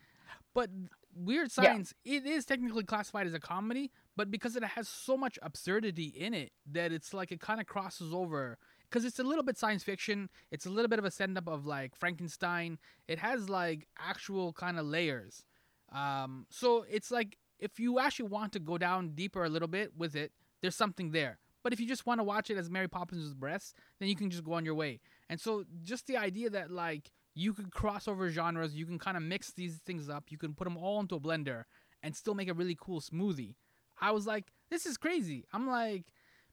But 0.52 0.70
Weird 1.14 1.52
Yeah. 1.56 1.62
Science, 1.64 1.94
it 2.04 2.26
is 2.26 2.44
technically 2.44 2.82
classified 2.82 3.28
as 3.28 3.34
a 3.34 3.38
comedy, 3.40 3.92
but 4.16 4.32
because 4.32 4.56
it 4.56 4.64
has 4.64 4.88
so 4.88 5.16
much 5.16 5.38
absurdity 5.42 6.06
in 6.06 6.34
it 6.34 6.52
that 6.66 6.90
it's 6.90 7.14
like 7.14 7.30
it 7.30 7.40
kind 7.40 7.60
of 7.60 7.66
crosses 7.68 8.12
over. 8.12 8.58
Because 8.90 9.05
it's 9.05 9.18
a 9.18 9.22
little 9.24 9.44
bit 9.44 9.57
science 9.57 9.85
fiction, 9.85 10.29
it's 10.50 10.66
a 10.66 10.70
little 10.70 10.88
bit 10.88 10.98
of 10.98 11.05
a 11.05 11.11
send 11.11 11.38
up 11.38 11.48
of 11.48 11.64
like 11.64 11.94
Frankenstein. 11.94 12.79
It 13.07 13.18
has 13.18 13.48
like 13.48 13.87
actual 13.98 14.53
kind 14.53 14.79
of 14.79 14.87
layers. 14.87 15.44
Um, 15.92 16.46
so 16.50 16.85
it's 16.90 17.11
like 17.11 17.37
if 17.61 17.79
you 17.79 17.98
actually 18.00 18.29
want 18.29 18.53
to 18.53 18.59
go 18.59 18.79
down 18.79 19.11
deeper 19.11 19.44
a 19.44 19.48
little 19.48 19.68
bit 19.68 19.92
with 19.96 20.16
it, 20.16 20.33
there's 20.61 20.74
something 20.74 21.12
there. 21.12 21.38
But 21.62 21.72
if 21.72 21.81
you 21.81 21.87
just 21.87 22.07
want 22.07 22.20
to 22.20 22.24
watch 22.24 22.50
it 22.50 22.57
as 22.57 22.70
Mary 22.70 22.88
Poppins 22.88 23.22
with 23.22 23.38
breasts, 23.38 23.74
then 23.98 24.09
you 24.09 24.16
can 24.16 24.31
just 24.31 24.44
go 24.44 24.55
on 24.55 24.64
your 24.64 24.74
way. 24.74 25.00
And 25.29 25.38
so 25.38 25.64
just 25.83 26.07
the 26.07 26.16
idea 26.16 26.50
that 26.50 26.70
like 26.70 27.12
you 27.35 27.53
could 27.53 27.70
cross 27.70 28.09
over 28.09 28.29
genres, 28.31 28.74
you 28.74 28.87
can 28.87 28.98
kind 28.98 29.16
of 29.16 29.22
mix 29.22 29.53
these 29.53 29.79
things 29.85 30.09
up, 30.09 30.24
you 30.31 30.38
can 30.38 30.55
put 30.55 30.64
them 30.64 30.76
all 30.76 31.00
into 31.00 31.14
a 31.14 31.20
blender 31.20 31.64
and 32.03 32.16
still 32.16 32.35
make 32.35 32.48
a 32.48 32.55
really 32.55 32.76
cool 32.81 33.00
smoothie. 33.00 33.55
I 34.00 34.11
was 34.12 34.26
like, 34.26 34.46
this 34.70 34.87
is 34.87 34.96
crazy. 34.96 35.44
I'm 35.53 35.68
like, 35.68 36.07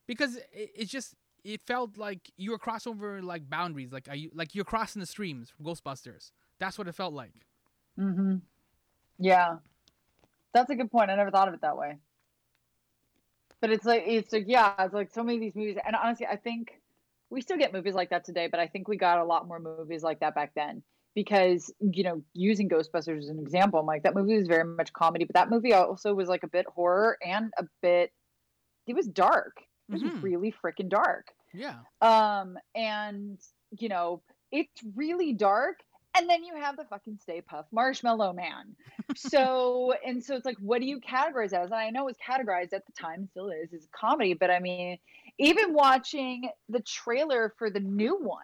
because 0.06 0.36
it, 0.36 0.70
it's 0.76 0.92
just 0.92 1.14
it 1.48 1.62
felt 1.62 1.96
like 1.96 2.30
you 2.36 2.50
were 2.50 2.58
crossing 2.58 2.92
over 2.92 3.22
like 3.22 3.48
boundaries, 3.48 3.90
like 3.90 4.06
are 4.08 4.14
you 4.14 4.30
like 4.34 4.54
you're 4.54 4.64
crossing 4.64 5.00
the 5.00 5.06
streams 5.06 5.50
from 5.50 5.64
Ghostbusters. 5.64 6.30
That's 6.58 6.76
what 6.76 6.88
it 6.88 6.94
felt 6.94 7.14
like. 7.14 7.46
Mm-hmm. 7.98 8.36
Yeah, 9.18 9.56
that's 10.52 10.70
a 10.70 10.76
good 10.76 10.90
point. 10.90 11.10
I 11.10 11.16
never 11.16 11.30
thought 11.30 11.48
of 11.48 11.54
it 11.54 11.62
that 11.62 11.76
way. 11.76 11.96
But 13.60 13.70
it's 13.70 13.84
like 13.84 14.04
it's 14.06 14.32
like 14.32 14.44
yeah, 14.46 14.74
it's 14.78 14.94
like 14.94 15.10
so 15.10 15.22
many 15.22 15.38
of 15.38 15.40
these 15.40 15.54
movies, 15.54 15.76
and 15.84 15.96
honestly, 15.96 16.26
I 16.26 16.36
think 16.36 16.80
we 17.30 17.40
still 17.40 17.56
get 17.56 17.72
movies 17.72 17.94
like 17.94 18.10
that 18.10 18.24
today, 18.24 18.48
but 18.48 18.60
I 18.60 18.66
think 18.66 18.86
we 18.86 18.96
got 18.96 19.18
a 19.18 19.24
lot 19.24 19.48
more 19.48 19.58
movies 19.58 20.02
like 20.02 20.20
that 20.20 20.34
back 20.34 20.52
then 20.54 20.82
because 21.14 21.72
you 21.80 22.04
know 22.04 22.22
using 22.34 22.68
Ghostbusters 22.68 23.18
as 23.18 23.28
an 23.28 23.38
example, 23.38 23.80
I'm 23.80 23.86
like 23.86 24.02
that 24.02 24.14
movie 24.14 24.36
was 24.36 24.46
very 24.46 24.64
much 24.64 24.92
comedy, 24.92 25.24
but 25.24 25.34
that 25.34 25.50
movie 25.50 25.72
also 25.72 26.14
was 26.14 26.28
like 26.28 26.42
a 26.42 26.48
bit 26.48 26.66
horror 26.66 27.16
and 27.24 27.52
a 27.58 27.64
bit 27.82 28.12
it 28.86 28.94
was 28.94 29.06
dark. 29.08 29.56
It 29.88 29.92
was 29.92 30.02
Mhm. 30.02 30.22
really 30.22 30.52
freaking 30.52 30.88
dark. 30.88 31.32
Yeah. 31.54 31.76
Um, 32.00 32.58
and 32.74 33.38
you 33.78 33.88
know, 33.88 34.22
it's 34.50 34.80
really 34.96 35.32
dark. 35.32 35.80
And 36.16 36.28
then 36.28 36.42
you 36.42 36.56
have 36.56 36.76
the 36.76 36.84
fucking 36.84 37.18
Stay 37.22 37.42
Puft 37.42 37.66
Marshmallow 37.70 38.32
Man. 38.32 38.74
So, 39.14 39.92
and 40.06 40.24
so 40.24 40.34
it's 40.34 40.46
like, 40.46 40.56
what 40.58 40.80
do 40.80 40.86
you 40.86 41.00
categorize 41.00 41.52
as? 41.52 41.66
And 41.66 41.74
I 41.74 41.90
know 41.90 42.02
it 42.02 42.06
was 42.06 42.16
categorized 42.16 42.72
at 42.72 42.84
the 42.86 42.92
time, 42.98 43.28
still 43.30 43.50
is, 43.50 43.72
is 43.72 43.86
comedy, 43.92 44.34
but 44.34 44.50
I 44.50 44.58
mean, 44.58 44.98
even 45.38 45.74
watching 45.74 46.48
the 46.68 46.80
trailer 46.80 47.54
for 47.56 47.70
the 47.70 47.80
new 47.80 48.16
one 48.16 48.38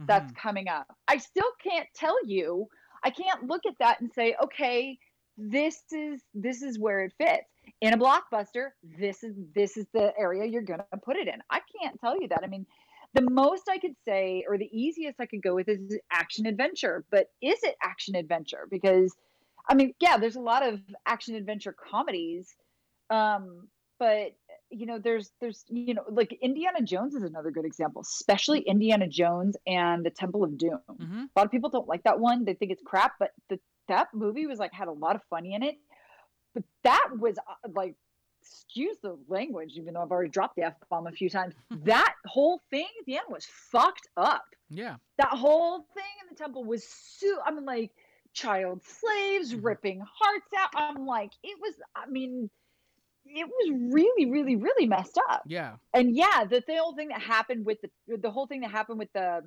that's 0.00 0.32
coming 0.32 0.66
up, 0.66 0.92
I 1.06 1.18
still 1.18 1.52
can't 1.62 1.86
tell 1.94 2.16
you. 2.26 2.66
I 3.04 3.10
can't 3.10 3.46
look 3.46 3.62
at 3.66 3.78
that 3.78 4.00
and 4.00 4.10
say, 4.12 4.34
okay, 4.42 4.98
this 5.38 5.80
is 5.92 6.20
this 6.34 6.62
is 6.62 6.78
where 6.78 7.00
it 7.00 7.12
fits 7.16 7.48
in 7.80 7.92
a 7.94 7.98
blockbuster. 7.98 8.70
This 8.82 9.22
is 9.22 9.34
this 9.54 9.76
is 9.76 9.86
the 9.92 10.12
area 10.18 10.44
you're 10.44 10.62
gonna 10.62 10.84
put 11.02 11.16
it 11.16 11.28
in. 11.28 11.40
I 11.50 11.60
can't 11.80 11.98
tell 12.00 12.20
you 12.20 12.28
that. 12.28 12.40
I 12.42 12.46
mean, 12.46 12.66
the 13.14 13.22
most 13.22 13.68
I 13.68 13.78
could 13.78 13.96
say, 14.06 14.44
or 14.48 14.58
the 14.58 14.68
easiest 14.72 15.20
I 15.20 15.26
could 15.26 15.42
go 15.42 15.54
with, 15.54 15.68
is 15.68 15.98
action 16.12 16.46
adventure. 16.46 17.04
But 17.10 17.28
is 17.42 17.62
it 17.62 17.76
action 17.82 18.14
adventure? 18.14 18.66
Because, 18.70 19.14
I 19.68 19.74
mean, 19.74 19.94
yeah, 20.00 20.16
there's 20.16 20.36
a 20.36 20.40
lot 20.40 20.66
of 20.66 20.80
action 21.06 21.34
adventure 21.34 21.74
comedies, 21.90 22.54
um, 23.10 23.68
but 23.98 24.32
you 24.70 24.86
know, 24.86 24.98
there's 24.98 25.32
there's 25.40 25.64
you 25.68 25.94
know, 25.94 26.04
like 26.10 26.32
Indiana 26.40 26.82
Jones 26.82 27.14
is 27.14 27.22
another 27.22 27.50
good 27.50 27.64
example, 27.64 28.02
especially 28.02 28.60
Indiana 28.60 29.08
Jones 29.08 29.56
and 29.66 30.04
the 30.04 30.10
Temple 30.10 30.44
of 30.44 30.56
Doom. 30.56 30.80
hmm 30.88 31.24
A 31.36 31.38
lot 31.38 31.46
of 31.46 31.50
people 31.50 31.70
don't 31.70 31.88
like 31.88 32.04
that 32.04 32.20
one; 32.20 32.44
they 32.44 32.54
think 32.54 32.70
it's 32.70 32.82
crap. 32.84 33.14
But 33.18 33.30
the 33.48 33.58
that 33.88 34.08
movie 34.14 34.46
was 34.46 34.58
like 34.58 34.72
had 34.72 34.88
a 34.88 34.92
lot 34.92 35.16
of 35.16 35.22
funny 35.28 35.54
in 35.54 35.62
it. 35.62 35.76
But 36.54 36.64
that 36.84 37.08
was 37.18 37.38
uh, 37.38 37.68
like 37.74 37.94
excuse 38.42 38.96
the 39.02 39.18
language, 39.28 39.72
even 39.76 39.94
though 39.94 40.02
I've 40.02 40.10
already 40.10 40.30
dropped 40.30 40.56
the 40.56 40.62
F 40.62 40.74
bomb 40.88 41.06
a 41.06 41.12
few 41.12 41.28
times. 41.30 41.54
that 41.84 42.14
whole 42.26 42.60
thing 42.70 42.86
at 43.00 43.06
the 43.06 43.16
end 43.16 43.26
was 43.28 43.46
fucked 43.70 44.08
up. 44.16 44.44
Yeah. 44.68 44.96
That 45.18 45.30
whole 45.30 45.84
thing 45.94 46.04
in 46.22 46.28
the 46.30 46.36
temple 46.36 46.64
was 46.64 46.86
so, 46.88 47.38
I 47.44 47.50
mean, 47.50 47.64
like 47.64 47.90
child 48.32 48.82
slaves 48.84 49.52
Mhm. 49.54 49.64
ripping 49.64 50.00
hearts 50.00 50.46
out. 50.56 50.70
I'm 50.74 51.06
like, 51.06 51.32
it 51.42 51.58
was, 51.60 51.74
I 51.94 52.06
mean, 52.06 52.48
it 53.26 53.46
was 53.46 53.92
really, 53.92 54.30
really, 54.30 54.56
really 54.56 54.86
messed 54.86 55.18
up. 55.28 55.42
Yeah. 55.46 55.74
And 55.92 56.16
yeah, 56.16 56.44
the, 56.48 56.62
the 56.66 56.76
whole 56.76 56.94
thing 56.94 57.08
that 57.08 57.20
happened 57.20 57.66
with 57.66 57.78
the, 57.82 58.16
the 58.16 58.30
whole 58.30 58.46
thing 58.46 58.60
that 58.62 58.70
happened 58.70 58.98
with 58.98 59.12
the, 59.12 59.42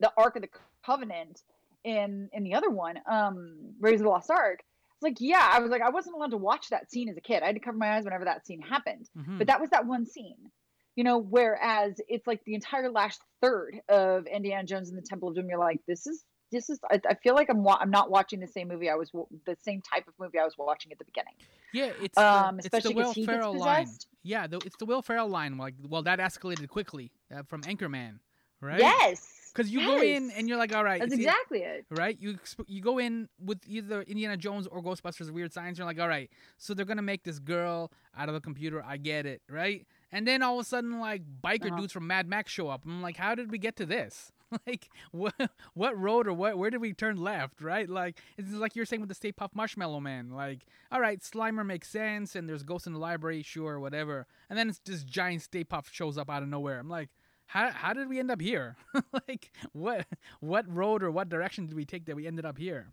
the 0.00 0.12
Ark 0.16 0.36
of 0.36 0.42
the 0.42 0.48
Covenant 0.84 1.42
in, 1.84 2.28
in 2.32 2.42
the 2.42 2.54
other 2.54 2.70
one, 2.70 2.98
um, 3.10 3.74
Raiders 3.80 4.00
of 4.00 4.04
the 4.04 4.10
Lost 4.10 4.30
Ark. 4.30 4.60
It's 4.98 5.02
like, 5.04 5.16
yeah, 5.20 5.48
I 5.52 5.60
was 5.60 5.70
like, 5.70 5.80
I 5.82 5.90
wasn't 5.90 6.16
allowed 6.16 6.32
to 6.32 6.36
watch 6.36 6.70
that 6.70 6.90
scene 6.90 7.08
as 7.08 7.16
a 7.16 7.20
kid. 7.20 7.42
I 7.42 7.46
had 7.46 7.54
to 7.54 7.60
cover 7.60 7.78
my 7.78 7.96
eyes 7.96 8.04
whenever 8.04 8.24
that 8.24 8.44
scene 8.46 8.60
happened 8.60 9.08
hmm 9.14 9.38
but 9.38 9.46
that 9.46 9.60
was 9.60 9.70
that 9.70 9.86
one 9.86 10.04
scene 10.04 10.50
you 10.96 11.04
know 11.04 11.18
whereas 11.18 12.00
it's 12.08 12.26
like 12.26 12.42
the 12.44 12.54
entire 12.54 12.90
last 12.90 13.20
third 13.40 13.80
of 13.88 14.26
indiana 14.26 14.64
jones 14.66 14.88
and 14.88 14.98
the 14.98 15.02
temple 15.02 15.28
of 15.28 15.36
doom 15.36 15.46
you're 15.48 15.56
like 15.56 15.78
this 15.86 16.08
is 16.08 16.24
this 16.50 16.68
is 16.68 16.80
i, 16.90 17.00
I 17.08 17.14
feel 17.14 17.36
like 17.36 17.48
i'm 17.48 17.62
wa- 17.62 17.78
i'm 17.80 17.90
not 17.90 18.10
watching 18.10 18.40
the 18.40 18.48
same 18.48 18.66
movie 18.66 18.90
i 18.90 18.96
was 18.96 19.10
wa- 19.12 19.26
the 19.46 19.56
same 19.62 19.80
type 19.80 20.08
of 20.08 20.14
movie 20.18 20.40
i 20.40 20.44
was 20.44 20.54
watching 20.58 20.90
at 20.90 20.98
the 20.98 21.04
beginning 21.04 21.34
yeah. 21.72 21.92
It's 22.00 22.18
um 22.18 22.56
the, 22.56 22.70
it's 22.72 22.82
the 22.82 22.90
Will 22.92 23.12
Ferrell 23.12 23.58
line. 23.58 23.88
Yeah, 24.22 24.46
the, 24.46 24.58
it's 24.64 24.76
the 24.76 24.86
Will 24.86 25.02
Ferrell 25.02 25.28
line. 25.28 25.58
Like, 25.58 25.74
well, 25.86 26.02
that 26.02 26.18
escalated 26.18 26.66
quickly 26.68 27.12
uh, 27.34 27.42
from 27.42 27.62
Anchorman, 27.62 28.20
right? 28.60 28.80
yes 28.80 29.37
Because 29.58 29.72
you 29.72 29.80
go 29.80 30.00
in 30.00 30.30
and 30.30 30.48
you're 30.48 30.56
like, 30.56 30.72
all 30.72 30.84
right, 30.84 31.00
that's 31.00 31.12
exactly 31.12 31.60
it 31.62 31.84
right? 31.90 32.16
You 32.20 32.38
you 32.68 32.80
go 32.80 32.98
in 32.98 33.28
with 33.44 33.58
either 33.66 34.02
Indiana 34.02 34.36
Jones 34.36 34.68
or 34.68 34.80
Ghostbusters: 34.82 35.30
Weird 35.32 35.52
Science. 35.52 35.78
You're 35.78 35.86
like, 35.86 35.98
all 35.98 36.06
right, 36.08 36.30
so 36.58 36.74
they're 36.74 36.86
gonna 36.86 37.02
make 37.02 37.24
this 37.24 37.40
girl 37.40 37.90
out 38.16 38.28
of 38.28 38.34
the 38.34 38.40
computer. 38.40 38.82
I 38.86 38.96
get 38.98 39.26
it, 39.26 39.42
right? 39.50 39.84
And 40.12 40.26
then 40.26 40.42
all 40.42 40.58
of 40.60 40.64
a 40.64 40.68
sudden, 40.68 41.00
like 41.00 41.22
biker 41.42 41.66
Uh-huh. 41.66 41.80
dudes 41.80 41.92
from 41.92 42.06
Mad 42.06 42.28
Max 42.28 42.52
show 42.52 42.68
up. 42.68 42.82
I'm 42.86 43.02
like, 43.02 43.16
how 43.16 43.34
did 43.34 43.50
we 43.50 43.58
get 43.58 43.74
to 43.76 43.86
this? 43.86 44.30
like, 44.66 44.88
what 45.10 45.34
what 45.74 45.98
road 45.98 46.26
or 46.28 46.32
what 46.32 46.56
where 46.56 46.70
did 46.70 46.80
we 46.80 46.92
turn 46.94 47.16
left? 47.16 47.60
Right? 47.60 47.88
Like 47.90 48.20
it's 48.36 48.52
like 48.52 48.76
you're 48.76 48.86
saying 48.86 49.00
with 49.00 49.08
the 49.08 49.14
Stay 49.14 49.32
Puft 49.32 49.54
Marshmallow 49.54 50.00
Man. 50.00 50.30
Like, 50.30 50.60
all 50.92 51.00
right, 51.00 51.20
Slimer 51.20 51.66
makes 51.66 51.88
sense, 51.88 52.36
and 52.36 52.48
there's 52.48 52.62
ghosts 52.62 52.86
in 52.86 52.92
the 52.92 52.98
library, 53.00 53.42
sure, 53.42 53.78
whatever. 53.80 54.26
And 54.48 54.56
then 54.58 54.68
it's 54.68 54.78
this 54.78 55.02
giant 55.02 55.42
Stay 55.42 55.64
Puft 55.64 55.92
shows 55.92 56.16
up 56.16 56.30
out 56.30 56.42
of 56.44 56.48
nowhere. 56.48 56.78
I'm 56.78 56.88
like. 56.88 57.10
How, 57.48 57.70
how 57.70 57.94
did 57.94 58.08
we 58.10 58.18
end 58.18 58.30
up 58.30 58.40
here? 58.42 58.76
like 59.28 59.50
what 59.72 60.06
what 60.40 60.64
road 60.68 61.02
or 61.02 61.10
what 61.10 61.28
direction 61.30 61.66
did 61.66 61.74
we 61.74 61.84
take 61.86 62.04
that 62.06 62.14
we 62.14 62.26
ended 62.26 62.44
up 62.44 62.58
here? 62.58 62.92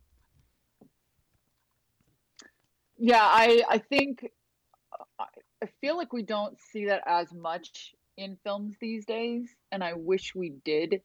yeah 2.98 3.22
i 3.24 3.62
i 3.70 3.78
think 3.78 4.32
I- 5.20 5.26
feel 5.82 5.98
like 5.98 6.14
we 6.14 6.22
don't 6.24 6.58
see 6.72 6.86
that 6.86 7.02
as 7.06 7.34
much 7.34 7.94
in 8.16 8.38
films 8.44 8.76
these 8.80 9.06
days 9.06 9.50
and 9.72 9.84
i 9.84 9.94
wish 9.94 10.34
we 10.34 10.52
did 10.64 11.02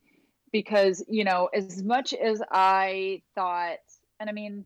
because 0.52 1.04
you 1.08 1.24
know 1.24 1.48
as 1.52 1.82
much 1.82 2.12
as 2.14 2.40
i 2.52 3.22
thought 3.34 3.78
and 4.20 4.30
i 4.30 4.32
mean 4.32 4.64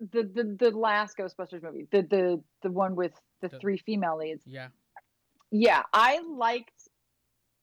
the 0.00 0.24
the, 0.24 0.56
the 0.58 0.70
last 0.76 1.16
ghostbusters 1.16 1.62
movie 1.62 1.86
the 1.92 2.02
the 2.02 2.40
the 2.62 2.70
one 2.72 2.96
with 2.96 3.12
the 3.40 3.48
The- 3.48 3.58
three 3.60 3.76
female 3.76 4.18
leads 4.18 4.42
Yeah. 4.46 4.68
Yeah 5.56 5.82
i 5.92 6.20
liked 6.28 6.88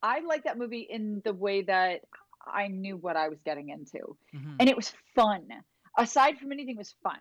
i 0.01 0.19
liked 0.21 0.45
that 0.45 0.57
movie 0.57 0.87
in 0.89 1.21
the 1.25 1.33
way 1.33 1.61
that 1.61 2.01
i 2.47 2.67
knew 2.67 2.95
what 2.97 3.15
i 3.17 3.27
was 3.27 3.39
getting 3.43 3.69
into 3.69 3.99
hmm 4.31 4.55
and 4.59 4.69
it 4.69 4.75
was 4.75 4.93
fun. 5.15 5.47
Aside 5.97 6.37
from 6.37 6.51
anything, 6.51 6.75
it 6.75 6.77
was 6.77 6.95
fun. 7.03 7.19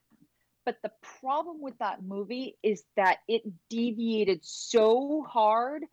But 0.66 0.76
the 0.82 0.92
problem 1.20 1.60
with 1.60 1.76
that 1.78 2.02
movie 2.02 2.56
is 2.62 2.84
that 2.96 3.18
it 3.26 3.42
deviated 3.70 4.40
so 4.44 5.24
hard 5.28 5.84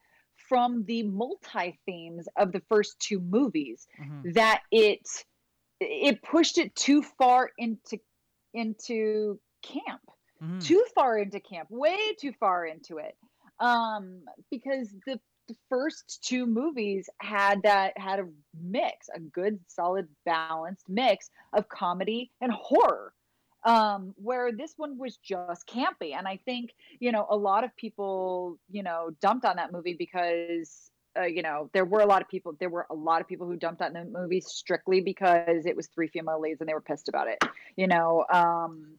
from 0.49 0.83
the 0.85 1.03
multi 1.03 1.79
themes 1.85 2.27
of 2.37 2.51
the 2.51 2.61
first 2.69 2.99
two 2.99 3.19
movies 3.21 3.87
hmm 3.97 4.31
that 4.33 4.61
it 4.71 5.07
it 5.79 6.21
pushed 6.21 6.57
it 6.57 6.75
too 6.75 7.01
far 7.01 7.51
into 7.57 7.97
into 8.53 9.39
camp 9.63 10.01
hmm 10.39 10.59
too 10.59 10.83
far 10.93 11.17
into 11.17 11.39
camp, 11.39 11.67
way 11.71 12.13
too 12.19 12.33
far 12.39 12.65
into 12.65 12.97
it. 12.97 13.15
Um, 13.59 14.21
because 14.51 14.93
the, 15.05 15.19
the 15.47 15.55
first 15.69 16.23
two 16.23 16.45
movies 16.45 17.09
had 17.19 17.63
that 17.63 17.97
had 17.97 18.19
a 18.19 18.27
mix, 18.61 19.09
a 19.13 19.19
good, 19.19 19.59
solid, 19.67 20.07
balanced 20.25 20.87
mix 20.89 21.29
of 21.53 21.69
comedy 21.69 22.31
and 22.41 22.51
horror. 22.51 23.13
Um, 23.63 24.13
where 24.15 24.53
this 24.53 24.75
one 24.77 24.97
was 24.97 25.17
just 25.17 25.67
campy. 25.67 26.13
And 26.15 26.25
I 26.25 26.39
think, 26.45 26.73
you 26.99 27.11
know, 27.11 27.25
a 27.29 27.35
lot 27.35 27.65
of 27.65 27.75
people, 27.75 28.59
you 28.69 28.81
know, 28.81 29.09
dumped 29.19 29.45
on 29.45 29.57
that 29.57 29.73
movie 29.73 29.95
because 29.97 30.89
uh, 31.17 31.23
you 31.23 31.41
know, 31.41 31.69
there 31.73 31.85
were 31.85 32.01
a 32.01 32.05
lot 32.05 32.21
of 32.21 32.27
people. 32.27 32.55
There 32.59 32.69
were 32.69 32.85
a 32.89 32.95
lot 32.95 33.21
of 33.21 33.27
people 33.27 33.47
who 33.47 33.55
dumped 33.55 33.81
on 33.81 33.93
the 33.93 34.05
movie 34.05 34.41
strictly 34.41 35.01
because 35.01 35.65
it 35.65 35.75
was 35.75 35.87
three 35.87 36.07
female 36.07 36.39
leads 36.39 36.61
and 36.61 36.69
they 36.69 36.73
were 36.73 36.81
pissed 36.81 37.09
about 37.09 37.27
it. 37.27 37.43
You 37.75 37.87
know, 37.87 38.25
um, 38.31 38.97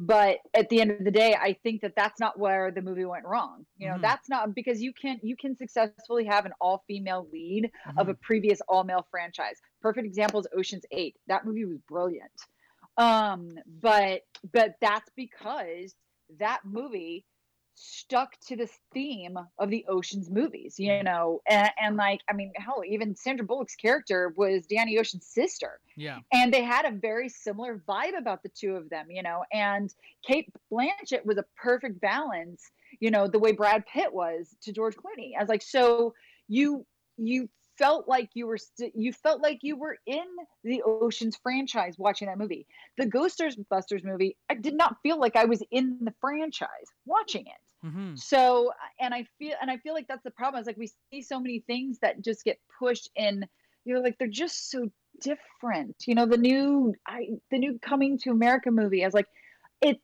but 0.00 0.38
at 0.54 0.68
the 0.70 0.80
end 0.80 0.90
of 0.90 1.04
the 1.04 1.10
day 1.10 1.34
i 1.34 1.52
think 1.62 1.82
that 1.82 1.92
that's 1.94 2.18
not 2.18 2.38
where 2.38 2.70
the 2.70 2.80
movie 2.80 3.04
went 3.04 3.24
wrong 3.26 3.66
you 3.76 3.86
know 3.86 3.98
Mhm. 3.98 4.02
that's 4.02 4.28
not 4.30 4.54
because 4.54 4.80
you 4.80 4.92
can 4.94 5.20
you 5.22 5.36
can 5.36 5.54
successfully 5.56 6.24
have 6.24 6.46
an 6.46 6.52
all 6.60 6.82
female 6.86 7.28
lead 7.30 7.70
of 7.98 8.06
Mhm. 8.06 8.10
a 8.10 8.14
previous 8.14 8.60
all 8.62 8.82
male 8.82 9.06
franchise 9.10 9.60
perfect 9.82 10.06
example 10.06 10.40
is 10.40 10.46
oceans 10.56 10.84
8 10.90 11.16
that 11.26 11.44
movie 11.44 11.66
was 11.66 11.78
brilliant 11.86 12.32
um 12.96 13.50
but 13.66 14.22
but 14.52 14.74
that's 14.80 15.10
because 15.16 15.94
that 16.38 16.60
movie 16.64 17.26
stuck 17.74 18.38
to 18.40 18.56
this 18.56 18.72
theme 18.92 19.38
of 19.58 19.70
the 19.70 19.84
oceans 19.88 20.30
movies 20.30 20.74
you 20.78 20.90
mm. 20.90 21.04
know 21.04 21.40
and, 21.48 21.70
and 21.80 21.96
like 21.96 22.20
i 22.28 22.32
mean 22.32 22.52
hell 22.56 22.82
even 22.86 23.14
sandra 23.16 23.44
bullock's 23.44 23.76
character 23.76 24.34
was 24.36 24.66
danny 24.66 24.98
ocean's 24.98 25.26
sister. 25.26 25.80
Yeah. 25.96 26.18
and 26.32 26.52
they 26.52 26.62
had 26.62 26.84
a 26.84 26.92
very 26.92 27.28
similar 27.28 27.82
vibe 27.88 28.18
about 28.18 28.42
the 28.42 28.50
two 28.50 28.76
of 28.76 28.90
them 28.90 29.06
you 29.10 29.22
know 29.22 29.44
and 29.52 29.92
cate 30.26 30.52
blanchett 30.72 31.24
was 31.24 31.38
a 31.38 31.44
perfect 31.56 32.00
balance 32.00 32.70
you 33.00 33.10
know 33.10 33.26
the 33.26 33.38
way 33.38 33.52
brad 33.52 33.84
pitt 33.86 34.12
was 34.12 34.54
to 34.62 34.72
george 34.72 34.96
clooney. 34.96 35.32
I 35.36 35.40
was 35.40 35.48
like 35.48 35.62
so 35.62 36.14
you 36.48 36.84
you 37.16 37.48
felt 37.80 38.06
like 38.06 38.28
you 38.34 38.46
were 38.46 38.58
st- 38.58 38.94
you 38.94 39.12
felt 39.12 39.40
like 39.40 39.60
you 39.62 39.74
were 39.74 39.96
in 40.06 40.26
the 40.64 40.82
oceans 40.82 41.36
franchise 41.42 41.94
watching 41.98 42.28
that 42.28 42.38
movie. 42.38 42.66
The 42.98 43.06
ghostbusters 43.06 44.04
movie 44.04 44.36
i 44.50 44.54
did 44.54 44.74
not 44.74 44.96
feel 45.02 45.18
like 45.18 45.34
i 45.34 45.46
was 45.46 45.62
in 45.70 45.98
the 46.02 46.14
franchise 46.20 46.68
watching 47.06 47.46
it. 47.46 47.86
Mm-hmm. 47.86 48.14
so 48.16 48.72
and 49.00 49.14
i 49.14 49.24
feel 49.38 49.54
and 49.62 49.70
i 49.70 49.78
feel 49.78 49.94
like 49.94 50.06
that's 50.06 50.22
the 50.22 50.30
problem 50.30 50.60
is 50.60 50.66
like 50.66 50.76
we 50.76 50.90
see 51.10 51.22
so 51.22 51.40
many 51.40 51.60
things 51.66 51.98
that 52.02 52.20
just 52.20 52.44
get 52.44 52.58
pushed 52.78 53.08
in. 53.16 53.46
You're 53.86 54.02
like 54.02 54.18
they're 54.18 54.28
just 54.28 54.70
so 54.70 54.90
different. 55.22 55.96
You 56.06 56.14
know 56.14 56.26
the 56.26 56.36
new 56.36 56.94
i 57.06 57.28
the 57.50 57.58
new 57.58 57.78
coming 57.78 58.18
to 58.18 58.30
america 58.30 58.70
movie 58.70 59.02
i 59.02 59.06
was 59.06 59.14
like 59.14 59.28
it 59.80 59.98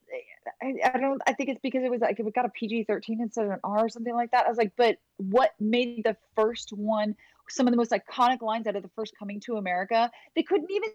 I, 0.62 0.74
I 0.94 0.98
don't 0.98 1.20
i 1.26 1.34
think 1.34 1.50
it's 1.50 1.60
because 1.62 1.82
it 1.84 1.90
was 1.90 2.00
like 2.00 2.18
it 2.18 2.34
got 2.34 2.46
a 2.46 2.50
pg-13 2.50 3.20
instead 3.20 3.44
of 3.44 3.50
an 3.52 3.60
r 3.62 3.84
or 3.84 3.88
something 3.88 4.14
like 4.14 4.30
that. 4.30 4.46
I 4.46 4.48
was 4.48 4.58
like 4.58 4.72
but 4.76 4.96
what 5.18 5.50
made 5.60 6.04
the 6.04 6.16
first 6.34 6.72
one 6.72 7.14
some 7.48 7.66
of 7.66 7.72
the 7.72 7.76
most 7.76 7.92
iconic 7.92 8.42
lines 8.42 8.66
out 8.66 8.76
of 8.76 8.82
the 8.82 8.90
first 8.96 9.12
coming 9.18 9.38
to 9.40 9.56
america 9.56 10.10
they 10.34 10.42
couldn't 10.42 10.70
even 10.70 10.90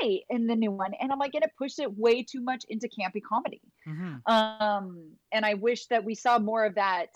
say 0.00 0.24
in 0.30 0.46
the 0.46 0.56
new 0.56 0.70
one. 0.70 0.92
And 1.00 1.12
i'm 1.12 1.18
like 1.18 1.34
and 1.34 1.44
it 1.44 1.50
pushed 1.56 1.78
it 1.78 1.96
way 1.96 2.22
too 2.22 2.40
much 2.40 2.64
into 2.68 2.88
campy 2.88 3.22
comedy. 3.22 3.60
Mm-hmm. 3.88 4.32
um 4.32 5.10
and 5.32 5.44
i 5.46 5.54
wish 5.54 5.86
that 5.86 6.04
we 6.04 6.14
saw 6.14 6.38
more 6.38 6.64
of 6.64 6.74
that. 6.76 7.06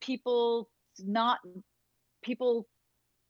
People 0.00 0.68
not 1.04 1.38
people 2.22 2.66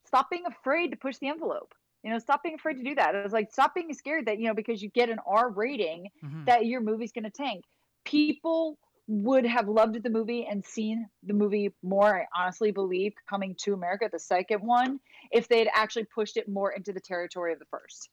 stop 0.07 0.29
being 0.31 0.45
afraid 0.47 0.91
to 0.91 0.97
push 0.97 1.17
the 1.19 1.29
envelope. 1.29 1.73
You 2.03 2.11
know 2.11 2.19
stop 2.19 2.43
being 2.43 2.55
afraid 2.55 2.75
to 2.75 2.83
do 2.85 2.95
that. 2.97 3.15
It 3.15 3.23
was 3.23 3.33
like 3.33 3.51
stop 3.53 3.75
being 3.75 3.93
scared 3.95 4.27
that 4.27 4.39
you 4.39 4.47
know 4.47 4.55
because 4.55 4.83
you 4.83 4.91
get 4.91 5.09
an 5.11 5.19
r 5.27 5.51
rating 5.51 6.09
Mm-hmm. 6.25 6.45
that 6.45 6.67
your 6.67 6.81
movie's 6.81 7.13
going 7.13 7.25
to 7.25 7.31
tank. 7.31 7.65
People 8.05 8.79
would 9.09 9.47
have 9.47 9.69
loved 9.69 10.03
the 10.03 10.11
movie 10.11 10.47
and 10.47 10.65
seen 10.65 11.09
the 11.23 11.33
movie 11.35 11.73
more 11.83 12.21
i 12.23 12.27
honestly 12.37 12.73
believe 12.73 13.13
coming 13.29 13.55
to 13.57 13.73
america 13.73 14.09
the 14.13 14.19
second 14.19 14.61
one 14.61 14.99
if 15.31 15.49
they'd 15.49 15.69
actually 15.75 16.05
pushed 16.05 16.37
it 16.37 16.49
more 16.49 16.73
into 16.73 16.93
the 16.93 17.01
territory 17.01 17.53
of 17.53 17.59
the 17.59 17.67
first 17.67 18.11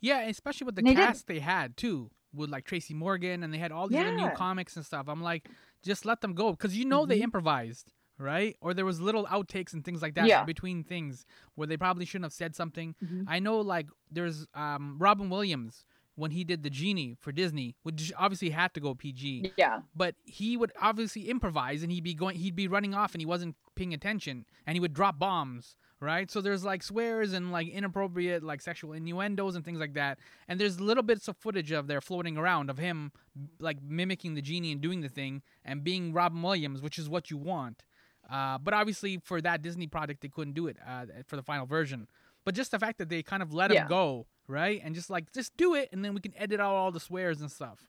Yeah, 0.00 0.20
especially 0.22 0.66
with 0.66 0.76
the 0.76 0.82
They 0.82 0.94
did. 0.94 1.10
cast 1.10 1.26
they 1.26 1.40
had 1.40 1.76
too, 1.76 2.10
with 2.32 2.50
like 2.50 2.64
Tracy 2.64 2.94
Morgan, 2.94 3.42
and 3.42 3.52
they 3.52 3.58
had 3.58 3.72
all 3.72 3.88
these 3.88 4.00
other 4.00 4.12
new 4.12 4.30
comics 4.30 4.76
and 4.76 4.84
stuff. 4.84 5.08
I'm 5.08 5.22
like, 5.22 5.48
just 5.82 6.04
let 6.04 6.20
them 6.20 6.34
go 6.34 6.50
because 6.52 6.76
you 6.76 6.84
know 6.84 7.06
they 7.06 7.16
Mhm. 7.16 7.22
improvised, 7.22 7.92
right? 8.18 8.56
Or 8.60 8.74
there 8.74 8.84
was 8.84 9.00
little 9.00 9.26
outtakes 9.26 9.72
and 9.72 9.84
things 9.84 10.02
like 10.02 10.14
that 10.14 10.32
Yeah. 10.32 10.44
between 10.44 10.84
things 10.84 11.24
where 11.54 11.66
they 11.66 11.76
probably 11.76 12.04
shouldn't 12.04 12.26
have 12.26 12.32
said 12.32 12.54
something. 12.54 12.94
Mhm. 13.00 13.26
I 13.26 13.38
know 13.38 13.60
like 13.60 13.88
there's 14.10 14.46
um 14.54 14.98
Robin 14.98 15.30
Williams 15.30 15.86
when 16.16 16.32
he 16.32 16.44
did 16.44 16.62
the 16.62 16.70
genie 16.70 17.16
for 17.20 17.30
Disney, 17.30 17.76
which 17.82 18.12
obviously 18.18 18.50
had 18.50 18.74
to 18.74 18.80
go 18.80 18.94
PG 18.94 19.52
yeah. 19.56 19.80
But 19.94 20.16
he 20.24 20.56
would 20.56 20.72
obviously 20.80 21.28
improvise 21.28 21.82
and 21.82 21.92
he'd 21.92 22.04
be 22.04 22.14
going 22.14 22.36
he'd 22.36 22.56
be 22.56 22.68
running 22.68 22.94
off 22.94 23.14
and 23.14 23.20
he 23.20 23.26
wasn't 23.26 23.56
paying 23.74 23.94
attention 23.94 24.46
and 24.66 24.74
he 24.74 24.80
would 24.80 24.94
drop 24.94 25.18
bombs 25.18 25.76
right? 26.00 26.30
So 26.30 26.40
there's 26.40 26.64
like 26.64 26.82
swears 26.82 27.32
and 27.32 27.52
like 27.52 27.68
inappropriate 27.68 28.42
like 28.42 28.60
sexual 28.60 28.92
innuendos 28.92 29.56
and 29.56 29.64
things 29.64 29.80
like 29.80 29.94
that. 29.94 30.18
And 30.48 30.60
there's 30.60 30.80
little 30.80 31.02
bits 31.02 31.28
of 31.28 31.36
footage 31.36 31.72
of 31.72 31.86
there 31.86 32.00
floating 32.00 32.36
around 32.36 32.70
of 32.70 32.78
him 32.78 33.12
like 33.58 33.78
mimicking 33.82 34.34
the 34.34 34.42
genie 34.42 34.72
and 34.72 34.80
doing 34.80 35.00
the 35.00 35.08
thing 35.08 35.42
and 35.64 35.82
being 35.82 36.12
robin 36.12 36.42
williams 36.42 36.82
which 36.82 36.98
is 36.98 37.08
what 37.08 37.30
you 37.30 37.36
want. 37.36 37.84
Uh, 38.28 38.58
but 38.58 38.74
obviously 38.74 39.18
for 39.22 39.40
that 39.40 39.62
disney 39.62 39.86
product 39.86 40.20
they 40.20 40.28
couldn't 40.28 40.54
do 40.54 40.66
it 40.66 40.76
uh, 40.86 41.06
for 41.26 41.36
the 41.36 41.42
final 41.42 41.66
version. 41.66 42.08
But 42.44 42.54
just 42.54 42.70
the 42.70 42.78
fact 42.78 42.98
that 42.98 43.08
they 43.08 43.22
kind 43.22 43.42
of 43.42 43.52
let 43.52 43.70
him 43.72 43.88
go 43.88 44.26
right? 44.48 44.80
And 44.84 44.94
just 44.94 45.10
like 45.10 45.32
just 45.32 45.56
do 45.56 45.74
it 45.74 45.88
and 45.92 46.04
then 46.04 46.14
we 46.14 46.20
can 46.20 46.32
edit 46.36 46.60
out 46.60 46.74
all 46.74 46.92
the 46.92 47.00
swears 47.00 47.40
and 47.40 47.50
stuff. 47.50 47.80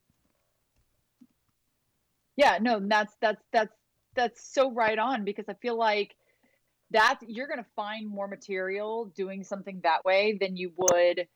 Yeah 2.35 2.59
no 2.61 2.79
that's 2.79 3.15
that's 3.19 3.41
that's 3.51 3.73
that's 4.15 4.53
so 4.53 4.71
right 4.71 4.97
on 4.97 5.23
because 5.25 5.45
i 5.49 5.53
feel 5.55 5.77
like 5.77 6.15
that 6.91 7.19
you're 7.27 7.47
going 7.47 7.59
to 7.59 7.69
find 7.75 8.07
more 8.07 8.27
material 8.27 9.05
doing 9.15 9.43
something 9.43 9.79
that 9.83 10.05
way 10.05 10.37
than 10.39 10.55
you 10.55 10.71
would 10.77 11.27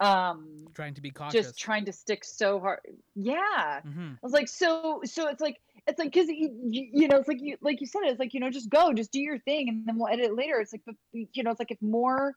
um 0.00 0.66
trying 0.74 0.94
to 0.94 1.00
be 1.00 1.10
cautious. 1.10 1.46
just 1.46 1.58
trying 1.58 1.84
to 1.84 1.92
stick 1.92 2.24
so 2.24 2.58
hard 2.60 2.80
yeah. 3.14 3.80
Hmm 3.82 4.12
i 4.12 4.18
was 4.22 4.32
like 4.32 4.48
so 4.48 5.00
so 5.04 5.28
it's 5.28 5.40
like 5.40 5.58
it's 5.86 5.98
like 5.98 6.12
because 6.12 6.28
you, 6.28 6.50
you 6.70 7.08
know 7.08 7.16
it's 7.18 7.28
like 7.28 7.40
you 7.40 7.56
like 7.60 7.80
you 7.80 7.86
said 7.86 8.00
it's 8.04 8.18
like 8.18 8.32
you 8.32 8.40
know 8.40 8.50
just 8.50 8.70
go 8.70 8.92
just 8.92 9.12
do 9.12 9.20
your 9.20 9.38
thing 9.40 9.68
and 9.68 9.86
then 9.86 9.98
we'll 9.98 10.08
edit 10.08 10.26
it 10.26 10.36
later. 10.36 10.58
It's 10.60 10.72
like 10.72 10.82
but 10.86 10.94
you 11.12 11.42
know 11.42 11.50
it's 11.50 11.60
like 11.60 11.70
if 11.70 11.82
more 11.82 12.34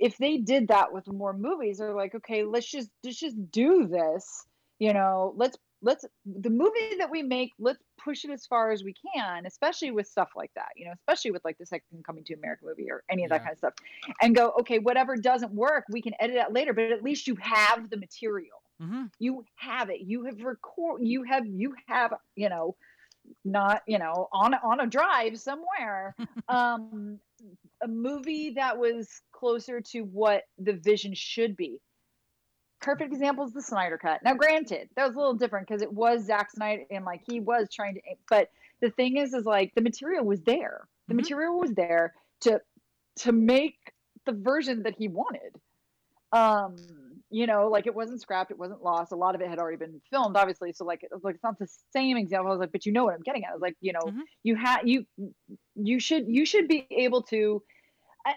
if 0.00 0.16
they 0.18 0.38
did 0.38 0.68
that 0.68 0.92
with 0.92 1.06
more 1.12 1.32
movies 1.32 1.78
they're 1.78 1.94
like 1.94 2.14
okay 2.14 2.44
let's 2.44 2.70
just 2.70 2.90
let's 3.04 3.18
just 3.20 3.36
do 3.52 3.86
this 3.86 4.44
you 4.80 4.92
know 4.92 5.32
let's 5.36 5.56
let's 5.82 6.04
the 6.26 6.50
movie 6.50 6.96
that 6.98 7.10
we 7.10 7.22
make 7.22 7.52
let's 7.58 7.78
push 8.02 8.24
it 8.24 8.30
as 8.30 8.46
far 8.46 8.70
as 8.70 8.82
we 8.84 8.94
can 9.14 9.46
especially 9.46 9.90
with 9.90 10.06
stuff 10.06 10.30
like 10.36 10.50
that 10.54 10.68
you 10.76 10.84
know 10.86 10.92
especially 11.00 11.30
with 11.30 11.44
like 11.44 11.56
the 11.58 11.66
second 11.66 12.04
coming 12.04 12.24
to 12.24 12.34
america 12.34 12.64
movie 12.66 12.90
or 12.90 13.02
any 13.10 13.24
of 13.24 13.30
that 13.30 13.36
Yeah. 13.36 13.44
kind 13.44 13.52
of 13.52 13.58
stuff 13.58 13.74
and 14.22 14.34
go 14.34 14.52
okay 14.60 14.78
whatever 14.78 15.16
doesn't 15.16 15.52
work 15.54 15.84
we 15.90 16.02
can 16.02 16.14
edit 16.20 16.36
it 16.36 16.52
later 16.52 16.72
but 16.72 16.84
at 16.92 17.02
least 17.02 17.26
you 17.28 17.36
have 17.40 17.88
the 17.90 17.96
material. 17.96 18.62
Hmm 18.80 19.04
you 19.18 19.44
have 19.56 19.90
it. 19.90 20.00
You 20.00 20.24
have 20.24 20.40
record 20.42 21.02
you 21.04 21.22
have 21.24 21.44
you 21.46 21.74
have 21.86 22.14
you 22.36 22.48
know 22.48 22.74
not 23.44 23.82
you 23.86 23.98
know 23.98 24.28
on 24.32 24.54
a- 24.54 24.60
on 24.64 24.80
a 24.80 24.86
drive 24.86 25.38
somewhere. 25.38 26.14
Um 26.48 27.20
a 27.82 27.88
movie 27.88 28.50
that 28.50 28.78
was 28.78 29.22
closer 29.32 29.80
to 29.80 30.02
what 30.02 30.44
the 30.58 30.72
vision 30.74 31.14
should 31.14 31.56
be. 31.56 31.80
Perfect 32.80 33.12
example 33.12 33.44
is 33.44 33.52
the 33.52 33.62
snyder 33.62 33.98
cut. 33.98 34.22
Now 34.24 34.34
granted 34.34 34.88
that 34.96 35.06
was 35.06 35.14
a 35.14 35.18
little 35.18 35.34
different 35.34 35.68
because 35.68 35.82
it 35.82 35.92
was 35.92 36.24
Zack 36.24 36.50
snyder 36.50 36.84
and 36.90 37.04
like 37.04 37.22
he 37.26 37.40
was 37.40 37.68
trying 37.72 37.94
to 37.94 38.00
but 38.28 38.50
the 38.80 38.90
thing 38.90 39.16
is 39.18 39.34
is 39.34 39.44
like 39.44 39.74
the 39.74 39.82
material 39.82 40.24
was 40.24 40.42
there. 40.42 40.88
The 41.08 41.14
Mhm. 41.14 41.16
material 41.16 41.58
was 41.58 41.74
there 41.74 42.14
to 42.42 42.60
to 43.16 43.32
make 43.32 43.76
the 44.24 44.32
version 44.32 44.82
that 44.84 44.94
he 44.96 45.08
wanted. 45.08 45.60
Um 46.32 47.09
you 47.30 47.46
know 47.46 47.68
like 47.68 47.86
it 47.86 47.94
wasn't 47.94 48.20
scrapped 48.20 48.50
it 48.50 48.58
wasn't 48.58 48.82
lost 48.82 49.12
a 49.12 49.16
lot 49.16 49.34
of 49.34 49.40
it 49.40 49.48
had 49.48 49.58
already 49.58 49.76
been 49.76 50.00
filmed 50.10 50.36
obviously 50.36 50.72
so 50.72 50.84
like 50.84 51.02
it 51.02 51.10
was 51.12 51.22
like 51.22 51.36
it's 51.36 51.44
not 51.44 51.58
the 51.58 51.68
same 51.92 52.16
example 52.16 52.48
i 52.48 52.50
was 52.50 52.60
like 52.60 52.72
but 52.72 52.84
you 52.84 52.92
know 52.92 53.04
what 53.04 53.14
i'm 53.14 53.20
getting 53.22 53.44
at 53.44 53.50
i 53.50 53.52
was 53.52 53.62
like 53.62 53.76
you 53.80 53.92
know 53.92 54.00
Mhm. 54.04 54.22
you 54.42 54.56
have 54.56 54.86
you 54.86 55.06
you 55.76 56.00
should 56.00 56.26
you 56.28 56.44
should 56.44 56.66
be 56.68 56.86
able 56.90 57.22
to 57.24 57.62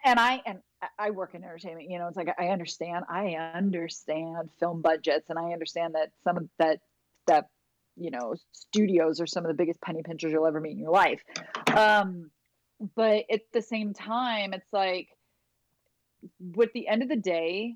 and 0.06 0.20
i 0.20 0.42
and 0.46 0.60
I- 1.00 1.10
work 1.12 1.34
in 1.34 1.44
entertainment 1.44 1.90
you 1.90 1.98
know 1.98 2.08
it's 2.08 2.18
like 2.18 2.30
i 2.38 2.50
understand 2.50 3.06
i 3.10 3.34
understand 3.36 4.50
film 4.60 4.82
budgets 4.82 5.30
and 5.30 5.40
i 5.40 5.52
understand 5.54 5.96
that 5.96 6.12
some 6.24 6.38
of 6.38 6.48
that 6.60 6.80
that 7.28 7.48
you 7.96 8.12
know 8.12 8.36
studios 8.52 9.20
are 9.22 9.28
some 9.28 9.44
of 9.44 9.48
the 9.50 9.54
biggest 9.56 9.82
penny 9.82 10.04
pinchers 10.04 10.32
you'll 10.32 10.46
ever 10.48 10.60
meet 10.62 10.72
in 10.74 10.80
your 10.80 10.92
life 10.92 11.22
um 11.76 12.30
but 12.96 13.24
at 13.32 13.42
the 13.54 13.62
same 13.62 13.94
time 13.94 14.54
it's 14.54 14.72
like 14.74 15.08
with 16.40 16.72
the 16.74 16.88
end 16.88 17.04
of 17.04 17.10
the 17.10 17.16
day 17.16 17.76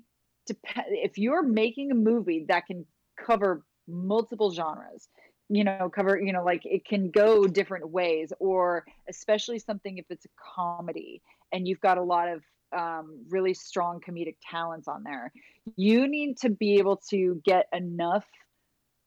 if 0.90 1.18
you're 1.18 1.42
making 1.42 1.90
a 1.90 1.94
movie 1.94 2.44
that 2.48 2.66
can 2.66 2.84
cover 3.18 3.64
multiple 3.86 4.50
genres 4.50 5.08
you 5.48 5.64
know 5.64 5.90
cover 5.92 6.20
you 6.20 6.32
know 6.32 6.44
like 6.44 6.62
it 6.64 6.84
can 6.84 7.10
go 7.10 7.46
different 7.46 7.88
ways 7.90 8.32
or 8.38 8.84
especially 9.08 9.58
something 9.58 9.98
if 9.98 10.04
it's 10.10 10.26
a 10.26 10.28
comedy 10.54 11.22
and 11.52 11.66
you've 11.66 11.80
got 11.80 11.98
a 11.98 12.02
lot 12.02 12.28
of 12.28 12.42
um, 12.76 13.24
really 13.30 13.54
strong 13.54 13.98
comedic 14.06 14.36
talents 14.42 14.88
on 14.88 15.02
there 15.02 15.32
you 15.76 16.06
need 16.06 16.36
to 16.36 16.50
be 16.50 16.74
able 16.76 17.00
to 17.10 17.40
get 17.44 17.66
enough 17.72 18.26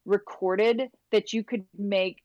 recorded 0.05 0.89
that 1.11 1.31
you 1.31 1.43
could 1.43 1.63
make 1.77 2.23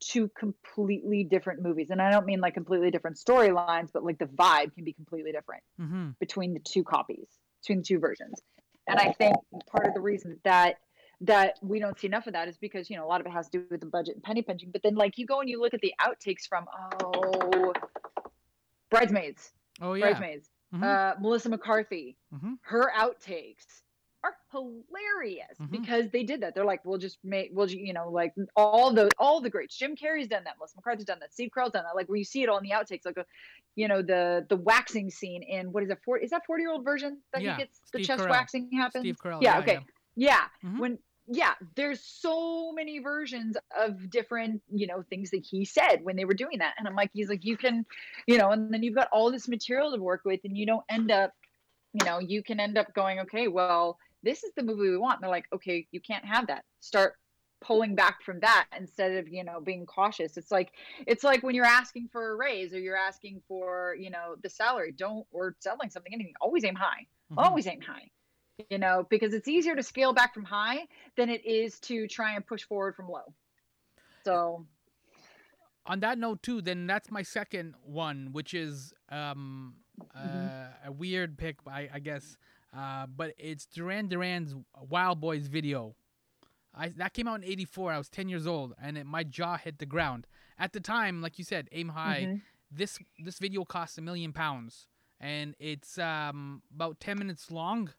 two 0.00 0.30
completely 0.38 1.24
different 1.24 1.62
movies. 1.62 1.88
And 1.90 2.00
i 2.00 2.10
don't 2.10 2.26
mean 2.26 2.40
like 2.40 2.54
completely 2.54 2.90
different 2.90 3.16
storylines 3.16 3.90
but 3.92 4.04
like 4.04 4.18
the 4.18 4.26
vibe 4.26 4.74
can 4.74 4.84
be 4.84 4.92
completely 4.92 5.32
different 5.32 5.62
hmm 5.78 6.10
between 6.18 6.52
the 6.52 6.60
two 6.60 6.84
copies 6.84 7.28
between 7.62 7.78
the 7.78 7.84
two 7.84 7.98
versions 7.98 8.40
and 8.88 8.98
i 8.98 9.12
think 9.12 9.34
part 9.70 9.86
of 9.86 9.94
the 9.94 10.00
reason 10.00 10.38
that 10.44 10.76
that 11.20 11.58
we 11.62 11.78
don't 11.78 11.98
see 11.98 12.06
enough 12.06 12.26
of 12.26 12.32
that 12.32 12.48
is 12.48 12.56
because 12.56 12.88
you 12.88 12.96
know 12.96 13.04
a 13.04 13.08
lot 13.08 13.20
of 13.20 13.26
it 13.26 13.30
has 13.30 13.48
to 13.48 13.58
do 13.58 13.64
with 13.70 13.80
the 13.80 13.86
budget 13.86 14.14
and 14.14 14.22
penny 14.22 14.42
pinching 14.42 14.70
but 14.70 14.82
then 14.82 14.94
like 14.94 15.18
you 15.18 15.26
go 15.26 15.40
and 15.40 15.48
you 15.48 15.60
look 15.60 15.74
at 15.74 15.80
the 15.80 15.92
outtakes 16.00 16.46
from 16.48 16.64
oh 17.02 17.72
bridesmaids 18.90 19.52
Oh 19.80 19.94
yeah. 19.94 20.06
bridesmaids 20.06 20.48
Mhm. 20.74 20.82
uh 20.84 21.14
melissa 21.20 21.48
mccarthy 21.48 22.16
Mhm. 22.34 22.58
her 22.62 22.90
outtakes 22.96 23.82
are 24.22 24.36
hilarious 24.52 25.56
Mhm. 25.58 25.70
because 25.70 26.10
they 26.10 26.24
did 26.24 26.42
that. 26.42 26.54
They're 26.54 26.64
like, 26.64 26.84
we'll 26.84 26.98
just 26.98 27.18
make, 27.24 27.50
we'll, 27.52 27.70
you 27.70 27.92
know, 27.92 28.10
like 28.10 28.34
all 28.56 28.92
the 28.92 29.10
all 29.18 29.40
the 29.40 29.50
greats. 29.50 29.76
Jim 29.76 29.96
Carrey's 29.96 30.28
done 30.28 30.44
that. 30.44 30.58
Melissa 30.58 30.76
McCarthy's 30.76 31.06
done 31.06 31.20
that. 31.20 31.32
Steve 31.32 31.50
Carell's 31.54 31.72
done 31.72 31.84
that. 31.84 31.94
Like 31.94 32.08
when 32.08 32.18
you 32.18 32.24
see 32.24 32.42
it 32.42 32.48
all 32.48 32.58
in 32.58 32.64
the 32.64 32.70
outtakes, 32.70 33.04
like, 33.04 33.16
a, 33.16 33.26
you 33.76 33.88
know, 33.88 34.02
the 34.02 34.46
the 34.48 34.56
waxing 34.56 35.10
scene 35.10 35.42
in 35.42 35.72
what 35.72 35.82
is 35.82 35.90
it? 35.90 35.98
For 36.04 36.18
is 36.18 36.30
that 36.30 36.44
forty 36.46 36.62
year 36.62 36.72
old 36.72 36.84
version 36.84 37.22
that 37.32 37.42
Yeah, 37.42 37.56
he 37.56 37.62
gets 37.62 37.80
the 37.92 38.04
chest 38.04 38.24
Carell. 38.24 38.30
waxing 38.30 38.70
happens? 38.72 39.02
Steve 39.02 39.16
Carell. 39.22 39.42
Yeah, 39.42 39.58
okay. 39.60 39.80
Yeah. 40.16 40.48
Mhm. 40.62 40.78
When 40.78 40.98
yeah, 41.32 41.54
there's 41.76 42.00
so 42.00 42.72
many 42.72 42.98
versions 42.98 43.56
of 43.78 44.10
different, 44.10 44.62
you 44.68 44.88
know, 44.88 45.02
things 45.08 45.30
that 45.30 45.46
he 45.46 45.64
said 45.64 45.98
when 46.02 46.16
they 46.16 46.24
were 46.24 46.34
doing 46.34 46.58
that. 46.58 46.74
And 46.76 46.88
I'm 46.88 46.96
like, 46.96 47.10
he's 47.12 47.28
like, 47.28 47.44
you 47.44 47.56
can, 47.56 47.86
you 48.26 48.36
know, 48.36 48.50
and 48.50 48.74
then 48.74 48.82
you've 48.82 48.96
got 48.96 49.06
all 49.12 49.30
this 49.30 49.46
material 49.46 49.92
to 49.94 50.02
work 50.02 50.22
with, 50.24 50.40
and 50.42 50.58
you 50.58 50.66
don't 50.66 50.84
end 50.88 51.12
up, 51.12 51.32
you 51.92 52.04
know, 52.04 52.18
you 52.18 52.42
can 52.42 52.58
end 52.58 52.76
up 52.76 52.92
going, 52.94 53.20
okay, 53.20 53.46
well, 53.46 53.96
this 54.22 54.44
is 54.44 54.52
the 54.56 54.62
movie 54.62 54.90
we 54.90 54.96
want. 54.96 55.16
And 55.16 55.22
they're 55.24 55.30
like, 55.30 55.46
okay, 55.52 55.86
you 55.90 56.00
can't 56.00 56.24
have 56.24 56.46
that. 56.48 56.64
Start 56.80 57.14
pulling 57.62 57.94
back 57.94 58.22
from 58.22 58.40
that 58.40 58.66
instead 58.78 59.12
of 59.18 59.28
you 59.28 59.44
know 59.44 59.60
being 59.60 59.84
cautious 59.84 60.38
it's 60.38 60.50
like 60.50 60.72
it's 61.06 61.22
like 61.22 61.42
when 61.42 61.54
you're 61.54 61.62
asking 61.66 62.08
for 62.10 62.30
a 62.30 62.34
raise 62.34 62.72
or 62.72 62.78
you're 62.78 62.96
asking 62.96 63.38
for 63.46 63.94
you 64.00 64.08
know 64.08 64.34
the 64.42 64.48
salary 64.48 64.92
don't 64.92 65.26
or 65.30 65.54
selling 65.60 65.90
something 65.90 66.14
anything 66.14 66.32
always 66.40 66.64
aim 66.64 66.74
high 66.74 67.06
Mhm. 67.30 67.36
always 67.36 67.66
aim 67.66 67.82
high 67.82 68.10
you 68.70 68.78
know 68.78 69.06
because 69.10 69.34
it's 69.34 69.46
easier 69.46 69.76
to 69.76 69.82
scale 69.82 70.14
back 70.14 70.32
from 70.32 70.44
high 70.44 70.86
than 71.18 71.28
it 71.28 71.44
is 71.44 71.78
to 71.80 72.08
try 72.08 72.34
and 72.34 72.46
push 72.46 72.64
forward 72.64 72.96
from 72.96 73.10
low 73.10 73.34
so 74.24 74.66
on 75.84 76.00
that 76.00 76.16
note 76.16 76.42
too 76.42 76.62
then 76.62 76.86
that's 76.86 77.10
my 77.10 77.22
second 77.22 77.74
one 77.84 78.30
which 78.32 78.54
is 78.54 78.94
um 79.10 79.74
uh, 80.16 80.68
a 80.86 80.90
weird 80.92 81.36
pick 81.36 81.56
I, 81.66 81.90
I 81.92 81.98
guess 81.98 82.38
uh 82.76 83.06
but 83.06 83.32
it's 83.38 83.66
duran 83.66 84.08
duran's 84.08 84.54
wild 84.88 85.20
boys 85.20 85.46
video 85.48 85.94
I, 86.74 86.88
that 86.90 87.14
came 87.14 87.26
out 87.26 87.42
in 87.42 87.44
84 87.44 87.92
i 87.92 87.98
was 87.98 88.08
10 88.08 88.28
years 88.28 88.46
old 88.46 88.74
and 88.80 88.96
it, 88.96 89.06
my 89.06 89.24
jaw 89.24 89.56
hit 89.56 89.78
the 89.78 89.86
ground 89.86 90.26
at 90.58 90.72
the 90.72 90.80
time 90.80 91.20
like 91.20 91.38
you 91.38 91.44
said 91.44 91.68
aim 91.72 91.88
high 91.90 92.26
mhm. 92.28 92.40
this 92.70 92.98
this 93.18 93.38
video 93.38 93.64
costs 93.64 93.98
a 93.98 94.00
million 94.00 94.32
pounds 94.32 94.86
and 95.18 95.54
it's 95.58 95.98
um 95.98 96.62
about 96.74 97.00
10 97.00 97.18
minutes 97.18 97.50
long 97.50 97.90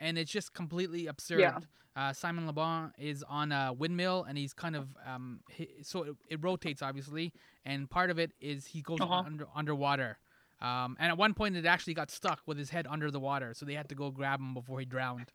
and 0.00 0.16
it's 0.18 0.30
just 0.32 0.54
completely 0.54 1.06
absurd 1.06 1.40
Yeah. 1.40 1.58
uh, 1.94 2.12
simon 2.14 2.46
le 2.46 2.52
bon 2.54 2.92
is 2.98 3.22
on 3.28 3.52
a 3.52 3.72
windmill 3.72 4.24
and 4.26 4.38
he's 4.38 4.54
kind 4.54 4.76
of 4.76 4.88
um 5.06 5.40
hi 5.58 5.66
so 5.82 6.02
it, 6.04 6.16
it 6.30 6.42
rotates 6.42 6.80
obviously 6.80 7.32
and 7.66 7.90
part 7.90 8.10
of 8.10 8.18
it 8.18 8.32
is 8.40 8.66
he 8.66 8.80
goes 8.80 9.00
Uh-huh. 9.00 9.22
under 9.26 9.46
underwater 9.54 10.18
um 10.60 10.96
and 10.98 11.10
at 11.10 11.18
one 11.18 11.34
point 11.34 11.56
it 11.56 11.66
actually 11.66 11.94
got 11.94 12.10
stuck 12.10 12.40
with 12.46 12.56
his 12.56 12.70
head 12.70 12.86
under 12.88 13.10
the 13.10 13.20
water 13.20 13.52
so 13.54 13.66
they 13.66 13.74
had 13.74 13.88
to 13.88 13.94
go 13.94 14.10
grab 14.10 14.40
him 14.40 14.54
before 14.54 14.80
he 14.80 14.86
drowned. 14.86 15.32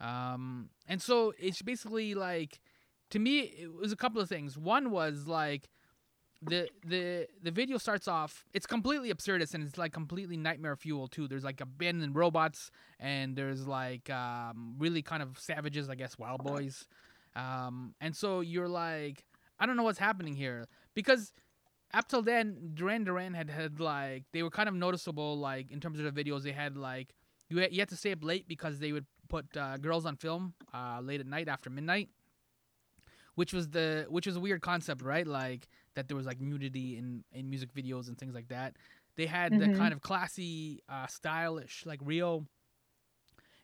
Um 0.00 0.70
and 0.86 1.00
so 1.00 1.32
it's 1.38 1.62
basically 1.62 2.14
like 2.14 2.60
to 3.10 3.18
me 3.18 3.40
it 3.40 3.72
was 3.74 3.92
a 3.92 3.96
couple 3.96 4.20
of 4.20 4.28
things. 4.28 4.56
One 4.58 4.90
was 4.90 5.26
like 5.26 5.68
the 6.42 6.68
the 6.86 7.26
the 7.42 7.50
video 7.50 7.76
starts 7.76 8.08
off 8.08 8.46
it's 8.54 8.66
completely 8.66 9.12
absurdist 9.12 9.52
and 9.52 9.62
it's 9.62 9.76
like 9.76 9.92
completely 9.92 10.36
nightmare 10.36 10.76
fuel 10.76 11.06
too. 11.06 11.28
There's 11.28 11.44
like 11.44 11.60
abandoned 11.60 12.16
robots 12.16 12.70
and 12.98 13.36
there's 13.36 13.66
like 13.66 14.08
um 14.10 14.74
really 14.78 15.02
kind 15.02 15.22
of 15.22 15.38
savages 15.38 15.90
i 15.90 15.94
guess 15.94 16.18
wild 16.18 16.42
boys. 16.42 16.86
Um 17.36 17.94
and 18.00 18.16
so 18.16 18.40
you're 18.40 18.68
like 18.68 19.24
i 19.58 19.66
don't 19.66 19.76
know 19.76 19.82
what's 19.82 19.98
happening 19.98 20.34
here 20.34 20.66
because 20.94 21.32
up 21.92 22.08
till 22.08 22.22
then 22.22 22.70
duran 22.74 23.04
duran 23.04 23.34
had 23.34 23.50
had 23.50 23.80
like 23.80 24.24
they 24.32 24.42
were 24.42 24.50
kind 24.50 24.68
of 24.68 24.74
noticeable 24.74 25.38
like 25.38 25.70
in 25.70 25.80
terms 25.80 25.98
of 26.00 26.04
the 26.14 26.24
videos 26.24 26.42
they 26.42 26.52
had 26.52 26.76
like 26.76 27.14
you 27.48 27.58
had, 27.58 27.72
you 27.72 27.80
had 27.80 27.88
to 27.88 27.96
stay 27.96 28.12
up 28.12 28.22
late 28.22 28.46
because 28.46 28.78
they 28.78 28.92
would 28.92 29.06
put 29.28 29.56
uh, 29.56 29.76
girls 29.76 30.06
on 30.06 30.16
film 30.16 30.54
uh, 30.72 31.00
late 31.02 31.20
at 31.20 31.26
night 31.26 31.48
after 31.48 31.68
midnight 31.70 32.08
which 33.34 33.52
was 33.52 33.68
the 33.70 34.06
which 34.08 34.26
was 34.26 34.36
a 34.36 34.40
weird 34.40 34.60
concept 34.60 35.02
right 35.02 35.26
like 35.26 35.68
that 35.94 36.08
there 36.08 36.16
was 36.16 36.26
like 36.26 36.40
nudity 36.40 36.96
in 36.96 37.24
in 37.32 37.48
music 37.48 37.72
videos 37.74 38.08
and 38.08 38.18
things 38.18 38.34
like 38.34 38.48
that 38.48 38.76
they 39.16 39.26
had 39.26 39.52
the 39.52 39.66
Mhm. 39.66 39.76
kind 39.76 39.92
of 39.92 40.00
classy 40.00 40.82
uh 40.88 41.06
stylish 41.06 41.84
like 41.86 42.00
real. 42.02 42.46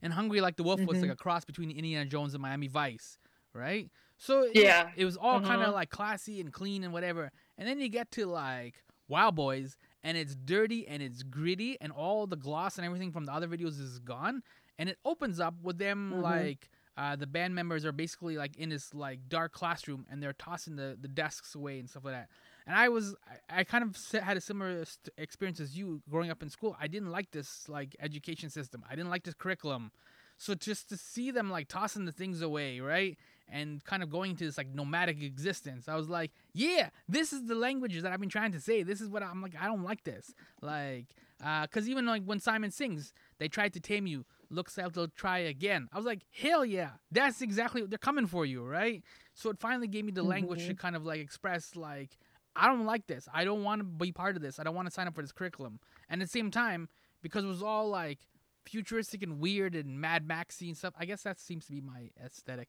and 0.03 0.13
hungry 0.13 0.41
like 0.41 0.57
the 0.57 0.63
wolf 0.63 0.81
was 0.85 0.99
like 1.01 1.11
Mhm. 1.11 1.15
a 1.15 1.17
cross 1.17 1.45
between 1.45 1.71
indiana 1.71 2.05
jones 2.05 2.35
and 2.35 2.43
miami 2.43 2.69
vice 2.69 3.19
right 3.55 3.91
so 4.19 4.43
it, 4.43 4.55
Yeah. 4.57 4.91
it 4.97 5.05
was 5.05 5.17
all 5.17 5.41
kind 5.41 5.63
of 5.63 5.69
Mhm. 5.71 5.75
like 5.75 5.91
classy 5.91 6.41
and 6.41 6.53
clean 6.53 6.85
and 6.85 6.93
whatever 6.93 7.33
and 7.59 7.69
then 7.69 7.79
you 7.81 7.89
get 7.89 8.11
to 8.13 8.27
like 8.27 8.85
wild 9.09 9.35
boys 9.37 9.77
and 10.03 10.17
it's 10.17 10.35
dirty 10.35 10.87
and 10.89 11.03
it's 11.03 11.23
gritty 11.23 11.77
and 11.81 11.93
all 11.93 12.27
the 12.27 12.37
gloss 12.37 12.77
and 12.77 12.85
everything 12.87 13.13
from 13.13 13.25
the 13.25 13.33
other 13.33 13.47
videos 13.49 13.81
is 13.81 13.99
gone. 14.01 14.43
And 14.79 14.89
it 14.89 14.99
opens 15.05 15.41
up 15.41 15.55
with 15.63 15.79
them 15.79 16.13
Mhm. 16.17 16.23
like 16.23 16.69
uh, 16.99 17.15
the 17.15 17.27
band 17.27 17.55
members 17.55 17.85
are 17.85 17.93
basically 17.93 18.37
like 18.39 18.57
in 18.57 18.71
this 18.71 18.95
like 18.95 19.21
dark 19.29 19.53
classroom 19.53 20.07
and 20.11 20.23
they're 20.23 20.33
tossing 20.33 20.77
the, 20.77 20.97
the 21.01 21.09
desks 21.09 21.55
away 21.55 21.79
and 21.79 21.89
stuff 21.91 22.05
like 22.05 22.15
that. 22.15 22.29
And 22.67 22.75
i 22.75 22.89
was 22.89 23.15
i, 23.51 23.61
I 23.61 23.65
kind 23.65 23.85
of 23.85 23.97
had 24.23 24.37
a 24.37 24.41
similar 24.41 24.85
st- 24.85 25.13
experience 25.19 25.61
as 25.61 25.77
you 25.77 26.03
growing 26.11 26.31
up 26.31 26.43
in 26.43 26.49
school. 26.51 26.75
I 26.81 26.89
didn't 26.89 27.11
like 27.11 27.31
this 27.33 27.69
like 27.69 27.95
education 28.01 28.49
system. 28.51 28.83
I 28.91 28.97
didn't 28.97 29.11
like 29.11 29.25
this 29.25 29.35
curriculum. 29.35 29.93
So 30.39 30.55
just 30.55 30.89
to 30.91 30.97
see 30.97 31.31
them 31.31 31.51
like 31.51 31.69
tossing 31.69 32.05
the 32.07 32.13
things 32.13 32.43
away 32.43 32.81
right 32.81 33.17
and 33.49 33.85
kind 33.85 34.03
of 34.03 34.11
going 34.11 34.33
into 34.33 34.45
this 34.45 34.59
like 34.59 34.75
nomadic 34.75 35.23
existence. 35.23 35.89
I 35.89 35.97
was 35.97 36.09
like 36.09 36.33
yeah 36.53 36.91
this 37.09 37.33
is 37.33 37.47
the 37.47 37.55
language 37.55 38.01
that 38.01 38.13
i've 38.13 38.21
been 38.21 38.29
trying 38.29 38.53
to 38.53 38.61
say. 38.61 38.83
This 38.83 39.01
is 39.01 39.09
what 39.09 39.23
i'm 39.23 39.43
like 39.43 39.55
i 39.61 39.67
don't 39.67 39.83
like 39.83 40.05
this. 40.05 40.35
Like 40.63 41.15
uh 41.45 41.63
because 41.63 41.89
even 41.89 42.07
like 42.07 42.25
when 42.25 42.41
simon 42.41 42.71
sings 42.71 43.13
they 43.39 43.49
tried 43.49 43.73
to 43.75 43.81
tame 43.81 44.07
you 44.07 44.25
looks 44.49 44.79
like 44.79 44.93
they'll 44.93 45.09
try 45.09 45.39
again. 45.39 45.89
I 45.93 45.97
was 45.97 46.07
like 46.07 46.23
hell 46.33 46.65
yeah 46.65 46.91
that's 47.11 47.43
exactly 47.43 47.81
what 47.83 47.91
they're 47.91 47.99
coming 47.99 48.27
for 48.27 48.45
you 48.45 48.65
right? 48.65 49.03
So 49.35 49.51
it 49.51 49.59
finally 49.59 49.89
gave 49.89 50.05
me 50.05 50.13
the 50.13 50.23
language 50.23 50.67
to 50.67 50.75
kind 50.75 50.97
of 50.97 51.05
like 51.05 51.21
express 51.21 51.77
like 51.77 52.17
i 52.55 52.67
don't 52.67 52.87
like 52.87 53.07
this. 53.07 53.29
I 53.33 53.45
don't 53.45 53.65
want 53.65 53.81
to 53.81 53.85
be 53.85 54.13
part 54.13 54.37
of 54.37 54.43
this. 54.43 54.59
I 54.59 54.63
don't 54.65 54.75
want 54.75 54.87
to 54.89 54.93
sign 54.93 55.07
up 55.07 55.15
for 55.15 55.23
this 55.23 55.33
curriculum. 55.33 55.79
And 56.09 56.23
at 56.23 56.29
the 56.29 56.33
same 56.33 56.51
time 56.51 56.89
because 57.23 57.45
it 57.45 57.49
was 57.49 57.63
all 57.63 57.89
like 57.89 58.19
futuristic 58.65 59.23
and 59.23 59.39
weird 59.39 59.75
and 59.75 60.01
mad 60.01 60.27
maxy 60.27 60.69
and 60.69 60.77
stuff 60.77 60.95
i 60.99 61.05
guess 61.05 61.23
that 61.23 61.39
seems 61.39 61.67
to 61.67 61.73
be 61.73 61.81
my 61.81 62.11
aesthetic 62.25 62.69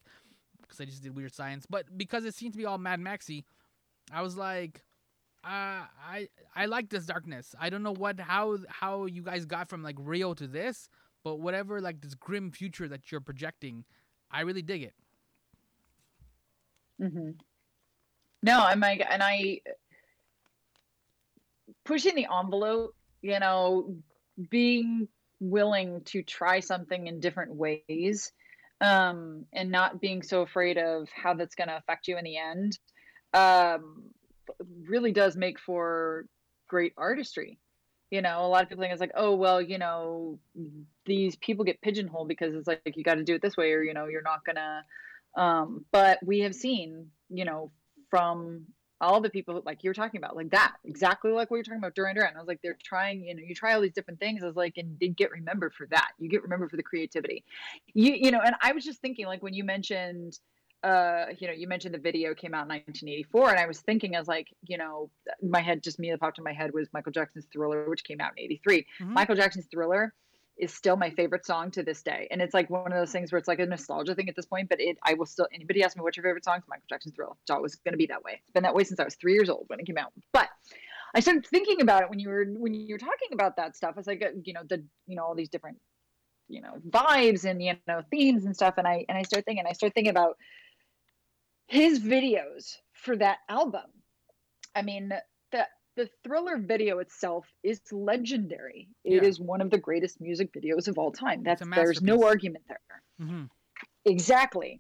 because 0.67 0.81
i 0.81 0.85
just 0.85 1.03
did 1.03 1.15
weird 1.15 1.33
science 1.33 1.65
but 1.69 1.85
because 1.97 2.25
it 2.25 2.33
seemed 2.33 2.53
to 2.53 2.57
be 2.57 2.65
all 2.65 2.77
mad 2.77 2.99
maxy 2.99 3.45
i 4.11 4.21
was 4.21 4.37
like 4.37 4.83
uh, 5.43 5.85
I 6.05 6.27
I 6.55 6.65
like 6.65 6.89
this 6.89 7.05
darkness. 7.05 7.55
I 7.57 7.69
don't 7.69 7.83
know 7.83 7.93
what 7.93 8.19
how 8.19 8.57
how 8.67 9.05
you 9.05 9.21
guys 9.21 9.45
got 9.45 9.69
from 9.69 9.81
like 9.81 9.95
Rio 9.97 10.33
to 10.33 10.45
this, 10.45 10.89
but 11.23 11.39
whatever 11.39 11.79
like 11.79 12.01
this 12.01 12.15
grim 12.15 12.51
future 12.51 12.87
that 12.89 13.11
you're 13.11 13.21
projecting, 13.21 13.85
I 14.29 14.41
really 14.41 14.61
dig 14.61 14.83
it. 14.83 14.93
Mm-hmm. 17.01 17.31
No, 18.43 18.59
I'm 18.59 18.79
like, 18.79 19.05
and 19.09 19.23
I 19.23 19.61
pushing 21.85 22.15
the 22.15 22.27
envelope, 22.33 22.95
you 23.21 23.39
know, 23.39 23.95
being 24.49 25.07
willing 25.39 26.01
to 26.05 26.23
try 26.23 26.59
something 26.59 27.07
in 27.07 27.19
different 27.21 27.55
ways, 27.55 28.31
um, 28.81 29.45
and 29.53 29.71
not 29.71 29.99
being 30.01 30.21
so 30.21 30.41
afraid 30.41 30.77
of 30.77 31.07
how 31.09 31.33
that's 31.33 31.55
going 31.55 31.69
to 31.69 31.77
affect 31.77 32.07
you 32.07 32.17
in 32.17 32.23
the 32.23 32.37
end, 32.37 32.77
um, 33.33 34.03
really 34.87 35.11
does 35.11 35.35
make 35.35 35.59
for 35.59 36.25
great 36.67 36.93
artistry. 36.97 37.59
You 38.11 38.21
know, 38.21 38.45
a 38.45 38.47
lot 38.47 38.63
of 38.63 38.69
people 38.69 38.83
think 38.83 38.93
it's 38.93 39.01
like, 39.01 39.11
oh, 39.15 39.35
well, 39.35 39.61
you 39.61 39.77
know, 39.77 40.39
these 41.05 41.35
people 41.35 41.65
get 41.65 41.81
pigeonholed 41.81 42.29
because 42.29 42.53
it's 42.53 42.67
like 42.67 42.81
you 42.95 43.03
got 43.03 43.15
to 43.15 43.23
do 43.23 43.35
it 43.35 43.41
this 43.41 43.57
way, 43.57 43.73
or 43.73 43.83
you 43.83 43.93
know, 43.93 44.05
you're 44.07 44.21
not 44.21 44.45
gonna. 44.45 44.85
Um, 45.35 45.85
but 45.91 46.19
we 46.25 46.39
have 46.39 46.55
seen, 46.55 47.07
you 47.29 47.43
know, 47.43 47.71
from 48.09 48.65
all 48.99 49.21
the 49.21 49.29
people 49.29 49.61
like 49.65 49.83
you 49.83 49.89
were 49.89 49.93
talking 49.93 50.17
about, 50.17 50.35
like 50.35 50.49
that, 50.51 50.75
exactly 50.83 51.31
like 51.31 51.51
what 51.51 51.57
you're 51.57 51.63
talking 51.63 51.79
about 51.79 51.95
Duran 51.95 52.15
Duran. 52.15 52.35
I 52.35 52.39
was 52.39 52.47
like, 52.47 52.61
they're 52.61 52.77
trying, 52.83 53.23
you 53.23 53.35
know, 53.35 53.41
you 53.45 53.53
try 53.53 53.73
all 53.73 53.81
these 53.81 53.93
different 53.93 54.19
things. 54.19 54.43
I 54.43 54.47
was 54.47 54.55
like, 54.55 54.77
and 54.77 54.97
they 54.99 55.09
get 55.09 55.31
remembered 55.31 55.73
for 55.73 55.87
that. 55.87 56.11
You 56.17 56.29
get 56.29 56.41
remembered 56.41 56.71
for 56.71 56.77
the 56.77 56.83
creativity. 56.83 57.43
You, 57.93 58.13
you 58.13 58.31
know, 58.31 58.41
and 58.43 58.55
I 58.61 58.71
was 58.71 58.83
just 58.83 58.99
thinking, 58.99 59.27
like 59.27 59.43
when 59.43 59.53
you 59.53 59.63
mentioned, 59.63 60.39
uh, 60.83 61.25
you 61.37 61.47
know, 61.47 61.53
you 61.53 61.67
mentioned 61.67 61.93
the 61.93 61.99
video 61.99 62.33
came 62.33 62.53
out 62.53 62.63
in 62.63 62.69
1984, 62.69 63.51
and 63.51 63.59
I 63.59 63.65
was 63.65 63.79
thinking, 63.81 64.15
as 64.15 64.27
like, 64.27 64.47
you 64.67 64.77
know, 64.77 65.09
my 65.41 65.61
head 65.61 65.83
just 65.83 65.99
me 65.99 66.11
that 66.11 66.19
popped 66.19 66.37
in 66.37 66.43
my 66.43 66.53
head 66.53 66.73
was 66.73 66.87
Michael 66.93 67.11
Jackson's 67.11 67.45
Thriller, 67.51 67.89
which 67.89 68.03
came 68.03 68.21
out 68.21 68.31
in 68.37 68.43
'83. 68.43 68.85
Mhm. 68.99 69.09
Michael 69.09 69.35
Jackson's 69.35 69.67
Thriller 69.67 70.13
is 70.57 70.73
still 70.73 70.95
my 70.95 71.09
favorite 71.11 71.45
song 71.45 71.71
to 71.71 71.83
this 71.83 72.01
day. 72.01 72.27
And 72.31 72.41
it's 72.41 72.53
like 72.53 72.69
one 72.69 72.91
of 72.91 72.97
those 72.97 73.11
things 73.11 73.31
where 73.31 73.39
it's 73.39 73.47
like 73.47 73.59
a 73.59 73.65
nostalgia 73.65 74.15
thing 74.15 74.29
at 74.29 74.35
this 74.35 74.45
point, 74.45 74.69
but 74.69 74.79
it 74.81 74.97
I 75.03 75.13
will 75.13 75.25
still 75.25 75.47
anybody 75.53 75.83
ask 75.83 75.95
me 75.95 76.01
what's 76.01 76.17
your 76.17 76.23
favorite 76.23 76.45
song? 76.45 76.57
It's 76.57 76.67
Michael 76.67 76.85
Jackson's 76.89 77.15
Thrill. 77.15 77.37
It's 77.43 77.51
always 77.51 77.75
gonna 77.75 77.97
be 77.97 78.07
that 78.07 78.23
way. 78.23 78.41
It's 78.43 78.53
been 78.53 78.63
that 78.63 78.75
way 78.75 78.83
since 78.83 78.99
I 78.99 79.03
was 79.03 79.15
three 79.15 79.33
years 79.33 79.49
old 79.49 79.65
when 79.67 79.79
it 79.79 79.85
came 79.85 79.97
out. 79.97 80.11
But 80.33 80.49
I 81.15 81.19
started 81.19 81.45
thinking 81.45 81.81
about 81.81 82.03
it 82.03 82.09
when 82.09 82.19
you 82.19 82.29
were 82.29 82.45
when 82.45 82.73
you 82.73 82.93
were 82.93 82.99
talking 82.99 83.29
about 83.33 83.57
that 83.57 83.75
stuff. 83.75 83.95
It's 83.97 84.07
like 84.07 84.23
uh, 84.23 84.29
you 84.43 84.53
know, 84.53 84.61
the 84.67 84.83
you 85.05 85.15
know, 85.15 85.23
all 85.23 85.35
these 85.35 85.49
different 85.49 85.77
you 86.49 86.61
know 86.61 86.73
vibes 86.89 87.45
and 87.45 87.61
you 87.61 87.73
know 87.87 88.01
themes 88.09 88.45
and 88.45 88.55
stuff 88.55 88.75
and 88.77 88.87
i 88.87 89.05
and 89.09 89.17
i 89.17 89.21
start 89.21 89.45
thinking 89.45 89.65
i 89.67 89.73
start 89.73 89.93
thinking 89.93 90.11
about 90.11 90.37
his 91.67 91.99
videos 91.99 92.75
for 92.93 93.15
that 93.15 93.39
album 93.49 93.83
i 94.75 94.81
mean 94.81 95.11
the 95.51 95.67
the 95.97 96.09
thriller 96.23 96.57
video 96.57 96.99
itself 96.99 97.45
is 97.63 97.81
legendary 97.91 98.87
It 99.03 99.23
is 99.23 99.39
Yeah. 99.39 99.45
one 99.45 99.61
of 99.61 99.69
the 99.69 99.77
greatest 99.77 100.21
music 100.21 100.53
videos 100.53 100.87
of 100.87 100.97
all 100.97 101.11
time 101.11 101.43
that's 101.43 101.61
there's 101.75 102.01
no 102.01 102.23
argument 102.23 102.63
there 102.69 102.79
Mm-hmm. 103.21 103.45
Exactly. 104.05 104.79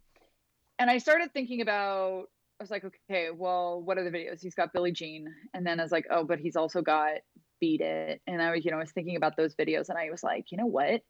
And 0.79 0.89
I 0.89 0.99
started 0.99 1.33
thinking 1.33 1.61
about, 1.61 2.25
I 2.59 2.63
was 2.63 2.69
like, 2.71 2.85
okay, 2.85 3.29
well, 3.31 3.81
what 3.81 3.97
are 3.97 4.03
the 4.03 4.11
videos? 4.11 4.41
He's 4.41 4.55
got 4.55 4.73
Billie 4.73 4.91
Jean. 4.91 5.27
And 5.53 5.65
then 5.65 5.79
I 5.79 5.83
was 5.83 5.91
like, 5.91 6.05
oh, 6.11 6.23
but 6.23 6.39
he's 6.39 6.55
also 6.55 6.81
got 6.81 7.13
Beat 7.59 7.81
It. 7.81 8.21
And 8.27 8.41
I 8.41 8.51
was, 8.51 8.63
you 8.63 8.71
know, 8.71 8.77
I 8.77 8.81
was 8.81 8.91
thinking 8.91 9.15
about 9.15 9.35
those 9.35 9.55
videos 9.55 9.89
and 9.89 9.97
I 9.97 10.09
was 10.11 10.23
like, 10.23 10.51
you 10.51 10.57
know 10.57 10.67
what? 10.67 11.01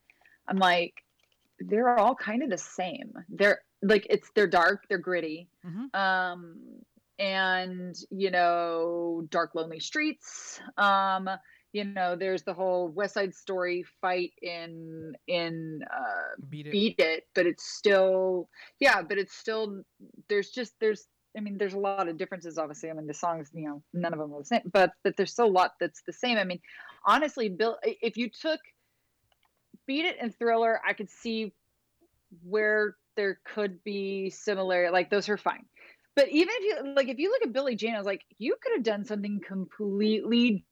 I'm 0.47 0.57
like, 0.57 0.93
they're 1.59 1.97
all 1.99 2.15
kind 2.15 2.43
of 2.43 2.49
the 2.49 2.57
same. 2.57 3.11
They're 3.29 3.59
like, 3.81 4.07
it's, 4.09 4.29
they're 4.35 4.47
dark, 4.47 4.85
they're 4.87 4.97
gritty. 4.97 5.49
Mm-hmm. 5.65 5.99
Um, 5.99 6.55
and, 7.19 7.95
you 8.11 8.31
know, 8.31 9.25
Dark 9.29 9.55
Lonely 9.55 9.79
Streets. 9.79 10.59
Um, 10.77 11.29
you 11.73 11.83
know, 11.83 12.15
there's 12.15 12.43
the 12.43 12.53
whole 12.53 12.87
West 12.87 13.13
Side 13.13 13.35
Story 13.35 13.85
fight 14.01 14.31
in 14.41 15.13
in 15.27 15.81
uh, 15.91 16.41
Beat 16.49 16.67
it. 16.67 16.71
beat 16.71 16.95
it 16.99 17.23
but 17.35 17.45
it's 17.45 17.65
still 17.65 18.49
yeah 18.79 19.01
but 19.01 19.17
it's 19.17 19.33
still 19.35 19.83
there's 20.29 20.49
just 20.49 20.73
there's 20.79 21.07
i 21.37 21.39
mean 21.41 21.57
there's 21.57 21.73
a 21.73 21.79
lot 21.79 22.07
of 22.07 22.17
differences 22.17 22.57
obviously 22.57 22.89
i 22.89 22.93
mean 22.93 23.05
the 23.07 23.13
songs 23.13 23.49
you 23.53 23.67
know 23.67 23.83
none 23.93 24.13
of 24.13 24.19
them 24.19 24.33
are 24.33 24.39
the 24.39 24.45
same 24.45 24.61
but 24.71 24.91
but 25.03 25.15
there's 25.17 25.31
still 25.31 25.45
a 25.45 25.47
lot 25.47 25.73
that's 25.79 26.01
the 26.07 26.13
same 26.13 26.37
i 26.37 26.43
mean 26.43 26.59
honestly 27.05 27.49
bill 27.49 27.77
if 27.83 28.17
you 28.17 28.29
took 28.29 28.59
beat 29.85 30.05
it 30.05 30.15
and 30.21 30.33
thriller 30.37 30.79
i 30.87 30.93
could 30.93 31.09
see 31.09 31.53
where 32.43 32.95
there 33.15 33.39
could 33.43 33.83
be 33.83 34.29
similar 34.29 34.89
like 34.91 35.09
those 35.09 35.27
are 35.29 35.37
fine 35.37 35.65
but 36.17 36.27
even 36.29 36.53
if 36.57 36.63
you 36.85 36.93
like 36.95 37.07
if 37.07 37.17
you 37.19 37.29
look 37.31 37.43
at 37.43 37.53
billie 37.53 37.75
jean 37.75 37.93
i 37.93 37.97
was 37.97 38.05
like 38.05 38.25
you 38.39 38.55
could 38.61 38.73
have 38.75 38.83
done 38.83 39.05
something 39.05 39.39
completely 39.39 40.65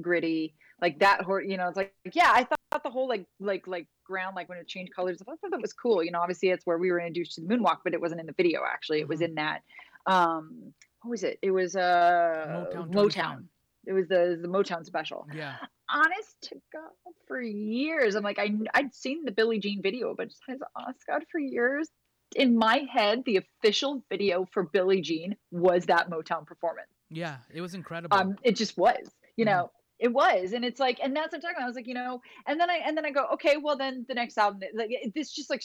gritty 0.00 0.54
like 0.82 0.98
that 0.98 1.22
hor- 1.22 1.40
you 1.42 1.56
know 1.56 1.68
it's 1.68 1.76
like 1.76 1.94
yeah 2.12 2.30
i 2.34 2.44
thought 2.44 2.82
the 2.82 2.90
whole 2.90 3.08
like 3.08 3.24
like 3.40 3.66
like 3.66 3.86
ground 4.04 4.34
like 4.36 4.48
when 4.48 4.58
it 4.58 4.66
changed 4.68 4.92
colors 4.94 5.18
i 5.22 5.24
thought 5.24 5.38
that 5.50 5.60
was 5.62 5.72
cool. 5.72 6.02
You 6.02 6.10
know 6.10 6.20
obviously 6.20 6.50
it's 6.50 6.66
where 6.66 6.78
we 6.78 6.90
were 6.90 6.98
introduced 7.00 7.36
to 7.36 7.40
the 7.40 7.46
moonwalk 7.46 7.78
but 7.84 7.94
it 7.94 8.00
wasn't 8.00 8.20
in 8.20 8.26
the 8.26 8.34
video 8.34 8.60
actually. 8.68 9.00
It 9.00 9.08
was 9.08 9.20
Mhm. 9.20 9.24
in 9.28 9.34
that 9.36 9.62
um 10.06 10.74
what 11.02 11.10
was 11.10 11.22
it? 11.22 11.38
It 11.42 11.50
was 11.52 11.76
uh 11.76 12.66
Motown 12.74 12.90
motown, 12.92 13.44
it 13.86 13.92
was 13.92 14.08
the 14.08 14.38
the 14.42 14.48
motown 14.48 14.84
special. 14.84 15.26
Yeah. 15.34 15.54
Honest 15.90 16.36
to 16.42 16.54
god 16.72 16.90
for 17.26 17.40
years 17.40 18.14
i'm 18.14 18.22
like 18.22 18.38
I, 18.38 18.50
i'd 18.74 18.94
seen 18.94 19.24
the 19.24 19.32
billie 19.32 19.58
jean 19.58 19.82
video 19.82 20.14
but 20.16 20.28
just 20.28 20.42
has 20.48 20.58
god 21.06 21.24
for 21.30 21.38
years 21.38 21.88
in 22.36 22.56
my 22.56 22.84
head 22.92 23.22
the 23.26 23.36
official 23.36 24.04
video 24.08 24.46
for 24.52 24.64
billie 24.64 25.00
jean 25.02 25.36
was 25.50 25.86
that 25.86 26.10
motown 26.10 26.46
performance 26.46 26.88
Yeah. 27.10 27.36
It 27.52 27.60
was 27.60 27.74
incredible. 27.74 28.16
um 28.16 28.36
it 28.42 28.56
just 28.56 28.76
was 28.76 28.96
you 29.36 29.44
Mhm. 29.44 29.48
know 29.48 29.70
it 30.00 30.12
was 30.12 30.52
and 30.52 30.64
it's 30.64 30.80
like 30.80 30.98
and 31.02 31.14
that's 31.14 31.32
what 31.32 31.36
i'm 31.38 31.40
talking 31.42 31.56
about 31.56 31.64
i 31.64 31.66
was 31.68 31.76
like 31.76 31.86
you 31.86 31.94
know 31.94 32.20
and 32.48 32.58
then 32.60 32.68
i 32.70 32.76
and 32.84 32.96
then 32.96 33.04
i 33.06 33.10
go 33.10 33.26
okay 33.34 33.56
well 33.58 33.76
then 33.76 34.04
the 34.08 34.14
next 34.14 34.36
album 34.38 34.60
like 34.74 34.90
this 35.14 35.30
just 35.32 35.50
like 35.50 35.62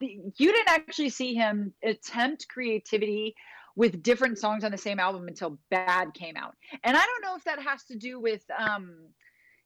the- 0.00 0.18
you 0.36 0.52
didn't 0.52 0.68
actually 0.68 1.08
see 1.10 1.34
him 1.34 1.72
attempt 1.84 2.48
creativity 2.48 3.34
with 3.76 4.02
different 4.02 4.36
songs 4.38 4.64
on 4.64 4.72
the 4.72 4.78
same 4.78 4.98
album 4.98 5.28
until 5.28 5.58
bad 5.70 6.12
came 6.14 6.36
out 6.36 6.56
and 6.82 6.96
i 6.96 7.00
don't 7.00 7.22
know 7.22 7.36
if 7.36 7.44
that 7.44 7.60
has 7.62 7.84
to 7.84 7.96
do 7.96 8.18
with 8.20 8.42
um 8.58 8.96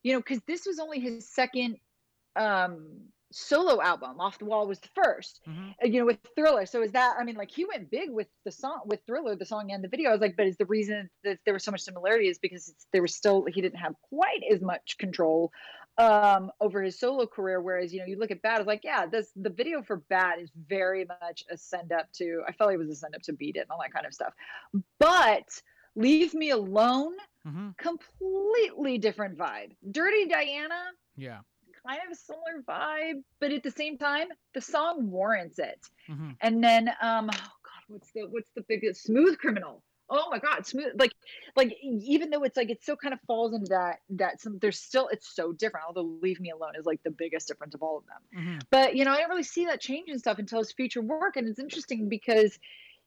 you 0.03 0.13
know 0.13 0.19
because 0.21 0.41
this 0.47 0.67
was 0.67 0.79
only 0.79 1.01
his 1.01 1.29
second 1.29 1.79
um 2.37 3.09
solo 3.35 3.81
album 3.81 4.21
off 4.21 4.39
the 4.39 4.45
wall 4.45 4.67
was 4.67 4.79
the 4.81 4.89
first 4.95 5.41
Mhm. 5.49 5.75
uh, 5.83 5.87
you 5.87 6.01
know, 6.01 6.05
with 6.07 6.19
Thriller. 6.37 6.67
So 6.67 6.83
is 6.83 6.93
that? 6.93 7.17
I 7.19 7.25
mean, 7.25 7.37
like 7.37 7.51
he 7.51 7.65
went 7.65 7.91
big 7.91 8.11
with 8.11 8.29
the 8.45 8.53
song, 8.53 8.83
with 8.85 9.01
Thriller, 9.07 9.35
the 9.37 9.47
song 9.47 9.73
and 9.73 9.83
the 9.83 9.89
video. 9.89 10.11
I 10.11 10.13
was 10.13 10.21
like, 10.21 10.37
but 10.37 10.47
is 10.47 10.59
the 10.59 10.67
reason 10.67 11.09
that 11.25 11.39
there 11.47 11.55
was 11.55 11.65
so 11.65 11.71
much 11.71 11.81
similarity 11.81 12.29
is 12.29 12.39
because 12.39 12.69
it's, 12.69 12.87
there 12.93 13.01
was 13.01 13.15
still 13.15 13.47
he 13.47 13.63
didn't 13.63 13.79
have 13.79 13.95
quite 14.03 14.43
as 14.51 14.61
much 14.61 14.99
control 14.99 15.51
um 15.99 16.51
over 16.61 16.83
his 16.83 16.99
solo 16.99 17.27
career 17.27 17.61
whereas 17.61 17.93
you 17.93 18.01
know 18.01 18.07
you 18.07 18.19
look 18.19 18.31
at 18.31 18.41
bad 18.41 18.61
it's 18.61 18.67
like 18.67 18.83
yeah 18.83 19.05
this 19.05 19.31
the 19.37 19.51
video 19.51 19.83
for 19.83 19.97
bad 20.09 20.39
is 20.39 20.51
very 20.67 21.05
much 21.05 21.45
a 21.51 21.57
send 21.57 21.93
up 21.93 22.11
to 22.13 22.43
i 22.49 22.53
felt 22.53 22.69
like 22.69 22.77
it 22.77 22.79
was 22.79 22.89
a 22.89 22.95
send 22.95 23.15
up 23.15 23.21
to 23.23 23.33
beat 23.35 23.57
it 23.57 23.61
and 23.61 23.71
all 23.71 23.79
that 23.79 23.93
kind 23.93 24.07
of 24.07 24.15
stuff 24.15 24.33
but 24.99 25.63
leave 25.95 26.33
me 26.33 26.49
alone 26.49 27.15
Mm-hmm. 27.47 27.71
completely 27.77 28.99
different 28.99 29.37
vibe 29.37 29.73
dirty 29.91 30.27
diana 30.27 30.81
Yeah. 31.17 31.41
kind 31.87 32.01
of 32.07 32.13
a 32.13 32.15
similar 32.15 32.63
vibe, 32.69 33.23
but 33.41 33.51
at 33.53 33.63
the 33.65 33.71
same 33.71 33.99
time, 33.99 34.29
the 34.55 34.61
song 34.61 35.11
warrants 35.11 35.59
it. 35.59 35.81
Mm-hmm. 36.09 36.31
And 36.41 36.63
then, 36.63 36.89
um, 37.03 37.29
oh 37.33 37.37
god, 37.37 37.83
what's 37.89 38.13
the 38.13 38.23
what's 38.31 38.51
the 38.55 38.63
biggest 38.69 39.03
smooth 39.03 39.39
criminal? 39.39 39.83
Oh 40.09 40.29
my 40.31 40.39
god, 40.39 40.67
smooth 40.67 40.93
like 40.99 41.11
like 41.57 41.77
even 41.83 42.31
though 42.31 42.45
it's 42.45 42.57
like 42.57 42.71
it 42.71 42.83
still 42.83 42.97
kind 42.97 43.13
of 43.15 43.21
falls 43.27 43.55
into 43.55 43.71
that 43.71 43.97
that 44.11 44.41
some 44.41 44.59
there's 44.61 44.79
still 44.79 45.09
it's 45.09 45.35
so 45.35 45.53
different. 45.53 45.87
Although 45.89 46.19
Leave 46.23 46.39
Me 46.39 46.51
Alone 46.51 46.75
is 46.79 46.87
like 46.87 47.03
the 47.03 47.11
biggest 47.11 47.49
difference 47.49 47.75
of 47.75 47.83
all 47.83 47.99
of 47.99 48.05
them. 48.07 48.43
Mm-hmm. 48.45 48.59
But 48.71 48.95
you 48.95 49.05
know, 49.05 49.11
I 49.13 49.19
don't 49.19 49.31
really 49.31 49.43
see 49.43 49.65
that 49.67 49.81
change 49.81 50.09
in 50.09 50.19
stuff 50.21 50.39
until 50.39 50.61
his 50.61 50.71
future 50.73 51.03
work, 51.03 51.37
and 51.37 51.49
it's 51.49 51.59
interesting 51.59 52.09
because 52.09 52.57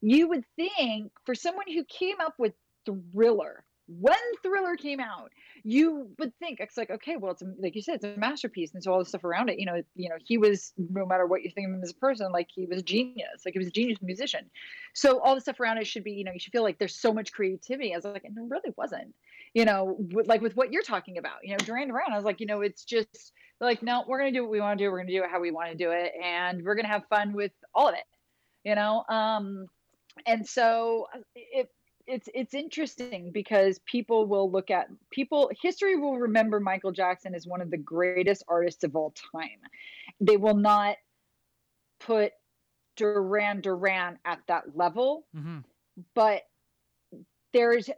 you 0.01 0.27
would 0.27 0.43
think 0.57 1.11
for 1.25 1.35
someone 1.35 1.67
who 1.71 1.85
came 1.85 2.19
up 2.19 2.33
with 2.37 2.53
Thriller 2.85 3.63
when 3.87 4.17
Thriller 4.41 4.75
came 4.75 4.99
out, 4.99 5.31
you 5.63 6.09
would 6.17 6.33
think 6.39 6.59
it's 6.59 6.77
like 6.77 6.89
okay, 6.89 7.17
well, 7.17 7.31
it's 7.31 7.41
a, 7.41 7.53
like 7.59 7.75
you 7.75 7.81
said, 7.81 7.95
it's 7.95 8.05
a 8.05 8.17
masterpiece, 8.17 8.73
and 8.73 8.83
so 8.83 8.91
all 8.91 8.99
the 8.99 9.05
stuff 9.05 9.23
around 9.23 9.49
it, 9.49 9.59
you 9.59 9.65
know, 9.65 9.81
you 9.95 10.09
know, 10.09 10.15
he 10.23 10.37
was 10.37 10.73
no 10.77 11.05
matter 11.05 11.25
what 11.25 11.43
you 11.43 11.51
think 11.51 11.67
of 11.67 11.73
him 11.73 11.83
as 11.83 11.91
a 11.91 11.95
person, 11.95 12.31
like 12.31 12.47
he 12.53 12.65
was 12.65 12.79
a 12.79 12.83
genius, 12.83 13.43
like 13.45 13.53
he 13.53 13.59
was 13.59 13.67
a 13.67 13.71
genius 13.71 13.99
musician. 14.01 14.49
So 14.93 15.19
all 15.19 15.35
the 15.35 15.41
stuff 15.41 15.59
around 15.59 15.77
it 15.77 15.87
should 15.87 16.03
be, 16.03 16.13
you 16.13 16.23
know, 16.23 16.31
you 16.31 16.39
should 16.39 16.51
feel 16.51 16.63
like 16.63 16.79
there's 16.79 16.95
so 16.95 17.13
much 17.13 17.31
creativity. 17.31 17.93
I 17.93 17.97
was 17.97 18.05
like, 18.05 18.23
and 18.23 18.35
there 18.35 18.43
really 18.43 18.73
wasn't, 18.75 19.13
you 19.53 19.65
know, 19.65 19.95
with, 19.99 20.27
like 20.27 20.41
with 20.41 20.55
what 20.55 20.71
you're 20.71 20.83
talking 20.83 21.17
about, 21.17 21.37
you 21.43 21.51
know, 21.51 21.57
Duran 21.57 21.87
Duran. 21.87 22.11
I 22.11 22.15
was 22.15 22.25
like, 22.25 22.39
you 22.39 22.47
know, 22.47 22.61
it's 22.61 22.83
just 22.85 23.33
like, 23.59 23.83
no, 23.83 24.03
we're 24.07 24.17
gonna 24.17 24.31
do 24.31 24.43
what 24.43 24.51
we 24.51 24.59
want 24.59 24.77
to 24.79 24.83
do. 24.83 24.91
We're 24.91 24.99
gonna 24.99 25.11
do 25.11 25.23
it 25.23 25.29
how 25.29 25.39
we 25.39 25.51
want 25.51 25.71
to 25.71 25.77
do 25.77 25.91
it, 25.91 26.13
and 26.23 26.63
we're 26.63 26.75
gonna 26.75 26.87
have 26.87 27.07
fun 27.07 27.33
with 27.33 27.51
all 27.73 27.87
of 27.87 27.95
it, 27.95 28.05
you 28.63 28.75
know. 28.75 29.03
Um, 29.09 29.67
and 30.25 30.47
so 30.47 31.07
it 31.35 31.69
it's 32.07 32.29
it's 32.33 32.53
interesting 32.53 33.31
because 33.31 33.79
people 33.79 34.25
will 34.27 34.49
look 34.51 34.69
at 34.69 34.87
people 35.11 35.49
history 35.61 35.95
will 35.95 36.17
remember 36.17 36.59
Michael 36.59 36.91
Jackson 36.91 37.33
as 37.33 37.47
one 37.47 37.61
of 37.61 37.71
the 37.71 37.77
greatest 37.77 38.43
artists 38.47 38.83
of 38.83 38.95
all 38.95 39.13
time. 39.33 39.59
They 40.19 40.37
will 40.37 40.55
not 40.55 40.97
put 41.99 42.33
Duran 42.95 43.61
Duran 43.61 44.19
at 44.25 44.39
that 44.47 44.75
level, 44.75 45.25
Mm-hmm. 45.35 45.59
but 46.13 46.43
there's 47.53 47.89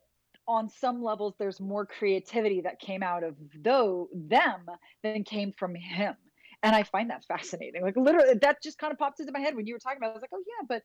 on 0.47 0.69
some 0.69 1.03
levels 1.03 1.33
there's 1.37 1.59
more 1.59 1.85
creativity 1.85 2.61
that 2.61 2.79
came 2.79 3.03
out 3.03 3.23
of 3.23 3.35
though 3.61 4.07
them 4.13 4.61
than 5.03 5.23
came 5.23 5.51
from 5.51 5.75
him. 5.75 6.15
And 6.63 6.75
I 6.75 6.83
find 6.83 7.09
that 7.09 7.25
fascinating. 7.25 7.81
Like 7.83 7.97
literally 7.97 8.35
that 8.41 8.63
just 8.63 8.77
kind 8.77 8.93
of 8.93 8.97
popped 8.99 9.19
into 9.19 9.31
my 9.31 9.39
head 9.39 9.55
when 9.55 9.67
you 9.67 9.75
were 9.75 9.79
talking 9.79 9.97
about 9.97 10.07
it. 10.07 10.11
I 10.11 10.13
was 10.13 10.21
like, 10.21 10.31
oh 10.33 10.43
yeah, 10.47 10.65
but 10.67 10.83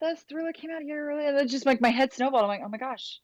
that 0.00 0.18
thriller 0.28 0.52
came 0.52 0.70
out 0.70 0.82
a 0.82 0.84
year 0.84 1.10
earlier. 1.10 1.32
That 1.32 1.48
just 1.48 1.66
like 1.66 1.80
my 1.80 1.90
head 1.90 2.12
snowballed. 2.12 2.42
I'm 2.42 2.48
like, 2.48 2.62
oh 2.64 2.68
my 2.68 2.78
gosh, 2.78 3.20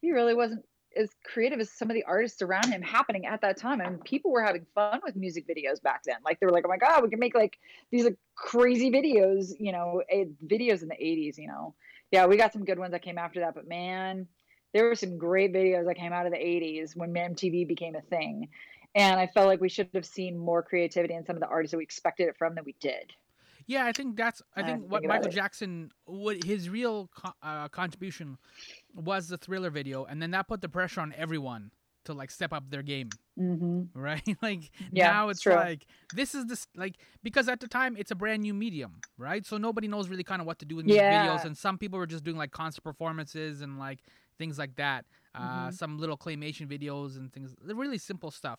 he 0.00 0.12
really 0.12 0.34
wasn't 0.34 0.64
as 0.96 1.08
creative 1.24 1.58
as 1.58 1.70
some 1.70 1.90
of 1.90 1.94
the 1.94 2.04
artists 2.04 2.42
around 2.42 2.70
him 2.70 2.82
happening 2.82 3.26
at 3.26 3.40
that 3.40 3.56
time. 3.56 3.80
And 3.80 4.02
people 4.04 4.30
were 4.30 4.42
having 4.42 4.66
fun 4.74 5.00
with 5.04 5.16
music 5.16 5.46
videos 5.48 5.82
back 5.82 6.02
then. 6.04 6.16
Like 6.24 6.38
they 6.38 6.46
were 6.46 6.52
like, 6.52 6.64
oh 6.66 6.68
my 6.68 6.76
god, 6.76 7.02
we 7.02 7.10
can 7.10 7.18
make 7.18 7.34
like 7.34 7.58
these 7.90 8.04
like 8.04 8.16
crazy 8.34 8.90
videos. 8.90 9.52
You 9.58 9.72
know, 9.72 10.02
videos 10.46 10.82
in 10.82 10.88
the 10.88 10.94
'80s. 10.94 11.38
You 11.38 11.48
know, 11.48 11.74
yeah, 12.10 12.26
we 12.26 12.36
got 12.36 12.52
some 12.52 12.64
good 12.64 12.78
ones 12.78 12.92
that 12.92 13.02
came 13.02 13.18
after 13.18 13.40
that. 13.40 13.54
But 13.54 13.68
man, 13.68 14.26
there 14.74 14.84
were 14.84 14.94
some 14.94 15.18
great 15.18 15.52
videos 15.52 15.86
that 15.86 15.96
came 15.96 16.12
out 16.12 16.26
of 16.26 16.32
the 16.32 16.38
'80s 16.38 16.96
when 16.96 17.12
MTV 17.12 17.66
became 17.66 17.96
a 17.96 18.02
thing. 18.02 18.48
And 18.94 19.18
I 19.18 19.26
felt 19.26 19.46
like 19.46 19.60
we 19.60 19.70
should 19.70 19.88
have 19.94 20.04
seen 20.04 20.36
more 20.36 20.62
creativity 20.62 21.14
in 21.14 21.24
some 21.24 21.36
of 21.36 21.40
the 21.40 21.48
artists 21.48 21.70
that 21.70 21.78
we 21.78 21.84
expected 21.84 22.28
it 22.28 22.36
from 22.36 22.54
than 22.54 22.64
we 22.64 22.76
did. 22.78 23.10
Yeah, 23.66 23.84
I 23.86 23.92
think 23.92 24.16
that's. 24.16 24.42
I 24.56 24.60
I 24.62 24.64
think 24.64 24.90
what 24.90 25.04
Michael 25.04 25.28
it. 25.28 25.32
Jackson, 25.32 25.90
what 26.04 26.36
his 26.36 26.68
real 26.68 27.08
co- 27.14 27.32
uh, 27.42 27.68
contribution 27.68 28.38
was 28.94 29.28
the 29.28 29.38
Thriller 29.38 29.70
video, 29.70 30.04
and 30.04 30.20
then 30.20 30.30
that 30.32 30.48
put 30.48 30.60
the 30.60 30.68
pressure 30.68 31.00
on 31.00 31.12
everyone 31.16 31.70
to 32.04 32.12
like 32.14 32.30
step 32.30 32.52
up 32.52 32.68
their 32.68 32.82
game, 32.82 33.18
Mm-hmm. 33.38 33.82
right? 33.98 34.26
like 34.42 34.70
Yeah, 34.90 35.10
now 35.12 35.28
it's 35.28 35.40
true. 35.40 35.54
like 35.54 35.86
this 36.12 36.34
is 36.34 36.46
this 36.46 36.66
like 36.76 36.96
because 37.22 37.48
at 37.48 37.60
the 37.60 37.68
time 37.68 37.96
it's 37.96 38.10
a 38.10 38.14
brand 38.16 38.42
new 38.42 38.52
medium, 38.54 39.02
right? 39.16 39.46
So 39.46 39.56
nobody 39.56 39.86
knows 39.88 40.08
really 40.08 40.24
kind 40.24 40.40
of 40.40 40.46
what 40.46 40.58
to 40.60 40.64
do 40.64 40.76
with 40.76 40.86
music 40.86 41.02
Yeah. 41.02 41.26
videos, 41.28 41.44
and 41.44 41.56
some 41.56 41.78
people 41.78 41.98
were 41.98 42.06
just 42.06 42.24
doing 42.24 42.36
like 42.36 42.50
concert 42.50 42.82
performances 42.82 43.60
and 43.62 43.78
like 43.78 44.00
things 44.38 44.58
like 44.58 44.74
that. 44.76 45.04
Uh, 45.34 45.68
Mhm. 45.68 45.74
Some 45.74 45.98
little 45.98 46.16
claymation 46.18 46.66
videos 46.66 47.16
and 47.16 47.32
things, 47.32 47.54
really 47.62 47.98
simple 47.98 48.30
stuff. 48.30 48.58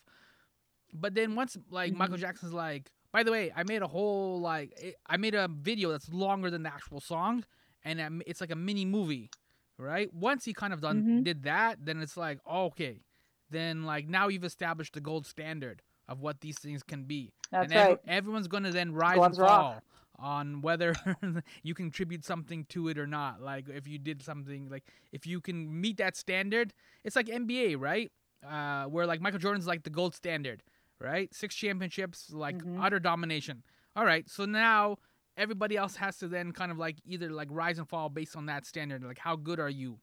But 0.94 1.14
then 1.16 1.36
once 1.36 1.58
like 1.70 1.94
Michael 1.94 2.18
Mhm. 2.18 2.22
Jackson's 2.22 2.54
like, 2.54 2.92
by 3.14 3.24
the 3.24 3.32
way, 3.32 3.54
I 3.56 3.64
made 3.64 3.82
a 3.82 3.88
whole 3.88 4.42
like 4.42 4.98
I 5.08 5.18
made 5.18 5.36
a 5.36 5.48
video 5.48 5.92
that's 5.92 6.10
longer 6.12 6.50
than 6.52 6.64
the 6.64 6.74
actual 6.74 7.00
song, 7.00 7.46
and 7.86 8.24
it's 8.28 8.42
like 8.42 8.52
a 8.52 8.56
mini 8.56 8.86
movie, 8.86 9.30
right? 9.78 10.14
Once 10.14 10.46
he 10.46 10.54
kind 10.54 10.74
of 10.74 10.82
done 10.82 11.04
Mhm. 11.04 11.24
did 11.24 11.44
that, 11.44 11.86
then 11.86 12.02
it's 12.02 12.18
like 12.18 12.40
oh, 12.46 12.66
okay, 12.66 13.04
then 13.50 13.84
like 13.84 14.08
now 14.08 14.28
you've 14.28 14.44
established 14.44 14.94
the 14.94 15.02
gold 15.02 15.26
standard 15.26 15.82
of 16.08 16.20
what 16.22 16.42
these 16.42 16.58
things 16.60 16.84
can 16.84 17.04
be, 17.04 17.32
That's 17.52 17.72
and 17.72 17.74
ev- 17.74 17.90
right. 17.90 18.00
everyone's 18.08 18.48
gonna 18.50 18.72
then 18.72 18.94
rise 18.94 19.16
Gloves 19.18 19.38
and 19.38 19.48
fall 19.48 19.84
on 20.20 20.62
whether 20.62 20.94
you 21.64 21.74
contribute 21.74 22.24
something 22.26 22.66
to 22.66 22.88
it 22.90 22.98
or 22.98 23.08
not. 23.08 23.42
Like 23.42 23.70
if 23.70 23.88
you 23.88 23.98
did 24.00 24.22
something, 24.24 24.70
like 24.70 24.84
if 25.12 25.26
you 25.26 25.40
can 25.42 25.80
meet 25.82 25.98
that 25.98 26.16
standard, 26.18 26.74
it's 27.04 27.16
like 27.16 27.28
NBA, 27.30 27.78
right? 27.80 28.12
Uh, 28.48 28.86
where 28.86 29.06
like 29.08 29.22
Michael 29.22 29.40
Jordan's 29.40 29.68
like 29.68 29.84
the 29.84 29.90
gold 29.90 30.14
standard, 30.16 30.64
right? 31.04 31.34
Six 31.34 31.56
championships, 31.56 32.32
like 32.32 32.64
Mhm. 32.64 32.80
utter 32.80 33.00
domination. 33.00 33.64
All 33.96 34.06
right, 34.06 34.30
so 34.30 34.46
now 34.46 34.98
everybody 35.38 35.78
else 35.78 35.98
has 35.98 36.18
to 36.20 36.30
then 36.30 36.54
kind 36.54 36.72
of 36.72 36.80
like 36.80 37.00
either 37.06 37.32
like 37.32 37.50
rise 37.52 37.80
and 37.80 37.90
fall 37.90 38.10
based 38.10 38.38
on 38.38 38.48
that 38.48 38.66
standard. 38.66 39.04
Like, 39.04 39.20
how 39.20 39.36
good 39.38 39.60
are 39.60 39.70
you 39.70 40.02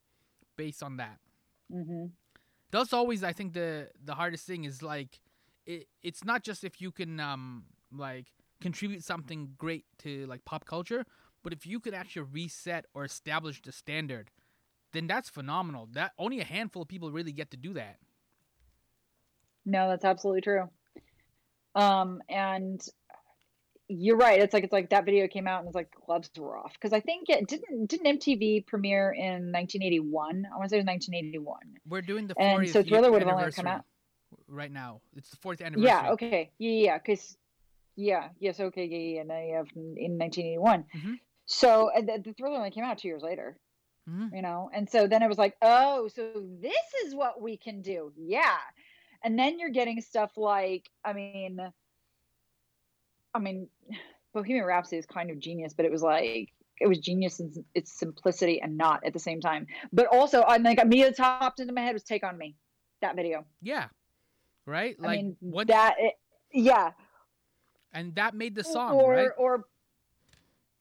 based 0.56 0.82
on 0.82 0.98
that? 0.98 1.20
Mm-hmm. 1.72 2.12
That's 2.70 2.92
always, 2.92 3.24
I 3.24 3.32
think, 3.32 3.52
the 3.54 3.90
the 4.02 4.14
hardest 4.14 4.46
thing 4.46 4.64
is 4.64 4.82
like, 4.82 5.20
it, 5.66 5.88
it's 6.02 6.24
not 6.24 6.42
just 6.44 6.64
if 6.64 6.80
you 6.80 6.92
can 6.92 7.18
um 7.20 7.66
like 7.92 8.28
contribute 8.60 9.02
something 9.04 9.54
great 9.58 9.86
to 9.98 10.26
like 10.26 10.44
pop 10.44 10.64
culture, 10.64 11.04
but 11.42 11.52
if 11.52 11.66
you 11.66 11.80
could 11.80 11.94
actually 11.94 12.22
reset 12.30 12.86
or 12.94 13.04
establish 13.04 13.60
the 13.62 13.72
standard, 13.72 14.30
then 14.92 15.06
that's 15.08 15.30
phenomenal. 15.30 15.88
That 15.92 16.12
only 16.18 16.40
a 16.40 16.44
handful 16.44 16.82
of 16.82 16.88
people 16.88 17.12
really 17.12 17.32
get 17.32 17.50
to 17.52 17.58
do 17.58 17.74
that. 17.74 17.98
No, 19.64 19.88
that's 19.88 20.04
absolutely 20.04 20.42
true. 20.42 20.70
Um, 21.74 22.20
and 22.28 22.80
you're 23.88 24.16
right. 24.16 24.40
It's 24.40 24.54
like 24.54 24.64
it's 24.64 24.72
like 24.72 24.90
that 24.90 25.04
video 25.04 25.26
came 25.26 25.48
out 25.48 25.60
and 25.60 25.68
it's 25.68 25.74
like 25.74 25.90
gloves 26.06 26.30
were 26.38 26.56
off 26.56 26.72
because 26.74 26.92
I 26.92 27.00
think 27.00 27.28
it 27.28 27.48
didn't 27.48 27.88
didn't 27.88 28.20
MTV 28.20 28.66
premiere 28.66 29.10
in 29.12 29.50
1981. 29.52 30.46
I 30.46 30.56
want 30.56 30.64
to 30.64 30.68
say 30.70 30.76
it 30.76 30.80
was 30.80 30.86
1981. 30.86 31.58
We're 31.88 32.02
doing 32.02 32.28
the 32.28 32.38
And 32.38 32.68
so 32.68 32.82
Thriller 32.82 33.10
would 33.10 33.22
have 33.22 33.32
only 33.32 33.50
come 33.50 33.66
out. 33.66 33.84
right 34.46 34.70
now. 34.70 35.00
It's 35.16 35.30
the 35.30 35.36
40th 35.38 35.62
anniversary. 35.62 35.86
Yeah. 35.88 36.10
Okay. 36.12 36.50
Yeah. 36.58 36.70
Yeah. 36.70 36.98
Because 36.98 37.36
yeah. 37.96 38.28
Yes. 38.38 38.60
Okay. 38.60 38.84
Yeah. 38.84 39.22
Yeah. 39.24 39.42
yeah, 39.44 39.56
have 39.56 39.66
in 39.74 40.18
1981. 40.18 40.84
Mhm. 40.96 41.18
So 41.46 41.90
and 41.90 42.08
the, 42.08 42.22
the 42.24 42.32
Thriller 42.34 42.58
only 42.58 42.70
came 42.70 42.84
out 42.84 42.98
two 42.98 43.08
years 43.08 43.22
later. 43.22 43.58
Mhm. 44.08 44.34
You 44.34 44.42
know, 44.42 44.70
and 44.72 44.88
so 44.88 45.08
then 45.08 45.22
it 45.22 45.28
was 45.28 45.36
like, 45.38 45.56
oh, 45.62 46.08
so 46.08 46.30
this 46.60 46.86
is 47.04 47.14
what 47.14 47.42
we 47.42 47.56
can 47.56 47.82
do. 47.82 48.12
Yeah. 48.16 48.56
And 49.22 49.38
then 49.38 49.58
you're 49.58 49.70
getting 49.70 50.00
stuff 50.00 50.36
like, 50.36 50.88
I 51.04 51.12
mean, 51.12 51.60
I 53.34 53.38
mean, 53.38 53.68
Bohemian 54.32 54.64
Rhapsody 54.64 54.98
is 54.98 55.06
kind 55.06 55.30
of 55.30 55.38
genius, 55.38 55.74
but 55.74 55.84
it 55.84 55.92
was 55.92 56.02
like 56.02 56.52
it 56.80 56.88
was 56.88 56.98
genius 56.98 57.40
in 57.40 57.64
its 57.74 57.92
simplicity 57.98 58.60
and 58.60 58.76
not 58.76 59.04
at 59.04 59.12
the 59.12 59.18
same 59.18 59.40
time. 59.40 59.66
But 59.92 60.06
also, 60.06 60.42
I 60.42 60.56
like 60.56 60.78
immediately 60.80 61.14
popped 61.14 61.60
into 61.60 61.72
my 61.72 61.82
head 61.82 61.92
was 61.92 62.02
"Take 62.02 62.24
on 62.24 62.38
Me," 62.38 62.56
that 63.02 63.16
video. 63.16 63.44
Yeah. 63.60 63.88
Right? 64.66 64.96
I 65.02 65.06
Like 65.06 65.20
mean, 65.20 65.36
what 65.40 65.66
that 65.68 65.96
it, 65.98 66.14
yeah, 66.52 66.92
and 67.92 68.14
that 68.14 68.34
made 68.34 68.54
the 68.54 68.64
song, 68.64 68.94
or 68.94 69.12
right? 69.12 69.30
or 69.36 69.64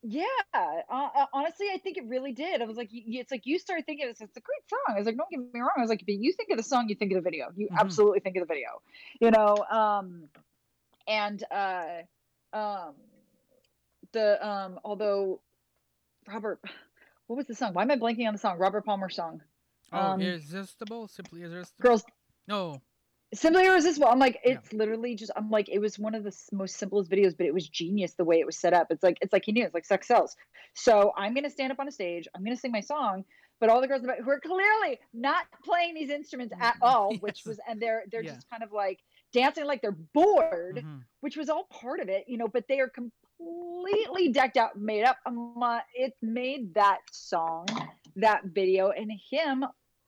yeah. 0.03 0.23
Uh, 0.53 1.25
honestly, 1.33 1.67
I 1.73 1.77
think 1.77 1.97
it 1.97 2.05
really 2.07 2.31
did. 2.31 2.61
I 2.61 2.65
was 2.65 2.77
like, 2.77 2.89
it's 2.91 3.31
like 3.31 3.45
you 3.45 3.59
start 3.59 3.85
thinking 3.85 4.07
it's, 4.09 4.21
it's 4.21 4.37
a 4.37 4.41
great 4.41 4.69
song. 4.69 4.95
I 4.95 4.99
was 4.99 5.05
like, 5.05 5.17
don't 5.17 5.29
get 5.29 5.39
me 5.39 5.59
wrong. 5.59 5.71
I 5.77 5.81
was 5.81 5.89
like, 5.89 6.03
but 6.05 6.15
you 6.15 6.33
think 6.33 6.49
of 6.51 6.57
the 6.57 6.63
song, 6.63 6.87
you 6.89 6.95
think 6.95 7.11
of 7.11 7.15
the 7.15 7.21
video. 7.21 7.47
You 7.55 7.67
Mhm. 7.67 7.79
absolutely 7.79 8.19
think 8.21 8.37
of 8.37 8.47
the 8.47 8.53
video. 8.53 8.81
You 9.19 9.31
know, 9.31 9.55
um, 9.69 10.29
and 11.07 11.43
uh, 11.51 12.01
um, 12.53 12.93
the 14.11 14.47
um, 14.47 14.79
although 14.83 15.41
Robert, 16.27 16.59
what 17.27 17.35
was 17.35 17.47
the 17.47 17.55
song? 17.55 17.73
Why 17.73 17.83
am 17.83 17.91
I 17.91 17.97
blanking 17.97 18.27
on 18.27 18.33
the 18.33 18.39
song? 18.39 18.57
Robert 18.57 18.85
Palmer 18.85 19.09
song. 19.09 19.41
oh, 19.91 19.99
um, 19.99 20.21
irresistible, 20.21 21.07
simply 21.07 21.41
irresistible. 21.43 21.81
Girls 21.89 22.03
No. 22.47 22.81
Simply 23.33 23.65
Irresistible. 23.67 24.07
I'm 24.07 24.17
like, 24.19 24.39
Yeah. 24.43 24.53
it's 24.53 24.73
literally 24.73 25.13
just. 25.15 25.31
I'm 25.35 25.49
like, 25.51 25.69
it 25.69 25.79
was 25.79 25.99
one 25.99 26.15
of 26.15 26.23
the 26.23 26.35
most 26.51 26.77
simplest 26.77 27.11
videos, 27.11 27.37
but 27.37 27.45
it 27.45 27.53
was 27.53 27.67
genius 27.69 28.13
the 28.15 28.23
way 28.23 28.39
it 28.39 28.45
was 28.45 28.57
set 28.57 28.73
up. 28.73 28.87
It's 28.89 29.03
like, 29.03 29.17
it's 29.21 29.31
like 29.33 29.45
he 29.45 29.51
knew. 29.51 29.63
It's 29.63 29.73
like 29.73 29.85
sex 29.85 30.07
sells. 30.07 30.35
So 30.73 31.13
I'm 31.15 31.33
gonna 31.35 31.49
stand 31.49 31.71
up 31.71 31.79
on 31.79 31.87
a 31.87 31.91
stage. 31.91 32.27
I'm 32.35 32.43
gonna 32.43 32.55
sing 32.55 32.71
my 32.71 32.79
song, 32.79 33.23
but 33.59 33.69
all 33.69 33.81
the 33.81 33.87
girls 33.87 34.01
in 34.01 34.07
the 34.07 34.13
back 34.13 34.21
who 34.23 34.29
are 34.31 34.39
clearly 34.39 34.99
not 35.13 35.45
playing 35.63 35.93
these 35.93 36.09
instruments 36.09 36.53
at 36.59 36.75
all, 36.81 37.13
which 37.19 37.43
was, 37.45 37.59
and 37.67 37.79
they're 37.79 38.03
they're 38.11 38.23
Yeah. 38.23 38.33
just 38.33 38.49
kind 38.49 38.63
of 38.63 38.71
like 38.71 38.99
dancing 39.31 39.65
like 39.65 39.81
they're 39.83 39.91
bored, 39.91 40.77
Mhm. 40.77 41.03
which 41.21 41.37
was 41.37 41.49
all 41.49 41.65
part 41.65 41.99
of 41.99 42.09
it, 42.09 42.25
you 42.27 42.37
know. 42.37 42.47
But 42.47 42.65
they 42.67 42.79
are 42.79 42.89
completely 42.89 44.29
decked 44.29 44.57
out, 44.57 44.75
made 44.75 45.03
up. 45.03 45.17
Like, 45.55 45.83
it 45.93 46.13
made 46.23 46.73
that 46.73 46.99
song, 47.11 47.67
that 48.15 48.45
video, 48.45 48.89
and 48.89 49.11
him, 49.29 49.65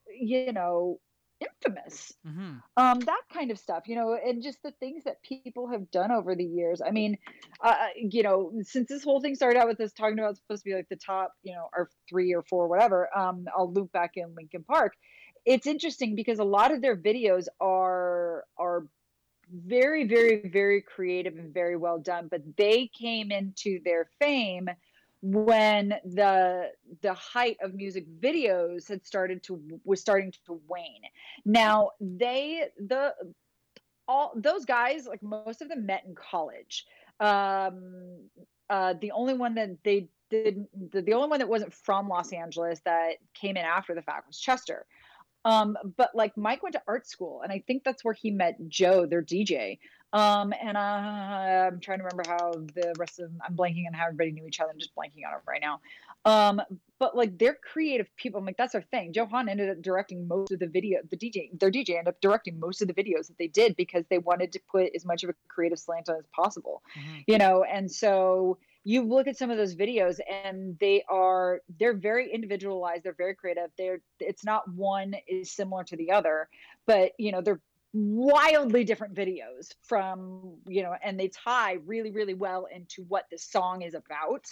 you 0.09 0.51
know, 0.53 0.99
infamous. 1.41 2.13
Mhm. 2.25 2.61
um 2.77 2.99
that 3.01 3.23
kind 3.33 3.51
of 3.51 3.59
stuff 3.59 3.87
you 3.87 3.95
know 3.95 4.13
and 4.13 4.43
just 4.43 4.61
the 4.63 4.71
things 4.79 5.03
that 5.05 5.21
people 5.23 5.67
have 5.67 5.89
done 5.91 6.11
over 6.11 6.35
the 6.35 6.45
years. 6.45 6.81
I 6.85 6.91
mean 6.91 7.17
uh 7.63 7.87
you 7.95 8.23
know 8.23 8.51
since 8.61 8.87
this 8.89 9.03
whole 9.03 9.21
thing 9.21 9.35
started 9.35 9.59
out 9.59 9.67
with 9.67 9.79
us 9.81 9.91
talking 9.93 10.19
about 10.19 10.37
supposed 10.37 10.63
to 10.63 10.69
be 10.69 10.75
like 10.75 10.89
the 10.89 10.95
top 10.97 11.33
you 11.43 11.53
know 11.53 11.67
or 11.75 11.89
three 12.09 12.33
or 12.33 12.43
four 12.43 12.67
whatever 12.67 13.09
um 13.17 13.45
i'll 13.55 13.71
loop 13.71 13.91
back 13.91 14.11
in 14.15 14.35
linkin 14.35 14.63
park. 14.63 14.93
It's 15.45 15.65
interesting 15.67 16.15
because 16.15 16.39
a 16.39 16.43
lot 16.43 16.71
of 16.71 16.81
their 16.81 16.95
videos 16.95 17.47
are 17.59 18.45
are 18.57 18.85
very 19.53 20.07
very 20.07 20.47
very 20.49 20.81
creative 20.81 21.37
and 21.37 21.53
very 21.53 21.75
well 21.75 21.99
done 21.99 22.27
but 22.29 22.41
they 22.57 22.87
came 22.87 23.31
into 23.31 23.79
their 23.83 24.09
fame 24.19 24.69
when 25.21 25.89
the 26.03 26.71
the 27.01 27.13
height 27.13 27.57
of 27.61 27.75
music 27.75 28.05
videos 28.19 28.87
had 28.87 29.05
started 29.05 29.43
to 29.43 29.61
was 29.83 30.01
starting 30.01 30.31
to 30.45 30.59
wane. 30.67 31.03
Now 31.45 31.91
they 31.99 32.69
the 32.79 33.13
all 34.07 34.33
those 34.35 34.65
guys 34.65 35.05
like 35.05 35.21
most 35.21 35.61
of 35.61 35.69
them 35.69 35.85
met 35.85 36.03
in 36.05 36.15
college. 36.15 36.85
Um 37.19 38.29
uh 38.69 38.95
the 38.99 39.11
only 39.11 39.35
one 39.35 39.55
that 39.55 39.77
they 39.83 40.07
did 40.31 40.65
the, 40.91 41.01
the 41.01 41.13
only 41.13 41.29
one 41.29 41.39
that 41.39 41.49
wasn't 41.49 41.73
from 41.73 42.07
los 42.07 42.33
angeles 42.33 42.79
that 42.85 43.17
came 43.33 43.57
in 43.57 43.65
after 43.65 43.93
the 43.93 44.01
fact 44.01 44.27
was 44.27 44.39
chester. 44.39 44.87
Um 45.45 45.77
but 45.97 46.15
like 46.15 46.35
mike 46.35 46.63
went 46.63 46.73
to 46.73 46.81
art 46.87 47.07
school 47.07 47.41
and 47.43 47.51
i 47.51 47.63
think 47.67 47.83
that's 47.83 48.03
where 48.03 48.13
he 48.13 48.31
met 48.31 48.55
joe 48.67 49.05
their 49.05 49.23
dj 49.23 49.77
um 50.13 50.53
and 50.61 50.75
uh, 50.77 51.69
i'm 51.71 51.79
trying 51.79 51.99
to 51.99 52.03
remember 52.03 52.23
how 52.27 52.51
the 52.75 52.93
rest 52.97 53.19
of 53.19 53.29
them 53.29 53.39
i'm 53.47 53.55
blanking 53.55 53.87
on 53.87 53.93
how 53.93 54.05
everybody 54.05 54.31
knew 54.31 54.45
each 54.45 54.59
other. 54.59 54.71
I'm 54.71 54.79
just 54.79 54.95
blanking 54.95 55.25
on 55.27 55.33
it 55.33 55.41
right 55.47 55.61
now. 55.61 55.79
Um 56.25 56.61
but 56.99 57.17
like 57.17 57.35
they're 57.39 57.57
creative 57.73 58.07
people. 58.15 58.39
I'm 58.39 58.45
like 58.45 58.57
that's 58.57 58.73
their 58.73 58.81
thing. 58.83 59.11
Joe 59.13 59.25
Hahn 59.25 59.49
ended 59.49 59.69
up 59.69 59.81
directing 59.81 60.27
most 60.27 60.51
of 60.51 60.59
the 60.59 60.67
video 60.67 60.99
the 61.09 61.17
dj 61.17 61.57
their 61.59 61.71
dj 61.71 61.89
ended 61.91 62.09
up 62.09 62.21
directing 62.21 62.59
most 62.59 62.81
of 62.81 62.87
the 62.87 62.93
videos 62.93 63.27
that 63.27 63.37
they 63.39 63.47
did 63.47 63.75
because 63.75 64.05
they 64.09 64.17
wanted 64.19 64.51
to 64.53 64.59
put 64.71 64.91
as 64.95 65.05
much 65.05 65.23
of 65.23 65.29
a 65.29 65.33
creative 65.47 65.79
slant 65.79 66.09
on 66.09 66.17
as 66.17 66.25
possible 66.35 66.83
Mhm. 66.97 67.23
you 67.27 67.37
know? 67.37 67.63
And 67.63 67.89
so 67.91 68.57
you 68.83 69.03
look 69.03 69.27
at 69.27 69.37
some 69.37 69.51
of 69.51 69.57
those 69.57 69.75
videos 69.75 70.19
and 70.29 70.77
they 70.79 71.03
are 71.07 71.61
they're 71.79 71.93
very 71.93 72.31
individualized. 72.33 73.03
They're 73.03 73.13
very 73.13 73.35
creative. 73.35 73.69
They're 73.77 74.01
it's 74.19 74.43
not 74.43 74.67
one 74.73 75.15
is 75.27 75.51
similar 75.51 75.83
to 75.85 75.95
the 75.95 76.11
other 76.11 76.49
but 76.87 77.11
you 77.19 77.31
know 77.31 77.41
they're 77.41 77.61
wildly 77.93 78.85
different 78.85 79.13
videos 79.13 79.73
from 79.83 80.55
you 80.65 80.81
know 80.81 80.95
and 81.03 81.19
they 81.19 81.27
tie 81.27 81.73
really 81.85 82.11
really 82.11 82.33
well 82.33 82.67
into 82.73 83.03
what 83.03 83.25
the 83.31 83.37
song 83.37 83.81
is 83.81 83.93
about. 83.93 84.45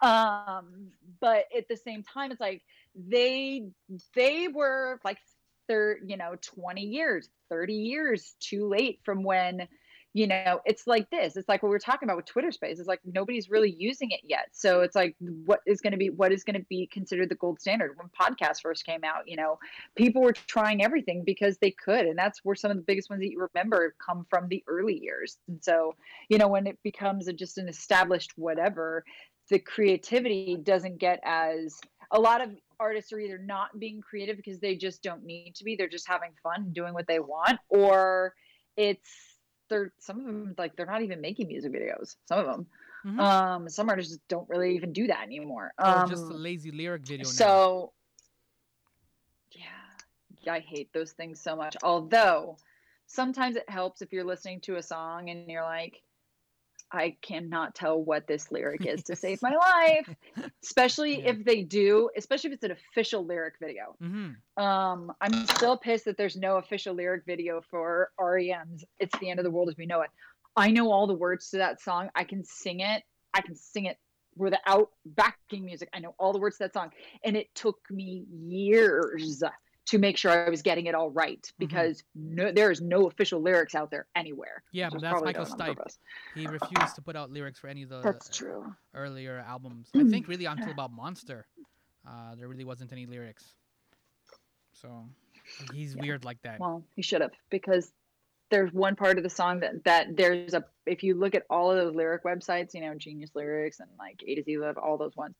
Um 0.00 0.88
but 1.20 1.46
at 1.56 1.68
the 1.68 1.76
same 1.76 2.02
time 2.02 2.32
it's 2.32 2.40
like 2.40 2.62
they 2.94 3.68
they 4.14 4.48
were 4.48 5.00
like 5.04 5.18
thir- 5.68 6.00
you 6.06 6.16
know 6.16 6.36
20 6.42 6.82
years 6.82 7.28
30 7.48 7.74
years 7.74 8.34
too 8.40 8.68
late 8.68 9.00
from 9.04 9.22
when 9.22 9.68
you 10.14 10.26
know 10.26 10.60
it's 10.66 10.86
like 10.86 11.08
this 11.10 11.36
it's 11.36 11.48
like 11.48 11.62
what 11.62 11.70
we 11.70 11.74
are 11.74 11.80
talking 11.80 12.06
about 12.06 12.16
with 12.16 12.26
twitter 12.26 12.52
space 12.52 12.78
it's 12.78 12.88
like 12.88 13.00
nobody's 13.04 13.48
really 13.48 13.74
using 13.78 14.10
it 14.10 14.20
yet 14.22 14.48
so 14.52 14.82
it's 14.82 14.94
like 14.94 15.16
what 15.46 15.60
is 15.66 15.80
going 15.80 15.92
to 15.92 15.96
be 15.96 16.10
what 16.10 16.32
is 16.32 16.44
going 16.44 16.58
to 16.58 16.66
be 16.68 16.86
considered 16.92 17.28
the 17.28 17.34
gold 17.34 17.60
standard? 17.60 17.96
When 17.96 18.08
podcasts 18.08 18.60
first 18.62 18.84
came 18.84 19.04
out 19.04 19.26
you 19.26 19.36
know 19.36 19.58
people 19.96 20.22
were 20.22 20.32
trying 20.32 20.82
everything 20.82 21.24
because 21.24 21.58
they 21.58 21.70
could 21.70 22.06
and 22.06 22.18
that's 22.18 22.40
where 22.42 22.54
some 22.54 22.70
of 22.70 22.76
the 22.76 22.82
biggest 22.82 23.08
ones 23.08 23.20
that 23.20 23.30
you 23.30 23.46
remember 23.54 23.94
come 24.04 24.26
from 24.28 24.48
the 24.48 24.62
early 24.66 24.98
years 24.98 25.38
and 25.48 25.62
so 25.62 25.94
you 26.28 26.38
know 26.38 26.48
when 26.48 26.66
it 26.66 26.78
becomes 26.82 27.28
a, 27.28 27.32
just 27.32 27.58
an 27.58 27.68
established 27.68 28.32
whatever 28.36 29.04
the 29.48 29.58
creativity 29.58 30.56
doesn't 30.62 30.98
get 30.98 31.20
as 31.24 31.80
a 32.10 32.20
lot 32.20 32.42
of 32.42 32.50
artists 32.78 33.12
are 33.12 33.20
either 33.20 33.38
not 33.38 33.78
being 33.78 34.00
creative 34.00 34.36
because 34.36 34.58
they 34.60 34.76
just 34.76 35.02
don't 35.02 35.24
need 35.24 35.54
to 35.54 35.64
be 35.64 35.74
they're 35.76 35.88
just 35.88 36.08
having 36.08 36.30
fun 36.42 36.70
doing 36.72 36.92
what 36.92 37.06
they 37.06 37.18
want 37.18 37.58
or 37.68 38.34
it's 38.76 39.31
they're 39.72 39.92
some 39.98 40.20
of 40.20 40.26
them 40.26 40.54
like 40.58 40.76
they're 40.76 40.86
not 40.86 41.02
even 41.02 41.20
making 41.20 41.48
music 41.48 41.72
videos 41.72 42.16
some 42.26 42.38
of 42.38 42.46
them 42.46 42.66
Mhm. 43.04 43.18
um 43.18 43.68
some 43.68 43.88
artists 43.88 44.12
just 44.12 44.28
don't 44.28 44.48
really 44.48 44.76
even 44.76 44.92
do 44.92 45.08
that 45.08 45.22
anymore 45.22 45.72
or 45.78 45.86
um 45.86 46.08
just 46.08 46.30
a 46.30 46.34
lazy 46.34 46.70
lyric 46.70 47.02
video 47.02 47.24
now. 47.26 47.30
so 47.32 47.92
yeah 49.50 50.52
i 50.52 50.60
hate 50.60 50.92
those 50.92 51.12
things 51.12 51.40
so 51.40 51.56
much 51.56 51.76
although 51.82 52.56
sometimes 53.06 53.56
it 53.56 53.68
helps 53.68 54.02
if 54.02 54.12
you're 54.12 54.24
listening 54.24 54.60
to 54.60 54.76
a 54.76 54.82
song 54.82 55.30
and 55.30 55.50
you're 55.50 55.64
like 55.64 56.00
i 56.92 57.16
cannot 57.22 57.74
tell 57.74 58.02
what 58.02 58.26
this 58.26 58.50
lyric 58.52 58.86
is 58.86 59.02
to 59.02 59.16
save 59.16 59.40
my 59.42 59.54
life 59.56 60.08
especially 60.62 61.22
Yeah. 61.22 61.30
if 61.30 61.44
they 61.44 61.62
do 61.62 62.10
especially 62.16 62.48
if 62.50 62.54
it's 62.54 62.64
an 62.64 62.72
official 62.72 63.24
lyric 63.24 63.54
video 63.60 63.96
Mhm. 64.02 64.36
um, 64.62 65.12
I'm 65.20 65.46
still 65.46 65.76
pissed 65.78 66.04
that 66.04 66.16
there's 66.16 66.36
no 66.36 66.56
official 66.58 66.94
lyric 66.94 67.24
video 67.24 67.60
for 67.70 68.10
REM's 68.18 68.84
"It's 68.98 69.18
the 69.18 69.30
End 69.30 69.40
of 69.40 69.44
the 69.44 69.50
World 69.50 69.68
as 69.70 69.76
We 69.78 69.86
Know 69.86 70.02
It." 70.02 70.10
I 70.56 70.70
know 70.70 70.92
all 70.92 71.06
the 71.06 71.14
words 71.14 71.48
to 71.50 71.56
that 71.58 71.80
song. 71.80 72.10
I 72.14 72.24
can 72.24 72.44
sing 72.44 72.80
it. 72.80 73.02
I 73.32 73.40
can 73.40 73.54
sing 73.54 73.86
it 73.86 73.96
without 74.36 74.90
backing 75.06 75.64
music. 75.64 75.88
I 75.94 76.00
know 76.00 76.14
all 76.18 76.34
the 76.34 76.38
words 76.38 76.58
to 76.58 76.64
that 76.64 76.74
song, 76.74 76.90
and 77.24 77.34
it 77.36 77.54
took 77.54 77.78
me 77.90 78.26
years 78.30 79.42
to 79.92 79.98
make 79.98 80.16
sure 80.16 80.30
I 80.30 80.48
was 80.48 80.62
getting 80.62 80.86
it 80.86 80.94
all 80.94 81.10
right 81.10 81.46
because 81.58 82.02
no, 82.14 82.50
there 82.50 82.70
is 82.70 82.80
no 82.80 83.08
official 83.08 83.42
lyrics 83.42 83.74
out 83.74 83.90
there 83.90 84.06
anywhere. 84.16 84.62
Yeah, 84.72 84.88
but 84.90 85.02
that's 85.02 85.22
Michael 85.22 85.44
Stipe. 85.44 85.76
He 86.34 86.46
refused 86.46 86.94
to 86.94 87.02
put 87.02 87.14
out 87.14 87.30
lyrics 87.30 87.58
for 87.58 87.68
any 87.68 87.82
of 87.82 87.90
the 87.90 88.00
That's 88.00 88.34
true. 88.34 88.74
earlier 88.94 89.44
albums. 89.46 89.90
I 89.94 90.04
think 90.08 90.28
really 90.28 90.46
until 90.46 90.70
about 90.70 90.92
Monster, 90.92 91.46
uh, 92.08 92.34
there 92.36 92.48
really 92.48 92.64
wasn't 92.64 92.90
any 92.90 93.04
lyrics. 93.04 93.52
So 94.72 95.04
he's 95.74 95.94
Yeah. 95.94 96.00
weird 96.00 96.24
like 96.24 96.40
that. 96.42 96.58
Well, 96.58 96.82
he 96.96 97.02
should 97.02 97.20
have 97.20 97.32
because 97.50 97.92
there's 98.50 98.72
one 98.72 98.96
part 98.96 99.18
of 99.18 99.24
the 99.24 99.30
song 99.30 99.60
that 99.60 99.84
that 99.84 100.16
there's 100.16 100.54
a 100.54 100.64
if 100.86 101.02
you 101.02 101.14
look 101.16 101.34
at 101.34 101.42
all 101.50 101.70
of 101.70 101.76
those 101.76 101.94
lyric 101.94 102.24
websites, 102.24 102.72
you 102.72 102.80
know, 102.80 102.94
Genius 102.94 103.30
Lyrics 103.34 103.80
and 103.80 103.90
like 103.98 104.22
A 104.26 104.36
to 104.36 104.42
Z 104.42 104.56
Love, 104.56 104.78
all 104.78 104.96
those 104.96 105.14
ones. 105.16 105.34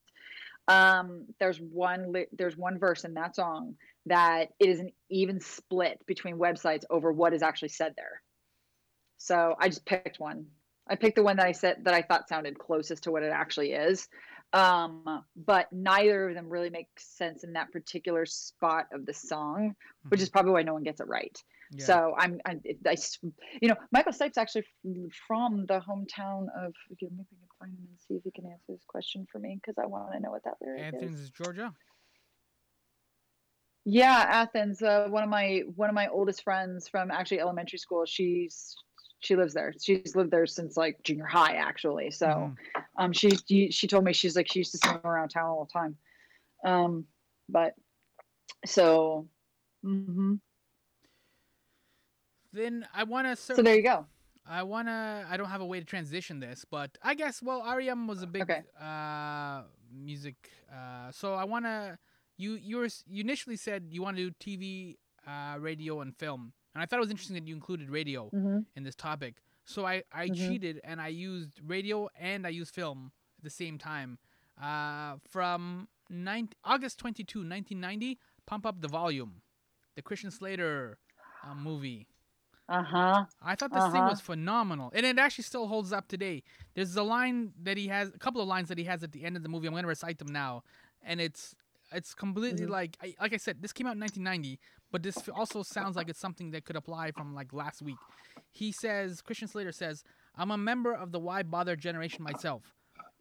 Um, 0.68 1.24
there's 1.40 1.58
one 1.58 2.12
li- 2.12 2.28
there's 2.32 2.56
one 2.56 2.78
verse 2.78 3.04
in 3.04 3.14
that 3.14 3.34
song 3.34 3.76
that 4.06 4.48
it 4.58 4.68
is 4.68 4.80
an 4.80 4.90
even 5.10 5.40
split 5.40 6.00
between 6.06 6.36
websites 6.36 6.84
over 6.90 7.12
what 7.12 7.34
is 7.34 7.42
actually 7.42 7.68
said 7.68 7.94
there. 7.96 8.20
So 9.18 9.54
I 9.58 9.68
just 9.68 9.84
picked 9.84 10.18
one. 10.18 10.46
I 10.88 10.96
picked 10.96 11.16
the 11.16 11.22
one 11.22 11.36
that 11.36 11.46
I 11.46 11.52
said 11.52 11.84
that 11.84 11.94
I 11.94 12.02
thought 12.02 12.28
sounded 12.28 12.58
closest 12.58 13.04
to 13.04 13.12
what 13.12 13.22
it 13.22 13.32
actually 13.32 13.72
is. 13.72 14.08
Um, 14.52 15.24
but 15.36 15.72
neither 15.72 16.28
of 16.28 16.34
them 16.34 16.48
really 16.50 16.68
makes 16.68 17.04
sense 17.16 17.44
in 17.44 17.54
that 17.54 17.72
particular 17.72 18.26
spot 18.26 18.86
of 18.92 19.06
the 19.06 19.14
song, 19.14 19.74
which 20.08 20.20
is 20.20 20.28
probably 20.28 20.52
why 20.52 20.62
no 20.62 20.74
one 20.74 20.82
gets 20.82 21.00
it 21.00 21.08
right. 21.08 21.42
Yeah. 21.70 21.86
So 21.86 22.14
I'm, 22.18 22.40
I, 22.44 22.58
you 23.62 23.68
know, 23.68 23.76
Michael 23.92 24.12
Stipe's 24.12 24.36
actually 24.36 24.64
from 25.26 25.64
the 25.66 25.80
hometown 25.80 26.48
of. 26.54 26.74
Maybe 26.90 27.08
we 27.10 27.24
can 27.24 27.38
find 27.58 27.72
him 27.72 27.86
and 27.88 27.98
see 28.06 28.14
if 28.14 28.24
he 28.24 28.30
can 28.30 28.44
answer 28.44 28.72
this 28.72 28.84
question 28.86 29.26
for 29.32 29.38
me 29.38 29.58
because 29.58 29.78
I 29.82 29.86
want 29.86 30.12
to 30.12 30.20
know 30.20 30.30
what 30.30 30.44
that 30.44 30.56
lyric 30.60 30.82
Athens 30.82 31.14
is. 31.14 31.20
is 31.20 31.30
Georgia. 31.30 31.72
Yeah, 33.84 34.26
Athens. 34.28 34.82
Uh, 34.82 35.08
one 35.08 35.22
of 35.24 35.28
my 35.28 35.62
one 35.74 35.88
of 35.88 35.94
my 35.94 36.08
oldest 36.08 36.42
friends 36.44 36.88
from 36.88 37.10
actually 37.10 37.40
elementary 37.40 37.78
school. 37.78 38.04
She's 38.06 38.76
she 39.20 39.36
lives 39.36 39.54
there. 39.54 39.72
She's 39.80 40.14
lived 40.14 40.30
there 40.30 40.46
since 40.46 40.76
like 40.76 41.02
junior 41.02 41.26
high, 41.26 41.54
actually. 41.56 42.10
So, 42.10 42.26
Mhm. 42.26 42.56
um, 42.98 43.12
she 43.12 43.70
she 43.70 43.86
told 43.86 44.04
me 44.04 44.12
she's 44.12 44.36
like 44.36 44.48
she 44.48 44.60
used 44.60 44.72
to 44.72 44.78
see 44.78 44.88
him 44.88 45.00
around 45.04 45.30
town 45.30 45.48
all 45.50 45.64
the 45.64 45.72
time. 45.72 45.96
Um, 46.64 47.06
but 47.48 47.74
so, 48.66 49.28
hmm 49.82 50.36
Then 52.52 52.86
I 52.94 53.04
want 53.04 53.26
to. 53.26 53.36
so 53.36 53.62
there 53.62 53.74
you 53.76 53.82
go. 53.82 54.06
I 54.46 54.62
wanna. 54.62 55.26
I 55.28 55.36
don't 55.36 55.48
have 55.48 55.60
a 55.60 55.66
way 55.66 55.78
to 55.80 55.86
transition 55.86 56.40
this, 56.40 56.64
but 56.64 56.98
I 57.02 57.14
guess 57.14 57.42
well, 57.42 57.62
REM 57.76 58.06
was 58.06 58.22
a 58.22 58.26
big 58.26 58.42
Okay. 58.42 58.62
uh, 58.78 59.62
music. 59.92 60.50
Uh, 60.72 61.10
so 61.12 61.34
I 61.34 61.44
wanna. 61.44 61.98
You 62.42 62.54
you 62.54 62.76
were 62.78 62.88
you 63.06 63.20
initially 63.20 63.56
said 63.56 63.88
you 63.90 64.02
want 64.02 64.16
to 64.16 64.30
do 64.30 64.34
TV, 64.40 64.98
uh, 65.26 65.56
radio, 65.60 66.00
and 66.00 66.16
film, 66.16 66.52
and 66.74 66.82
I 66.82 66.86
thought 66.86 66.96
it 66.96 67.00
was 67.06 67.10
interesting 67.10 67.36
that 67.36 67.46
you 67.46 67.54
included 67.54 67.90
radio 67.90 68.32
hmm 68.32 68.64
in 68.76 68.82
this 68.84 68.96
topic. 68.96 69.34
So 69.64 69.86
I 69.86 70.02
I 70.12 70.28
Mhm. 70.28 70.30
cheated 70.30 70.80
and 70.84 71.00
I 71.00 71.08
used 71.08 71.60
radio 71.64 72.08
and 72.18 72.46
I 72.46 72.50
used 72.50 72.74
film 72.74 73.12
at 73.38 73.44
the 73.44 73.50
same 73.50 73.78
time. 73.78 74.18
Uh, 74.60 75.16
from 75.28 75.88
9, 76.10 76.48
August 76.64 76.98
22, 76.98 77.44
1990, 77.44 78.18
Pump 78.46 78.66
Up 78.66 78.80
the 78.80 78.88
Volume, 78.88 79.42
the 79.96 80.02
Christian 80.02 80.30
Slater 80.30 80.98
uh, 81.44 81.54
movie. 81.54 82.08
Uh 82.68 82.82
huh. 82.82 83.26
I 83.40 83.56
thought 83.56 83.72
this 83.72 83.88
thing 83.88 84.04
Uh-huh. 84.04 84.06
was 84.06 84.20
phenomenal, 84.20 84.90
and 84.94 85.04
it 85.04 85.18
actually 85.18 85.44
still 85.44 85.66
holds 85.66 85.92
up 85.92 86.06
today. 86.08 86.42
There's 86.74 86.96
a 86.96 87.02
line 87.02 87.52
that 87.62 87.76
he 87.76 87.88
has, 87.88 88.08
a 88.14 88.18
couple 88.18 88.40
of 88.40 88.48
lines 88.48 88.68
that 88.68 88.78
he 88.78 88.84
has 88.84 89.02
at 89.02 89.12
the 89.12 89.24
end 89.24 89.36
of 89.36 89.42
the 89.42 89.48
movie. 89.48 89.66
I'm 89.66 89.72
going 89.74 89.82
to 89.82 89.88
recite 89.88 90.18
them 90.18 90.28
now, 90.32 90.62
and 91.02 91.20
it's 91.20 91.54
it's 91.94 92.14
completely 92.14 92.66
Mhm. 92.66 92.70
like 92.70 92.96
I, 93.00 93.14
like 93.20 93.32
I 93.32 93.36
said, 93.36 93.62
this 93.62 93.72
came 93.72 93.86
out 93.86 93.92
in 93.94 94.00
1990, 94.00 94.58
but 94.90 95.02
this 95.02 95.28
also 95.28 95.62
sounds 95.62 95.96
like 95.96 96.08
it's 96.08 96.18
something 96.18 96.50
that 96.52 96.64
could 96.64 96.76
apply 96.76 97.12
from 97.12 97.34
like 97.34 97.52
last 97.52 97.82
week. 97.82 97.98
He 98.50 98.72
says, 98.72 99.20
Christian 99.22 99.48
Slater 99.48 99.72
says, 99.72 100.04
"I'm 100.34 100.50
a 100.50 100.58
member 100.58 100.94
of 100.94 101.12
the 101.12 101.18
why 101.20 101.42
bother 101.42 101.76
generation 101.76 102.22
myself. 102.22 102.74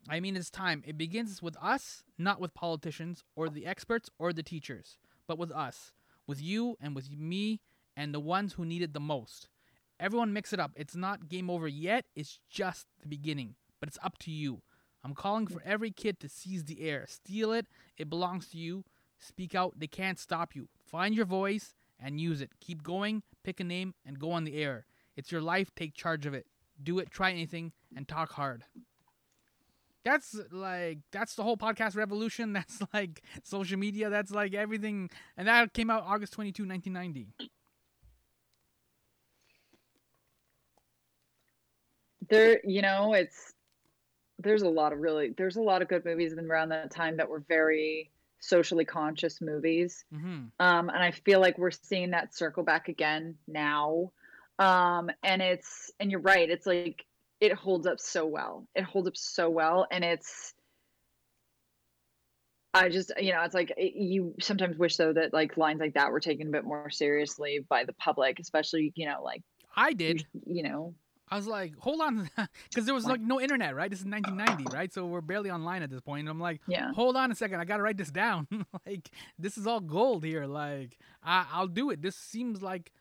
I 0.09 0.19
mean, 0.19 0.35
it's 0.35 0.49
time. 0.49 0.83
It 0.85 0.97
begins 0.97 1.41
with 1.41 1.55
us, 1.61 2.03
not 2.17 2.39
with 2.41 2.53
politicians 2.53 3.23
or 3.35 3.49
the 3.49 3.65
experts 3.65 4.09
or 4.17 4.33
the 4.33 4.43
teachers, 4.43 4.97
but 5.27 5.37
with 5.37 5.51
us, 5.51 5.91
with 6.27 6.41
you 6.41 6.75
and 6.79 6.95
with 6.95 7.11
me 7.11 7.61
and 7.95 8.13
the 8.13 8.19
ones 8.19 8.53
who 8.53 8.65
need 8.65 8.81
it 8.81 8.93
the 8.93 8.99
most." 8.99 9.47
Everyone 9.99 10.33
mix 10.33 10.51
it 10.51 10.59
up. 10.59 10.71
It's 10.75 10.95
not 10.95 11.29
game 11.29 11.49
over 11.49 11.67
yet. 11.67 12.05
It's 12.15 12.39
just 12.49 12.87
the 12.99 13.07
beginning. 13.07 13.55
But 13.79 13.87
it's 13.89 13.99
up 14.01 14.17
to 14.19 14.31
you. 14.31 14.63
I'm 15.03 15.13
calling 15.13 15.47
for 15.47 15.59
mm. 15.59 15.65
every 15.65 15.91
kid 15.91 16.19
to 16.19 16.29
seize 16.29 16.65
the 16.65 16.81
air. 16.81 17.05
Steal 17.07 17.53
it. 17.53 17.67
It 17.97 18.09
belongs 18.09 18.49
to 18.49 18.57
you. 18.57 18.83
Speak 19.19 19.55
out. 19.55 19.73
They 19.77 19.87
can't 19.87 20.19
stop 20.19 20.55
you. 20.55 20.67
Find 20.85 21.15
your 21.15 21.25
voice 21.25 21.73
and 21.99 22.19
use 22.19 22.41
it. 22.41 22.51
Keep 22.59 22.83
going. 22.83 23.23
Pick 23.43 23.59
a 23.59 23.63
name 23.63 23.93
and 24.05 24.19
go 24.19 24.31
on 24.31 24.43
the 24.43 24.55
air. 24.55 24.85
It's 25.15 25.31
your 25.31 25.41
life. 25.41 25.71
Take 25.75 25.93
charge 25.93 26.25
of 26.25 26.33
it. 26.33 26.45
Do 26.81 26.99
it. 26.99 27.11
Try 27.11 27.31
anything 27.31 27.71
and 27.95 28.07
talk 28.07 28.31
hard. 28.33 28.63
That's 30.03 30.35
like 30.51 30.99
that's 31.11 31.35
the 31.35 31.43
whole 31.43 31.57
podcast 31.57 31.95
revolution. 31.95 32.53
That's 32.53 32.81
like 32.91 33.21
social 33.43 33.77
media. 33.77 34.09
That's 34.09 34.31
like 34.31 34.55
everything. 34.55 35.11
And 35.37 35.47
that 35.47 35.73
came 35.73 35.91
out 35.91 36.05
August 36.07 36.33
22, 36.33 36.63
1990. 36.65 37.51
there 42.31 42.61
you 42.63 42.81
know 42.81 43.13
it's 43.13 43.53
there's 44.41 44.61
a 44.61 44.69
lot 44.69 44.93
of 44.93 44.99
really 44.99 45.33
there's 45.37 45.55
a 45.57 45.61
lot 45.61 45.81
of 45.81 45.87
good 45.87 46.03
movies 46.05 46.33
around 46.33 46.69
that 46.69 46.91
time 46.91 47.17
that 47.17 47.29
were 47.29 47.43
very 47.47 48.09
socially 48.39 48.85
conscious 48.85 49.39
movies 49.41 50.03
Mm-hmm. 50.13 50.27
um 50.59 50.89
and 50.89 50.97
i 51.03 51.11
feel 51.11 51.39
like 51.39 51.57
we're 51.57 51.71
seeing 51.71 52.11
that 52.11 52.35
circle 52.35 52.63
back 52.63 52.87
again 52.87 53.35
now 53.47 54.11
um 54.59 55.09
and 55.23 55.41
it's 55.41 55.91
and 55.99 56.11
you're 56.11 56.19
right 56.21 56.49
it's 56.49 56.65
like 56.65 57.05
it 57.39 57.53
holds 57.53 57.87
up 57.87 57.99
so 57.99 58.25
well 58.25 58.67
it 58.75 58.83
holds 58.83 59.07
up 59.07 59.17
so 59.17 59.49
well 59.49 59.87
and 59.91 60.03
it's 60.03 60.53
i 62.73 62.89
just 62.89 63.11
you 63.19 63.31
know 63.33 63.41
it's 63.43 63.53
like 63.55 63.71
it, 63.77 63.93
you 63.95 64.33
sometimes 64.39 64.77
wish 64.77 64.95
though 64.97 65.13
that 65.13 65.33
like 65.33 65.57
lines 65.57 65.79
like 65.79 65.93
that 65.95 66.11
were 66.11 66.19
taken 66.19 66.47
a 66.47 66.51
bit 66.51 66.63
more 66.63 66.89
seriously 66.89 67.65
by 67.69 67.83
the 67.83 67.93
public 67.93 68.39
especially 68.39 68.91
you 68.95 69.05
know 69.07 69.21
like 69.23 69.43
I 69.75 69.89
you, 69.89 69.95
did. 69.95 70.25
you 70.45 70.63
know 70.63 70.93
I 71.31 71.37
was 71.37 71.47
like, 71.47 71.75
hold 71.77 72.01
on, 72.01 72.29
because 72.65 72.85
there 72.85 72.93
was 72.93 73.07
like 73.07 73.21
no 73.21 73.39
internet, 73.39 73.75
right? 73.75 73.89
This 73.89 74.01
is 74.01 74.05
1990, 74.05 74.69
right? 74.69 74.93
So 74.93 75.05
we're 75.05 75.21
barely 75.21 75.49
online 75.49 75.81
at 75.81 75.89
this 75.89 76.01
point. 76.01 76.21
And 76.21 76.29
I'm 76.29 76.39
like, 76.41 76.61
yeah 76.67 76.91
hold 76.93 77.15
on 77.15 77.31
a 77.31 77.35
second, 77.35 77.59
I 77.61 77.65
gotta 77.65 77.83
write 77.83 77.97
this 77.97 78.11
down. 78.11 78.47
like, 78.85 79.09
this 79.39 79.57
is 79.57 79.65
all 79.65 79.79
gold 79.79 80.23
here. 80.25 80.45
Like, 80.45 80.97
I, 81.23 81.45
I'll 81.51 81.67
do 81.67 81.89
it. 81.89 82.01
This 82.01 82.15
seems 82.17 82.61
like 82.61 82.91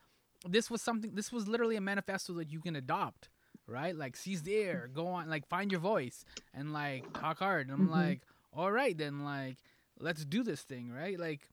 this 0.49 0.70
was 0.70 0.81
something. 0.81 1.14
This 1.14 1.33
was 1.33 1.49
literally 1.49 1.76
a 1.76 1.81
manifesto 1.81 2.33
that 2.35 2.51
you 2.53 2.61
can 2.61 2.76
adopt, 2.76 3.28
right? 3.66 3.97
Like, 3.97 4.16
seize 4.16 4.43
the 4.43 4.55
air, 4.57 4.89
go 4.93 5.09
on, 5.09 5.28
like, 5.28 5.47
find 5.49 5.70
your 5.70 5.81
voice, 5.81 6.24
and 6.55 6.72
like 6.72 7.07
talk 7.14 7.41
hard. 7.41 7.66
And 7.68 7.74
I'm 7.74 7.89
Mhm. 7.89 7.91
like, 7.91 8.22
all 8.53 8.70
right, 8.72 8.97
then, 8.97 9.24
like, 9.24 9.59
let's 9.99 10.24
do 10.24 10.43
this 10.45 10.62
thing, 10.62 10.91
right? 10.91 11.18
Like, 11.18 11.49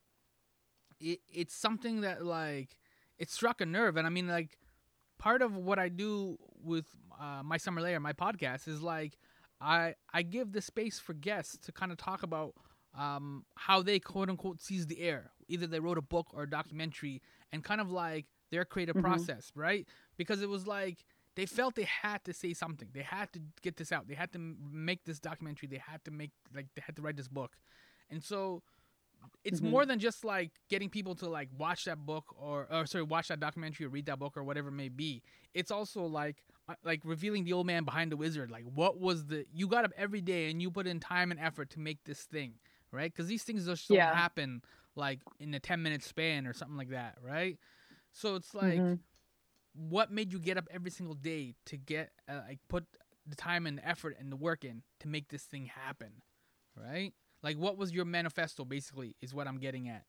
it, 0.99 1.19
it's 1.32 1.55
something 1.55 2.01
that 2.01 2.25
like 2.25 2.78
it 3.17 3.30
struck 3.30 3.61
a 3.61 3.65
nerve, 3.65 3.97
and 3.97 4.07
I 4.07 4.09
mean, 4.09 4.28
like 4.28 4.57
part 5.17 5.41
of 5.41 5.55
what 5.55 5.80
I 5.80 5.89
do 5.89 6.38
with 6.62 6.86
uh, 7.20 7.41
my 7.43 7.58
summer 7.58 7.82
layer, 7.82 7.99
my 7.99 8.14
podcast, 8.14 8.68
is 8.68 8.82
like 8.82 9.18
I 9.62 9.95
I 10.14 10.22
give 10.24 10.51
the 10.51 10.62
space 10.62 10.99
for 10.99 11.14
guests 11.14 11.58
to 11.66 11.72
kind 11.72 11.91
of 11.91 11.97
talk 11.97 12.24
about 12.24 12.53
um, 12.95 13.45
how 13.55 13.82
they 13.82 13.99
quote 13.99 14.30
unquote 14.30 14.62
seize 14.62 14.88
the 14.88 14.99
air. 15.01 15.32
Either 15.47 15.68
they 15.68 15.80
wrote 15.80 15.97
a 15.97 16.01
book 16.01 16.28
or 16.34 16.43
a 16.43 16.49
documentary, 16.49 17.22
and 17.51 17.64
kind 17.64 17.80
of 17.82 17.91
like 17.91 18.26
their 18.51 18.66
creative 18.66 18.95
Mhm. 18.95 19.01
process, 19.01 19.51
right? 19.55 19.88
Because 20.18 20.41
it 20.41 20.49
was 20.49 20.68
like 20.68 21.03
they 21.36 21.45
felt 21.45 21.76
they 21.76 21.84
had 21.84 22.24
to 22.26 22.34
say 22.34 22.53
something. 22.53 22.89
They 22.93 23.03
had 23.03 23.32
to 23.34 23.39
get 23.62 23.78
this 23.78 23.91
out. 23.91 24.08
They 24.08 24.16
had 24.16 24.32
to 24.34 24.39
make 24.39 25.03
this 25.05 25.20
documentary. 25.20 25.68
They 25.70 25.78
had 25.78 26.03
to 26.05 26.12
make 26.12 26.32
like 26.55 26.68
they 26.76 26.82
had 26.86 26.95
to 26.95 27.01
write 27.01 27.18
this 27.18 27.28
book, 27.28 27.58
and 28.10 28.24
so 28.24 28.64
it's 29.43 29.61
Mhm. 29.61 29.72
more 29.72 29.86
than 29.86 29.99
just 29.99 30.24
like 30.26 30.51
getting 30.70 30.89
people 30.89 31.15
to 31.15 31.30
like 31.30 31.49
watch 31.57 31.86
that 31.86 32.05
book 32.05 32.26
or 32.38 32.68
or 32.72 32.86
sorry 32.86 33.03
watch 33.03 33.28
that 33.30 33.39
documentary 33.39 33.86
or 33.86 33.89
read 33.89 34.05
that 34.05 34.20
book 34.20 34.38
or 34.38 34.43
whatever 34.43 34.70
it 34.70 34.74
may 34.74 34.89
be 34.89 35.22
it's 35.53 35.72
also 35.72 36.03
like 36.05 36.43
uh, 36.68 36.76
like 36.84 37.01
revealing 37.03 37.43
the 37.43 37.53
old 37.53 37.65
man 37.65 37.84
behind 37.84 38.11
the 38.11 38.18
wizard 38.18 38.51
like 38.51 38.63
what 38.63 38.99
was 38.99 39.26
the 39.28 39.45
you 39.53 39.68
got 39.68 39.86
up 39.86 39.91
every 39.97 40.22
day 40.22 40.49
and 40.49 40.61
you 40.61 40.70
put 40.70 40.88
in 40.88 40.99
time 40.99 41.32
and 41.32 41.39
effort 41.39 41.70
to 41.70 41.80
make 41.80 42.03
this 42.05 42.24
thing 42.24 42.53
right 42.91 43.11
because 43.13 43.28
these 43.28 43.43
things 43.43 43.65
just 43.65 43.88
don't 43.88 43.95
Yeah. 43.95 44.09
happen 44.09 44.61
like 44.95 45.22
in 45.39 45.53
a 45.53 45.59
10 45.59 45.82
minute 45.82 46.03
span 46.03 46.45
or 46.47 46.53
something 46.53 46.78
like 46.78 46.89
that 46.89 47.18
right 47.22 47.57
so 48.11 48.36
it's 48.36 48.53
like 48.53 48.84
Mhm. 48.84 48.99
what 49.74 50.11
made 50.11 50.32
you 50.34 50.39
get 50.39 50.57
up 50.57 50.68
every 50.72 50.91
single 50.91 51.15
day 51.15 51.55
to 51.65 51.78
get 51.78 52.11
uh, 52.28 52.41
like 52.47 52.59
put 52.68 52.86
the 53.26 53.36
time 53.36 53.65
and 53.68 53.78
the 53.78 53.88
effort 53.88 54.15
and 54.20 54.32
the 54.32 54.36
work 54.38 54.63
in 54.63 54.82
to 54.99 55.07
make 55.07 55.30
this 55.30 55.43
thing 55.43 55.65
happen 55.65 56.22
right 56.76 57.13
like 57.48 57.58
what 57.58 57.78
was 57.78 57.93
your 57.93 58.04
manifesto 58.06 58.66
basically 58.66 59.16
is 59.22 59.34
what 59.34 59.48
i'm 59.48 59.58
getting 59.58 59.88
at 59.88 60.04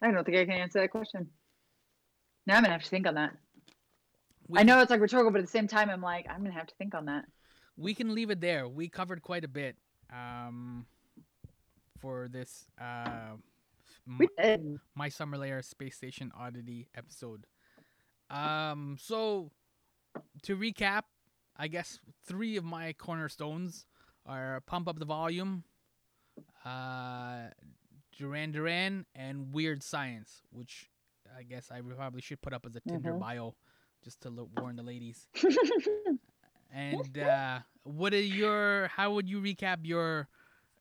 I 0.00 0.10
don't 0.12 0.24
think 0.24 0.36
I 0.36 0.44
can 0.44 0.54
answer 0.54 0.80
that 0.80 0.90
question. 0.90 1.28
Now 2.46 2.56
I'm 2.56 2.62
gonna 2.62 2.72
have 2.72 2.84
to 2.84 2.88
think 2.88 3.06
on 3.06 3.14
that. 3.14 3.32
we 4.46 4.60
I 4.60 4.62
know 4.62 4.80
it's 4.80 4.90
like 4.90 5.00
rhetorical, 5.00 5.32
but 5.32 5.38
at 5.38 5.44
the 5.44 5.50
same 5.50 5.66
time, 5.66 5.90
I'm 5.90 6.00
like, 6.00 6.24
I'm 6.30 6.40
gonna 6.42 6.52
have 6.54 6.68
to 6.68 6.74
think 6.76 6.94
on 6.94 7.06
that. 7.06 7.24
we 7.76 7.94
can 7.94 8.14
leave 8.14 8.30
it 8.30 8.40
there 8.40 8.68
we 8.68 8.88
covered 8.88 9.22
quite 9.22 9.44
a 9.44 9.48
bit 9.48 9.76
um 10.12 10.86
for 12.00 12.28
this 12.28 12.66
uh, 12.80 13.32
We 14.18 14.28
my, 14.36 14.42
did. 14.44 14.78
my 14.94 15.08
Summer 15.08 15.36
layer 15.36 15.60
Space 15.62 15.96
Station 15.96 16.30
Oddity 16.38 16.88
episode. 16.94 17.46
Um, 18.30 18.96
so 19.00 19.50
to 20.42 20.56
recap, 20.56 21.02
I 21.58 21.68
guess 21.68 21.98
three 22.24 22.56
of 22.56 22.64
my 22.64 22.92
cornerstones 22.92 23.86
are 24.24 24.60
Pump 24.66 24.88
Up 24.88 24.98
the 24.98 25.04
Volume, 25.04 25.64
uh, 26.64 27.48
Duran 28.16 28.52
Duran, 28.52 29.06
and 29.14 29.52
Weird 29.52 29.82
Science, 29.82 30.42
which 30.50 30.88
I 31.36 31.42
guess 31.42 31.70
I 31.70 31.80
probably 31.80 32.20
should 32.20 32.40
put 32.40 32.52
up 32.52 32.64
as 32.66 32.76
a 32.76 32.80
Tinder 32.80 33.12
Mhm. 33.12 33.20
bio 33.20 33.54
just 34.04 34.20
to 34.22 34.30
lo- 34.30 34.48
warn 34.56 34.76
the 34.76 34.82
ladies. 34.82 35.26
And 36.70 37.16
uh, 37.16 37.60
what 37.84 38.12
are 38.12 38.20
your? 38.20 38.88
How 38.88 39.12
would 39.14 39.26
you 39.26 39.40
recap 39.40 39.78
your 39.84 40.28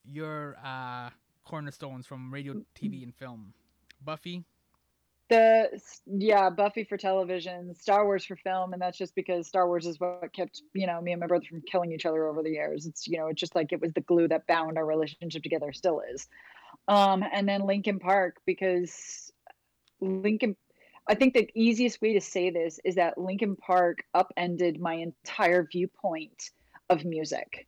your 0.03 0.57
uh, 0.61 1.11
cornerstones 1.45 2.05
from 2.05 2.33
radio, 2.33 2.55
TV, 2.75 3.03
and 3.03 3.15
film? 3.15 3.53
Buffy. 4.03 4.43
The 5.29 5.79
yeah 6.05 6.49
buffy 6.49 6.83
for 6.83 6.97
television 6.97 7.75
star 7.75 8.05
wars 8.05 8.23
for 8.23 8.35
film 8.37 8.73
and 8.73 8.81
that's 8.81 8.97
just 8.97 9.13
because 9.13 9.47
star 9.47 9.67
wars 9.67 9.85
is 9.85 9.99
what 9.99 10.31
kept 10.33 10.61
you 10.73 10.87
know 10.87 11.01
me 11.01 11.11
and 11.11 11.19
my 11.19 11.27
brother 11.27 11.45
from 11.49 11.61
killing 11.69 11.91
each 11.91 12.05
other 12.05 12.27
over 12.27 12.43
the 12.43 12.51
years. 12.51 12.85
It's 12.85 13.07
you 13.07 13.17
know 13.17 13.27
it's 13.27 13.39
just 13.39 13.55
like 13.55 13.71
it 13.71 13.81
was 13.81 13.93
the 13.93 14.01
glue 14.01 14.27
that 14.27 14.47
bound 14.47 14.77
our 14.77 14.85
relationship 14.85 15.43
together 15.43 15.73
still 15.73 16.01
is. 16.13 16.27
Um 16.87 17.23
and 17.33 17.47
then 17.47 17.65
linkin 17.65 17.99
park 17.99 18.37
because 18.45 19.31
linkin 19.99 20.55
i 21.09 21.15
think 21.15 21.33
the 21.33 21.49
easiest 21.55 22.01
way 22.01 22.13
to 22.13 22.21
say 22.21 22.49
this 22.49 22.79
is 22.85 22.95
that 22.95 23.17
linkin 23.17 23.55
park 23.55 24.03
upended 24.13 24.79
my 24.79 24.93
entire 24.93 25.67
viewpoint 25.71 26.51
of 26.89 27.03
music 27.03 27.67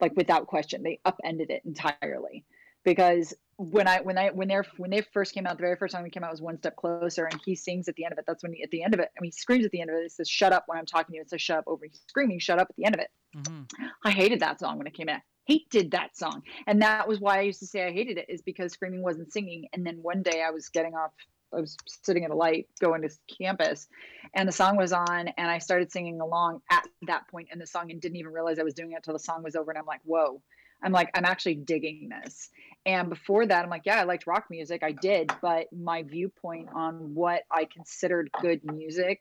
like 0.00 0.16
without 0.16 0.46
question. 0.46 0.82
They 0.82 1.00
upended 1.04 1.50
it 1.50 1.62
entirely 1.64 2.44
because 2.84 3.34
when 3.58 3.88
I 3.88 4.00
when 4.00 4.18
I 4.18 4.30
when 4.30 4.48
they 4.48 4.60
when 4.76 4.90
they 4.90 5.00
first 5.12 5.32
came 5.32 5.46
out, 5.46 5.56
the 5.56 5.62
very 5.62 5.76
first 5.76 5.92
song 5.92 6.04
that 6.04 6.10
came 6.10 6.22
out 6.22 6.30
was 6.30 6.42
"One 6.42 6.58
Step 6.58 6.76
Closer," 6.76 7.24
and 7.24 7.40
he 7.44 7.54
sings 7.54 7.88
at 7.88 7.94
the 7.94 8.04
end 8.04 8.12
of 8.12 8.18
it. 8.18 8.24
That's 8.26 8.42
when 8.42 8.52
he, 8.52 8.62
at 8.62 8.70
the 8.70 8.82
end 8.82 8.92
of 8.92 9.00
it, 9.00 9.10
I 9.16 9.20
mean, 9.20 9.28
he 9.28 9.32
screams 9.32 9.64
at 9.64 9.70
the 9.70 9.80
end 9.80 9.90
of 9.90 9.96
it. 9.96 10.02
He 10.02 10.08
says 10.10 10.28
"Shut 10.28 10.52
up" 10.52 10.64
when 10.66 10.78
I'm 10.78 10.86
talking 10.86 11.12
to 11.12 11.16
you. 11.16 11.22
It 11.22 11.30
says 11.30 11.40
"Shut 11.40 11.58
up" 11.58 11.64
over. 11.66 11.86
He's 11.86 12.00
screaming 12.06 12.38
"Shut 12.38 12.58
up" 12.58 12.68
at 12.68 12.76
the 12.76 12.84
end 12.84 12.94
of 12.94 13.00
it. 13.00 13.10
hmm 13.34 13.62
I 14.04 14.10
hated 14.10 14.40
that 14.40 14.60
song 14.60 14.78
when 14.78 14.86
it 14.86 14.94
came 14.94 15.08
out. 15.08 15.20
Hated 15.46 15.92
that 15.92 16.16
song, 16.16 16.42
and 16.66 16.82
that 16.82 17.08
was 17.08 17.20
why 17.20 17.38
I 17.38 17.42
used 17.42 17.60
to 17.60 17.66
say 17.66 17.86
I 17.86 17.92
hated 17.92 18.18
it. 18.18 18.26
Is 18.28 18.42
because 18.42 18.72
screaming 18.72 19.02
wasn't 19.02 19.32
singing. 19.32 19.66
And 19.72 19.86
then 19.86 19.98
one 20.02 20.22
day 20.22 20.42
I 20.46 20.50
was 20.50 20.68
getting 20.68 20.94
off. 20.94 21.12
I 21.56 21.60
was 21.60 21.76
sitting 21.86 22.24
at 22.24 22.30
a 22.30 22.34
light 22.34 22.66
going 22.80 23.02
to 23.02 23.10
campus, 23.40 23.88
and 24.34 24.46
the 24.46 24.52
song 24.52 24.76
was 24.76 24.92
on, 24.92 25.28
and 25.28 25.50
I 25.50 25.58
started 25.58 25.90
singing 25.90 26.20
along 26.20 26.60
at 26.70 26.84
that 27.06 27.28
point 27.28 27.48
in 27.52 27.58
the 27.58 27.66
song, 27.66 27.90
and 27.90 28.00
didn't 28.00 28.16
even 28.16 28.32
realize 28.32 28.58
I 28.58 28.64
was 28.64 28.74
doing 28.74 28.92
it 28.92 29.02
till 29.02 29.14
the 29.14 29.20
song 29.20 29.42
was 29.42 29.56
over. 29.56 29.70
And 29.70 29.78
I'm 29.78 29.86
like, 29.86 30.00
whoa. 30.04 30.42
I'm 30.82 30.92
like, 30.92 31.10
I'm 31.14 31.24
actually 31.24 31.54
digging 31.54 32.10
this. 32.10 32.50
And 32.86 33.10
before 33.10 33.44
that, 33.44 33.64
I'm 33.64 33.70
like, 33.70 33.82
yeah, 33.84 34.00
I 34.00 34.04
liked 34.04 34.28
rock 34.28 34.44
music. 34.48 34.84
I 34.84 34.92
did. 34.92 35.32
But 35.42 35.66
my 35.72 36.04
viewpoint 36.04 36.68
on 36.72 37.14
what 37.14 37.42
I 37.50 37.64
considered 37.64 38.30
good 38.40 38.64
music 38.64 39.20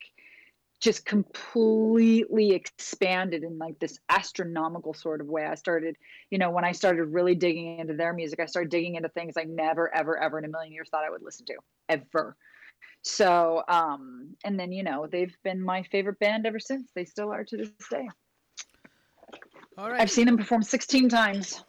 just 0.82 1.06
completely 1.06 2.52
expanded 2.52 3.44
in 3.44 3.58
like 3.58 3.80
this 3.80 3.98
astronomical 4.10 4.94
sort 4.94 5.20
of 5.20 5.28
way. 5.28 5.46
I 5.46 5.56
started, 5.56 5.98
you 6.30 6.38
know, 6.38 6.52
when 6.52 6.64
I 6.64 6.74
started 6.74 7.06
really 7.06 7.34
digging 7.34 7.80
into 7.80 7.96
their 7.96 8.14
music, 8.14 8.40
I 8.40 8.46
started 8.46 8.70
digging 8.70 8.96
into 8.96 9.10
things 9.10 9.34
I 9.36 9.46
never, 9.46 9.94
ever, 9.96 10.22
ever 10.22 10.38
in 10.38 10.46
a 10.46 10.48
million 10.48 10.74
years 10.74 10.90
thought 10.90 11.04
I 11.04 11.10
would 11.10 11.24
listen 11.24 11.48
to, 11.48 11.56
ever. 11.90 12.36
So, 13.02 13.64
um, 13.68 14.36
and 14.44 14.60
then, 14.60 14.72
you 14.72 14.84
know, 14.84 15.08
they've 15.08 15.36
been 15.44 15.60
my 15.60 15.82
favorite 15.84 16.20
band 16.20 16.46
ever 16.46 16.60
since. 16.60 16.92
They 16.94 17.06
still 17.06 17.32
are 17.32 17.44
to 17.46 17.58
this 17.58 17.70
day. 17.90 18.08
All 19.78 19.90
right. 19.90 20.02
I've 20.02 20.12
seen 20.12 20.26
them 20.28 20.38
perform 20.38 20.62
16 20.62 21.10
times. 21.10 21.64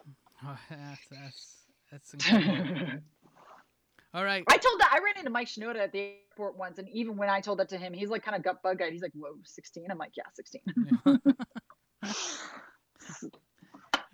Oh, 0.45 0.57
that's 0.69 1.07
that's 1.09 1.56
that's 1.91 2.13
incredible. 2.13 2.99
All 4.13 4.23
right. 4.23 4.43
I 4.49 4.57
told 4.57 4.79
that 4.79 4.91
I 4.93 4.99
ran 5.03 5.17
into 5.17 5.29
Mike 5.29 5.47
Shinoda 5.47 5.77
at 5.77 5.91
the 5.91 6.13
airport 6.31 6.57
once, 6.57 6.79
and 6.79 6.87
even 6.89 7.17
when 7.17 7.29
I 7.29 7.39
told 7.41 7.59
that 7.59 7.69
to 7.69 7.77
him, 7.77 7.93
he's 7.93 8.09
like 8.09 8.23
kind 8.23 8.35
of 8.35 8.43
gut 8.43 8.63
bug 8.63 8.81
eyed. 8.81 8.91
He's 8.93 9.01
like, 9.01 9.11
"Whoa, 9.13 9.35
16?" 9.43 9.85
I'm 9.91 9.97
like, 9.97 10.13
"Yeah, 10.15 10.23
16." 10.33 10.61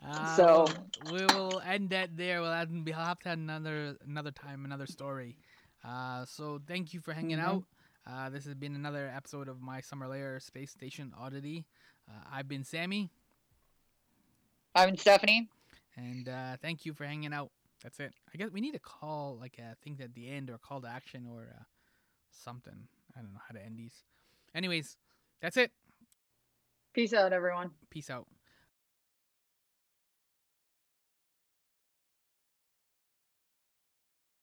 Uh, 0.06 0.36
So- 0.36 0.68
we 1.12 1.24
will 1.28 1.62
end 1.66 1.90
that 1.92 2.18
there. 2.18 2.42
We'll 2.42 2.52
have, 2.52 2.70
we'll 2.70 2.94
have 2.96 3.20
to 3.20 3.30
have 3.30 3.38
another 3.38 3.96
another 4.06 4.32
time, 4.32 4.66
another 4.66 4.86
story. 4.86 5.38
Uh, 5.84 6.26
so 6.26 6.60
thank 6.68 6.94
you 6.94 7.00
for 7.00 7.14
hanging 7.14 7.38
Mhm. 7.38 7.44
out. 7.46 7.64
Uh, 8.06 8.30
this 8.30 8.44
has 8.46 8.54
been 8.56 8.76
another 8.76 9.08
episode 9.16 9.48
of 9.48 9.62
my 9.62 9.80
Summer 9.80 10.08
Layer 10.10 10.40
Space 10.42 10.72
Station 10.72 11.14
Oddity. 11.18 11.66
Uh, 12.10 12.20
I've 12.34 12.50
been 12.50 12.66
Sammy, 12.66 13.12
I'm 14.76 14.98
Stephanie. 14.98 15.48
and 15.96 16.28
uh, 16.28 16.58
thank 16.62 16.86
you 16.86 16.94
for 16.94 17.06
hanging 17.06 17.32
out. 17.34 17.52
That's 17.84 18.00
it. 18.00 18.14
I 18.34 18.38
guess 18.38 18.50
we 18.52 18.62
need 18.62 18.72
to 18.74 18.80
call 18.80 19.38
like 19.40 19.58
a 19.60 19.76
thing 19.84 20.00
at 20.02 20.14
the 20.16 20.30
end 20.30 20.50
or 20.50 20.58
call 20.58 20.82
to 20.82 20.88
action 20.88 21.28
or 21.30 21.50
uh, 21.60 21.64
something. 22.32 22.88
I 23.16 23.22
don't 23.22 23.34
know 23.34 23.42
how 23.46 23.54
to 23.54 23.64
end 23.64 23.78
these. 23.78 24.04
Anyways, 24.56 24.98
that's 25.42 25.58
it. 25.58 25.72
Peace 26.94 27.14
out, 27.14 27.34
everyone. 27.34 27.72
Peace 27.90 28.10
out. 28.10 28.28